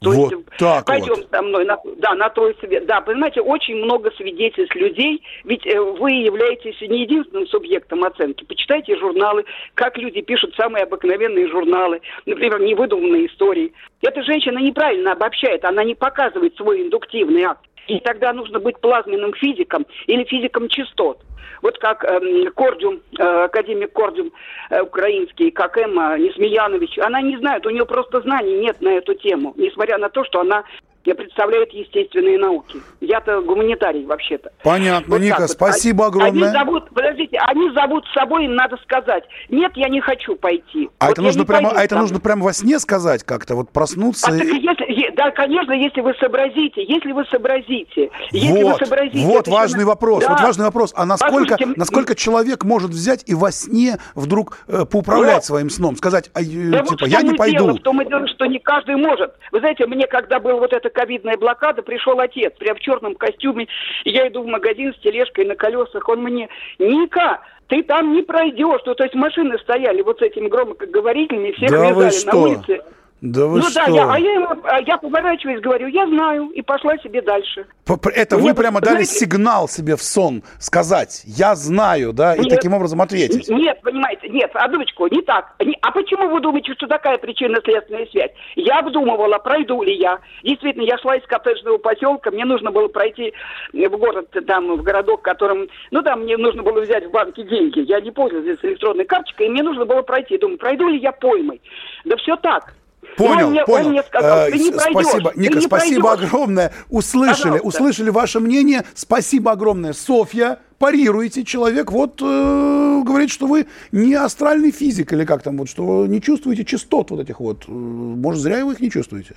То 0.00 0.10
вот 0.10 0.32
есть 0.32 0.44
так 0.58 0.86
пойдем 0.86 1.14
вот. 1.14 1.28
со 1.30 1.42
мной, 1.42 1.64
на, 1.64 1.76
да, 1.96 2.14
на 2.14 2.28
той 2.28 2.56
свет. 2.60 2.86
Да, 2.86 3.00
понимаете, 3.00 3.40
очень 3.40 3.76
много 3.76 4.12
свидетельств 4.12 4.74
людей, 4.76 5.22
ведь 5.42 5.66
э, 5.66 5.80
вы 5.80 6.12
являетесь 6.12 6.80
не 6.82 7.02
единственным 7.02 7.48
субъектом 7.48 8.04
оценки. 8.04 8.44
Почитайте 8.44 8.96
журналы, 8.96 9.44
как 9.74 9.98
люди 9.98 10.20
пишут 10.20 10.54
самые 10.54 10.84
обыкновенные 10.84 11.48
журналы, 11.48 12.00
например, 12.26 12.60
невыдуманные 12.60 13.26
истории. 13.26 13.72
Эта 14.02 14.22
женщина 14.22 14.58
неправильно 14.58 15.12
обобщает, 15.12 15.64
она 15.64 15.82
не 15.82 15.96
показывает 15.96 16.56
свой 16.56 16.82
индуктивный 16.82 17.42
акт. 17.42 17.64
И 17.88 18.00
тогда 18.00 18.32
нужно 18.32 18.60
быть 18.60 18.78
плазменным 18.80 19.32
физиком 19.34 19.86
или 20.06 20.24
физиком 20.24 20.68
частот. 20.68 21.18
Вот 21.62 21.78
как 21.78 22.04
эм, 22.04 22.52
Кордюм, 22.52 23.00
э, 23.18 23.22
академик 23.22 23.92
Кордюм 23.92 24.30
э, 24.70 24.80
украинский, 24.82 25.50
как 25.50 25.76
Эмма 25.76 26.16
Несмеянович, 26.18 26.98
она 26.98 27.20
не 27.20 27.36
знает, 27.38 27.66
у 27.66 27.70
нее 27.70 27.84
просто 27.84 28.20
знаний 28.20 28.60
нет 28.60 28.80
на 28.80 28.90
эту 28.90 29.14
тему, 29.14 29.54
несмотря 29.56 29.98
на 29.98 30.08
то, 30.08 30.24
что 30.24 30.40
она 30.40 30.64
э, 31.04 31.14
представляет 31.14 31.72
естественные 31.72 32.38
науки. 32.38 32.80
Я-то 33.00 33.40
гуманитарий 33.40 34.04
вообще-то. 34.04 34.50
Понятно, 34.62 35.14
Вот 35.14 35.20
Ника, 35.22 35.40
вот. 35.42 35.50
спасибо 35.50 36.06
огромное. 36.06 36.30
Они 36.50 36.58
зовут, 36.58 36.90
подождите, 36.90 37.38
они 37.38 37.70
зовут 37.72 38.04
с 38.06 38.12
собой, 38.12 38.44
им 38.44 38.54
надо 38.54 38.76
сказать, 38.82 39.24
нет, 39.48 39.72
я 39.76 39.88
не 39.88 40.00
хочу 40.00 40.36
пойти. 40.36 40.90
А 40.98 41.06
Вот 41.06 41.12
это 41.12 41.22
я 41.22 41.26
нужно 41.26 41.44
прямо, 41.44 41.70
а 41.70 41.82
это 41.84 41.96
нужно 41.98 42.20
прямо 42.20 42.44
во 42.44 42.52
сне 42.52 42.78
сказать 42.78 43.24
как-то, 43.24 43.54
вот 43.54 43.70
проснуться. 43.70 44.26
а 44.28 44.32
так 44.38 44.44
и- 44.46 44.60
если, 44.60 45.10
да, 45.16 45.30
конечно, 45.30 45.72
если 45.72 46.00
вы 46.00 46.14
сообразите, 46.20 46.84
если 46.84 47.12
вы 47.12 47.24
сообразите, 47.26 48.10
если 48.32 48.62
вот, 48.62 48.72
вы 48.80 48.86
сообразите. 48.86 49.26
вот 49.26 49.40
это 49.42 49.50
важный 49.50 49.78
еще- 49.80 49.86
вопрос, 49.86 50.24
Да. 50.24 50.30
вот 50.30 50.40
важный 50.40 50.64
вопрос. 50.66 50.92
А 50.96 51.06
насколько, 51.06 51.38
Послушайте, 51.52 51.74
насколько 51.78 52.14
человек 52.14 52.64
может 52.64 52.90
взять 52.90 53.24
и 53.26 53.34
во 53.34 53.50
сне 53.52 53.98
вдруг 54.14 54.58
э, 54.68 54.84
поуправлять 54.84 55.34
Вот. 55.36 55.44
своим 55.44 55.70
сном, 55.70 55.96
сказать, 55.96 56.30
а, 56.34 56.42
э, 56.42 56.44
Да 56.70 56.78
вот 56.82 56.88
типа, 56.90 57.04
в 57.04 57.08
я 57.08 57.22
не 57.22 57.34
пойду. 57.34 57.58
Дело, 57.66 57.76
в 57.76 57.80
том 57.82 58.00
и 58.02 58.08
дело, 58.08 58.26
что 58.28 58.46
не 58.46 58.58
каждый 58.58 58.96
может. 58.96 59.34
Вы 59.52 59.60
знаете, 59.60 59.86
мне 59.86 60.06
когда 60.06 60.38
была 60.40 60.54
вот 60.54 60.72
эта 60.88 61.00
ковидная 61.00 61.36
блокада, 61.36 61.82
пришел 61.82 62.18
отец, 62.18 62.52
прям 62.58 62.76
в 62.76 62.80
черном 62.80 63.14
костюме, 63.14 63.68
я 64.04 64.28
иду 64.28 64.42
в 64.42 64.46
магазин 64.46 64.94
с 64.94 64.98
тележкой 64.98 65.44
на 65.44 65.54
колесах, 65.54 66.08
он 66.08 66.22
мне, 66.22 66.48
Ника, 66.78 67.40
ты 67.68 67.82
там 67.82 68.14
не 68.14 68.22
пройдешь. 68.22 68.80
Ну, 68.86 68.94
то 68.94 69.04
есть 69.04 69.14
машины 69.14 69.58
стояли 69.58 70.02
вот 70.02 70.18
с 70.18 70.22
этими 70.22 70.48
громкоговорителями, 70.48 71.52
всех 71.52 71.70
Да 71.70 71.90
вязали 71.90 72.26
на 72.26 72.36
улице. 72.36 72.82
Да 73.20 73.46
вы 73.46 73.58
ну 73.58 73.64
что? 73.64 73.84
да, 73.86 73.92
я, 73.92 74.12
а 74.12 74.18
я, 74.18 74.32
ему, 74.34 74.46
а 74.62 74.80
я 74.80 74.96
поворачиваюсь, 74.96 75.60
говорю, 75.60 75.88
я 75.88 76.06
знаю, 76.06 76.50
и 76.50 76.62
пошла 76.62 76.96
себе 76.98 77.20
дальше. 77.20 77.66
Это 78.14 78.36
Мне 78.36 78.44
вы 78.44 78.50
вот, 78.50 78.56
прямо 78.58 78.80
дали 78.80 79.02
знаете- 79.02 79.12
сигнал 79.18 79.68
себе 79.68 79.96
в 79.96 80.02
сон 80.02 80.44
сказать, 80.60 81.22
я 81.26 81.56
знаю, 81.56 82.12
да, 82.12 82.36
и 82.36 82.40
Нет. 82.40 82.50
таким 82.50 82.74
образом 82.74 83.00
ответить. 83.00 83.48
Нет, 83.48 83.80
понимаете, 83.82 84.28
нет, 84.28 84.50
одночку, 84.54 85.08
не 85.08 85.22
так. 85.22 85.52
А 85.82 85.90
почему 85.90 86.28
вы 86.28 86.40
думаете, 86.40 86.74
что 86.74 86.86
такая 86.86 87.18
причинно-следственная 87.18 88.06
связь? 88.06 88.30
Я 88.54 88.78
обдумывала, 88.78 89.38
пройду 89.38 89.82
ли 89.82 89.96
я. 89.96 90.20
Действительно, 90.44 90.84
я 90.84 90.96
шла 90.98 91.16
из 91.16 91.26
коттеджного 91.26 91.78
поселка, 91.78 92.30
мне 92.30 92.44
нужно 92.44 92.70
было 92.70 92.86
пройти 92.86 93.32
в 93.72 93.88
город, 93.96 94.28
там, 94.46 94.76
в 94.76 94.82
городок, 94.82 95.22
которым, 95.22 95.68
ну, 95.90 96.02
там 96.02 96.22
мне 96.22 96.36
нужно 96.36 96.62
было 96.62 96.80
взять 96.80 97.06
в 97.06 97.10
банке 97.10 97.42
деньги. 97.42 97.80
Я 97.80 98.00
не 98.00 98.12
пользовалась 98.12 98.58
электронной 98.62 99.06
карточкой, 99.06 99.46
и 99.46 99.50
мне 99.50 99.62
нужно 99.64 99.84
было 99.86 100.02
пройти. 100.02 100.38
Думаю, 100.38 100.58
пройду 100.58 100.88
ли 100.88 100.98
я 100.98 101.10
поймой? 101.10 101.60
Да 102.04 102.16
все 102.16 102.36
так. 102.36 102.74
Понял, 103.16 103.46
он 103.46 103.52
мне, 103.52 103.64
понял. 103.64 103.86
Он 103.86 103.92
мне 103.92 104.02
сказал, 104.02 104.38
Э, 104.46 104.50
ты 104.50 104.58
не 104.58 104.70
пройдешь. 104.70 105.06
Спасибо, 105.06 105.30
ты 105.30 105.40
Ника, 105.40 105.58
не 105.58 105.60
спасибо 105.66 106.02
пройдешь». 106.08 106.28
огромное. 106.28 106.72
Услышали, 106.88 107.32
Пожалуйста. 107.52 107.66
услышали 107.66 108.10
ваше 108.10 108.40
мнение. 108.40 108.84
Спасибо 108.94 109.52
огромное. 109.52 109.92
Софья, 109.92 110.58
парируете. 110.78 111.44
Человек 111.44 111.90
вот 111.90 112.20
э, 112.22 113.02
говорит, 113.04 113.30
что 113.30 113.46
вы 113.46 113.66
не 113.92 114.14
астральный 114.14 114.70
физик 114.70 115.12
или 115.12 115.24
как 115.24 115.42
там, 115.42 115.56
вот, 115.58 115.68
что 115.68 115.84
вы 115.84 116.08
не 116.08 116.20
чувствуете 116.22 116.64
частот 116.64 117.10
вот 117.10 117.20
этих 117.20 117.40
вот. 117.40 117.64
Э, 117.66 117.70
Может, 117.72 118.40
зря 118.42 118.64
вы 118.64 118.74
их 118.74 118.80
не 118.80 118.90
чувствуете? 118.90 119.36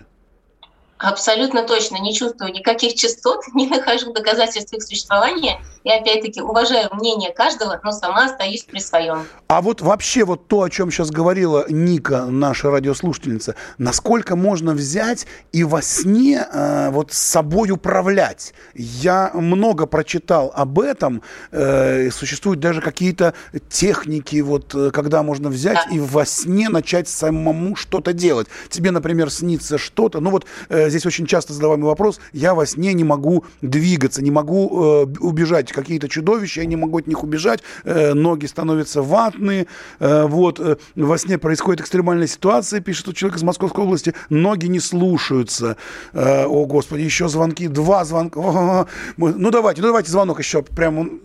Абсолютно 1.02 1.64
точно. 1.64 1.98
Не 1.98 2.14
чувствую 2.14 2.54
никаких 2.54 2.94
частот, 2.94 3.42
не 3.54 3.68
нахожу 3.68 4.14
доказательств 4.14 4.74
их 4.74 4.84
существования. 4.84 5.60
И 5.84 5.90
опять-таки 5.90 6.42
уважаю 6.42 6.90
мнение 6.94 7.34
каждого, 7.34 7.80
но 7.84 7.92
сама 7.92 8.26
остаюсь 8.26 8.64
при 8.64 8.80
своем. 8.80 9.26
А 9.48 9.62
вот 9.62 9.82
вообще 9.82 10.26
вот 10.26 10.48
то, 10.48 10.62
о 10.62 10.70
чем 10.70 10.92
сейчас 10.92 11.10
говорила 11.10 11.66
Ника, 11.70 12.26
наша 12.26 12.70
радиослушательница, 12.70 13.56
насколько 13.80 14.36
можно 14.36 14.74
взять 14.74 15.26
и 15.52 15.64
во 15.64 15.82
сне 15.82 16.46
э, 16.52 16.90
вот 16.92 17.14
с 17.14 17.18
собой 17.18 17.72
управлять? 17.72 18.54
Я 18.76 19.32
много 19.34 19.88
прочитал 19.88 20.52
об 20.56 20.80
этом. 20.80 21.24
Э, 21.52 22.12
существуют 22.12 22.60
даже 22.60 22.80
какие-то 22.80 23.34
техники, 23.70 24.40
вот 24.42 24.76
э, 24.76 24.92
когда 24.92 25.24
можно 25.24 25.50
взять 25.50 25.80
и 25.92 26.00
во 26.00 26.26
сне 26.26 26.70
начать 26.70 27.10
самому 27.10 27.76
что-то 27.76 28.14
делать. 28.14 28.48
Тебе, 28.70 28.92
например, 28.92 29.32
снится 29.32 29.80
что-то. 29.80 30.20
Ну 30.20 30.30
вот 30.30 30.46
э, 30.70 30.91
здесь 30.92 31.06
очень 31.06 31.26
часто 31.26 31.54
задаваемый 31.54 31.88
вопрос. 31.88 32.22
Я 32.34 32.54
во 32.54 32.66
сне 32.66 32.94
не 32.94 33.04
могу 33.04 33.46
двигаться, 33.62 34.22
не 34.24 34.30
могу 34.32 34.70
э, 34.70 35.06
убежать. 35.20 35.72
Какие-то 35.72 36.08
чудовища, 36.08 36.62
я 36.62 36.68
не 36.68 36.76
могу 36.76 37.00
от 37.00 37.08
них 37.08 37.24
убежать. 37.24 37.64
Э, 37.84 38.14
ноги 38.14 38.46
становятся 38.46 39.02
ватные. 39.02 39.66
Э, 40.00 40.26
вот 40.28 40.60
э, 40.60 40.78
во 40.96 41.18
сне 41.18 41.38
происходит 41.38 41.82
экстремальная 41.82 42.28
ситуация, 42.28 42.80
пишет 42.82 43.16
человек 43.16 43.38
из 43.38 43.44
Московской 43.44 43.84
области. 43.84 44.14
Ноги 44.30 44.68
не 44.68 44.80
слушаются. 44.80 45.78
Э, 46.14 46.46
о, 46.46 46.66
Господи, 46.66 47.02
еще 47.02 47.28
звонки. 47.28 47.68
Два 47.68 48.04
звонка. 48.06 48.40
О, 48.42 48.86
Ну, 49.18 49.52
давайте, 49.52 49.82
ну, 49.82 49.88
давайте 49.88 50.12
звонок 50.12 50.40
еще. 50.40 50.62
Прям 50.62 51.20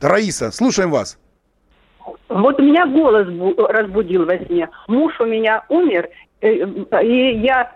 Раиса, 0.00 0.50
слушаем 0.50 0.90
вас. 0.90 1.18
Вот 2.28 2.58
меня 2.58 2.86
голос 2.86 3.28
бу- 3.28 3.56
разбудил 3.66 4.26
во 4.26 4.36
сне. 4.38 4.68
Муж 4.88 5.12
у 5.20 5.24
меня 5.24 5.64
умер, 5.68 6.08
э, 6.40 6.48
и 7.02 7.40
я 7.40 7.72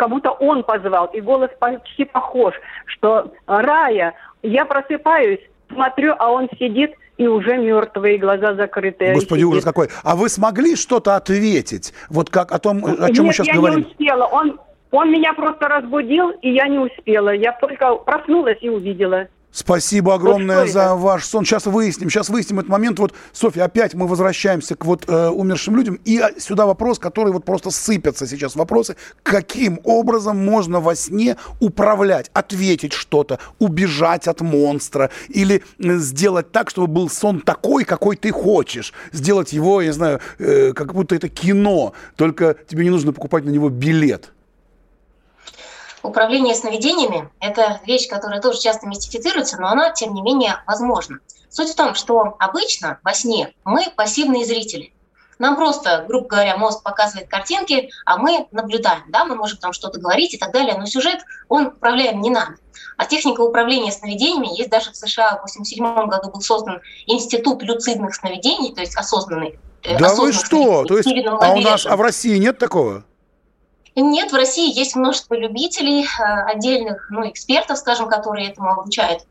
как 0.00 0.08
будто 0.08 0.30
он 0.30 0.62
позвал, 0.62 1.08
и 1.08 1.20
голос 1.20 1.50
почти 1.58 2.06
похож, 2.06 2.54
что 2.86 3.30
Рая, 3.46 4.14
я 4.42 4.64
просыпаюсь, 4.64 5.40
смотрю, 5.70 6.14
а 6.18 6.30
он 6.30 6.48
сидит 6.58 6.92
и 7.18 7.26
уже 7.26 7.58
мертвые, 7.58 8.16
глаза 8.16 8.54
закрытые. 8.54 9.12
Господи, 9.12 9.40
сидит. 9.40 9.50
ужас 9.50 9.64
какой. 9.64 9.88
А 10.02 10.16
вы 10.16 10.30
смогли 10.30 10.74
что-то 10.74 11.16
ответить? 11.16 11.92
Вот 12.08 12.30
как 12.30 12.50
о 12.50 12.58
том, 12.58 12.82
о 12.82 13.12
чем 13.12 13.26
мы 13.26 13.28
Нет, 13.28 13.34
сейчас 13.34 13.48
я 13.48 13.54
говорим? 13.56 13.80
не 13.80 13.84
успела. 13.84 14.24
Он, 14.24 14.58
он 14.90 15.12
меня 15.12 15.34
просто 15.34 15.68
разбудил, 15.68 16.30
и 16.40 16.50
я 16.50 16.66
не 16.66 16.78
успела. 16.78 17.34
Я 17.34 17.52
только 17.52 17.96
проснулась 17.96 18.56
и 18.62 18.70
увидела. 18.70 19.28
Спасибо 19.52 20.14
огромное 20.14 20.66
за 20.66 20.94
ваш 20.94 21.24
сон. 21.24 21.44
Сейчас 21.44 21.66
выясним, 21.66 22.08
сейчас 22.08 22.28
выясним 22.28 22.60
этот 22.60 22.70
момент. 22.70 22.98
Вот, 23.00 23.12
Софья, 23.32 23.64
опять 23.64 23.94
мы 23.94 24.06
возвращаемся 24.06 24.76
к 24.76 24.84
вот 24.84 25.08
э, 25.08 25.28
умершим 25.28 25.76
людям. 25.76 25.98
И 26.04 26.18
а, 26.18 26.30
сюда 26.38 26.66
вопрос, 26.66 27.00
который 27.00 27.32
вот 27.32 27.44
просто 27.44 27.70
сыпятся 27.70 28.28
сейчас 28.28 28.54
вопросы. 28.54 28.96
Каким 29.24 29.80
образом 29.82 30.38
можно 30.44 30.78
во 30.78 30.94
сне 30.94 31.36
управлять, 31.58 32.30
ответить 32.32 32.92
что-то, 32.92 33.40
убежать 33.58 34.28
от 34.28 34.40
монстра 34.40 35.10
или 35.28 35.64
э, 35.78 35.96
сделать 35.96 36.52
так, 36.52 36.70
чтобы 36.70 36.86
был 36.86 37.10
сон 37.10 37.40
такой, 37.40 37.84
какой 37.84 38.16
ты 38.16 38.30
хочешь. 38.30 38.92
Сделать 39.12 39.52
его, 39.52 39.80
я 39.80 39.88
не 39.88 39.92
знаю, 39.92 40.20
э, 40.38 40.72
как 40.72 40.94
будто 40.94 41.16
это 41.16 41.28
кино, 41.28 41.92
только 42.14 42.56
тебе 42.68 42.84
не 42.84 42.90
нужно 42.90 43.12
покупать 43.12 43.44
на 43.44 43.50
него 43.50 43.68
билет. 43.68 44.32
Управление 46.02 46.54
сновидениями– 46.54 47.30
это 47.40 47.80
вещь, 47.84 48.08
которая 48.08 48.40
тоже 48.40 48.60
часто 48.60 48.86
мистифицируется, 48.86 49.60
но 49.60 49.68
она, 49.68 49.90
тем 49.90 50.14
не 50.14 50.22
менее, 50.22 50.62
возможна. 50.66 51.18
Суть 51.50 51.70
в 51.70 51.74
том, 51.74 51.94
что 51.94 52.36
обычно 52.38 52.98
во 53.02 53.12
сне 53.12 53.52
мы 53.64 53.86
пассивные 53.94 54.46
зрители. 54.46 54.92
Нам 55.38 55.56
просто, 55.56 56.04
грубо 56.06 56.28
говоря, 56.28 56.56
мозг 56.56 56.82
показывает 56.82 57.28
картинки, 57.28 57.90
а 58.04 58.18
мы 58.18 58.46
наблюдаем, 58.50 59.04
да, 59.08 59.24
мы 59.24 59.34
можем 59.34 59.58
там 59.58 59.72
что-то 59.72 59.98
говорить 59.98 60.34
и 60.34 60.38
так 60.38 60.52
далее, 60.52 60.76
но 60.78 60.84
сюжет, 60.86 61.20
он 61.48 61.68
управляем 61.68 62.20
не 62.20 62.30
нами. 62.30 62.58
А 62.96 63.06
техника 63.06 63.40
управления 63.40 63.90
сновидениями 63.90 64.54
есть 64.56 64.68
даже 64.68 64.90
в 64.92 64.96
США 64.96 65.30
в 65.30 65.48
1987 65.48 66.08
году 66.08 66.30
был 66.30 66.42
создан 66.42 66.80
Институт 67.06 67.62
люцидных 67.62 68.14
сновидений, 68.14 68.74
то 68.74 68.82
есть 68.82 68.96
осознанный. 68.96 69.58
э, 69.82 69.98
да 69.98 70.14
вы 70.14 70.32
что? 70.32 70.84
То 70.84 70.98
есть, 70.98 71.08
а 71.26 71.52
у 71.52 71.60
нас, 71.60 71.86
а 71.86 71.96
в 71.96 72.02
России 72.02 72.36
нет 72.36 72.58
такого? 72.58 73.04
Нет, 73.96 74.32
в 74.32 74.36
России 74.36 74.72
есть 74.76 74.94
множество 74.94 75.34
любителей, 75.34 76.04
э, 76.04 76.22
отдельных 76.44 77.08
ну, 77.10 77.28
экспертов, 77.28 77.78
скажем, 77.78 78.08
которые 78.08 78.50
этому 78.50 78.70
обучают. 78.70 79.24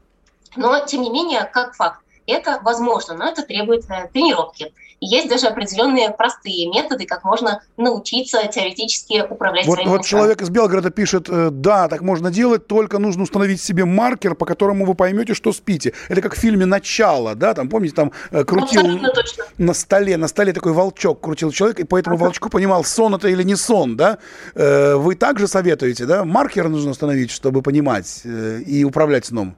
Но, 0.55 0.80
тем 0.86 1.01
не 1.01 1.10
менее, 1.10 1.43
как 1.45 1.76
факт, 1.76 2.01
это 2.28 2.60
возможно, 2.62 3.16
но 3.16 3.28
это 3.28 3.43
требует 3.43 3.89
э, 3.89 4.10
тренировки. 4.12 4.74
И 5.00 5.06
есть 5.06 5.30
даже 5.30 5.47
определенные 5.47 6.10
простые 6.12 6.68
методы, 6.70 7.06
как 7.06 7.24
можно 7.24 7.62
научиться 7.78 8.39
теоретически 8.47 9.24
управлять 9.30 9.66
Вот, 9.66 9.76
своими 9.76 9.89
вот 9.89 10.00
мыслями. 10.00 10.20
человек 10.20 10.41
из 10.41 10.50
Белгорода 10.50 10.89
пишет, 10.89 11.30
э, 11.30 11.50
да, 11.52 11.88
так 11.88 12.02
можно 12.02 12.32
делать, 12.32 12.68
только 12.68 13.00
нужно 13.00 13.24
установить 13.24 13.62
себе 13.62 13.86
маркер, 13.86 14.36
по 14.36 14.45
которому 14.45 14.86
вы 14.86 14.95
поймете, 14.95 15.34
что 15.34 15.54
спите. 15.54 15.93
Это 16.10 16.22
как 16.22 16.36
в 16.36 16.38
фильме 16.38 16.66
«Начало», 16.66 17.36
да, 17.36 17.54
там, 17.54 17.70
помните, 17.70 17.95
там 17.95 18.12
э, 18.32 18.43
крутил 18.43 18.82
Абсолютно 18.82 19.10
точно. 19.14 19.45
на 19.58 19.74
столе, 19.74 20.18
на 20.18 20.28
столе 20.28 20.54
такой 20.54 20.74
волчок 20.74 21.22
крутил 21.22 21.52
человек, 21.52 21.80
и 21.80 21.84
по 21.86 21.97
этому 21.97 22.18
волчку 22.18 22.50
понимал, 22.50 22.84
сон 22.84 23.16
это 23.16 23.30
или 23.30 23.43
не 23.43 23.56
сон, 23.56 23.95
да? 23.95 24.18
Э, 24.56 24.95
Вы 24.95 25.16
также 25.16 25.47
советуете, 25.47 26.06
да? 26.06 26.26
Маркер 26.26 26.68
нужно 26.68 26.91
установить, 26.91 27.32
чтобы 27.32 27.62
понимать 27.62 28.22
и 28.26 28.84
управлять 28.84 29.26
сном. 29.28 29.56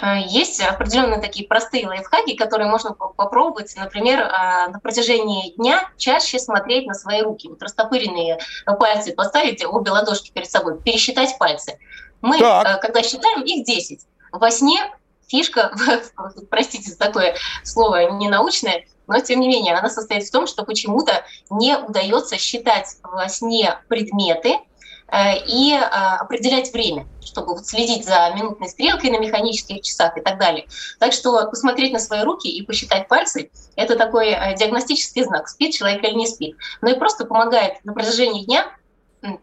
Э, 0.00 0.20
есть 0.26 0.60
определенные 0.60 1.20
такие 1.20 1.46
простые 1.46 1.86
лайфхаки, 1.86 2.34
которые 2.34 2.68
можно 2.68 2.92
попробовать. 2.92 3.74
Например, 3.76 4.20
э, 4.20 4.68
на 4.68 4.80
протяжении 4.80 5.54
дня 5.56 5.88
чаще 5.96 6.38
смотреть 6.38 6.86
на 6.86 6.94
свои 6.94 7.22
руки. 7.22 7.48
Вот 7.48 7.62
растопыренные 7.62 8.38
пальцы 8.78 9.12
поставить 9.12 9.64
обе 9.64 9.90
ладошки 9.90 10.30
перед 10.30 10.50
собой, 10.50 10.80
пересчитать 10.80 11.38
пальцы. 11.38 11.78
Мы, 12.20 12.38
так. 12.38 12.80
когда 12.80 13.02
считаем, 13.02 13.42
их 13.42 13.64
10. 13.64 14.00
Во 14.32 14.50
сне 14.50 14.78
фишка, 15.28 15.72
простите 16.50 16.90
за 16.90 16.98
такое 16.98 17.36
слово 17.62 18.10
ненаучное, 18.10 18.86
но 19.06 19.20
тем 19.20 19.40
не 19.40 19.48
менее 19.48 19.74
она 19.74 19.90
состоит 19.90 20.24
в 20.24 20.30
том, 20.30 20.46
что 20.46 20.64
почему-то 20.64 21.24
не 21.50 21.76
удается 21.76 22.38
считать 22.38 22.96
во 23.02 23.28
сне 23.28 23.78
предметы, 23.88 24.58
Э, 24.58 24.73
и 25.12 25.72
э, 25.72 25.78
определять 25.78 26.72
время, 26.72 27.06
чтобы 27.22 27.54
вот 27.54 27.66
следить 27.66 28.04
за 28.04 28.32
минутной 28.34 28.68
стрелкой 28.68 29.10
на 29.10 29.18
механических 29.18 29.80
часах 29.82 30.16
и 30.16 30.20
так 30.20 30.38
далее. 30.38 30.66
Так 30.98 31.12
что 31.12 31.46
посмотреть 31.48 31.92
на 31.92 31.98
свои 31.98 32.22
руки 32.22 32.48
и 32.48 32.62
посчитать 32.62 33.06
пальцы– 33.06 33.50
это 33.76 33.96
такой 33.96 34.30
э, 34.30 34.56
диагностический 34.56 35.24
знак, 35.24 35.48
спит 35.48 35.74
человек 35.74 36.02
или 36.02 36.14
не 36.14 36.26
спит. 36.26 36.56
Но 36.80 36.90
и 36.90 36.98
просто 36.98 37.26
помогает 37.26 37.84
на 37.84 37.92
протяжении 37.92 38.44
дня 38.44 38.66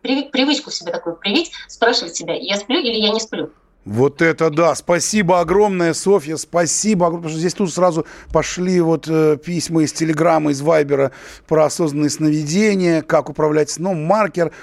привычку 0.01 0.72
себе 0.72 0.91
такую 0.91 1.16
привить, 1.16 1.51
спрашивать 1.68 2.16
себя, 2.16 2.36
я 2.36 2.57
сплю 2.57 2.80
или 2.80 2.97
я 2.97 3.12
не 3.12 3.20
сплю. 3.20 3.51
Вот 3.84 4.22
это 4.22 4.51
да! 4.51 4.76
Спасибо 4.76 5.39
огромное, 5.39 5.95
Софья, 5.95 6.38
спасибо 6.38 7.07
огромное, 7.07 7.24
потому 7.24 7.32
что 7.32 7.39
здесь 7.39 7.53
тут 7.55 7.74
сразу 7.74 8.05
пошли 8.32 8.80
вот 8.80 9.07
э, 9.07 9.38
письма 9.38 9.84
из 9.84 9.93
Телеграма, 9.93 10.51
из 10.51 10.62
Вайбера 10.62 11.12
про 11.47 11.66
осознанные 11.66 12.12
сновидения, 12.12 13.01
как 13.01 13.30
управлять 13.30 13.70
сном, 13.70 14.03
маркер– 14.03 14.51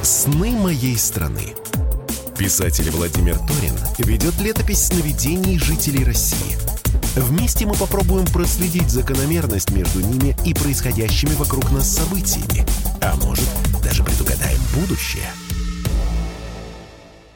«Сны 0.00 0.52
моей 0.52 0.96
страны». 0.96 1.56
Писатель 2.38 2.88
Владимир 2.92 3.36
Торин 3.36 3.74
ведет 3.98 4.40
летопись 4.40 4.84
сновидений 4.84 5.58
жителей 5.58 6.04
России. 6.04 6.56
Вместе 7.16 7.66
мы 7.66 7.74
попробуем 7.74 8.26
проследить 8.26 8.90
закономерность 8.90 9.72
между 9.72 10.02
ними 10.02 10.36
и 10.46 10.54
происходящими 10.54 11.34
вокруг 11.34 11.72
нас 11.72 11.92
событиями. 11.92 12.64
А 13.02 13.16
может, 13.16 13.48
даже 13.82 14.04
предугадаем 14.04 14.60
будущее– 14.76 15.26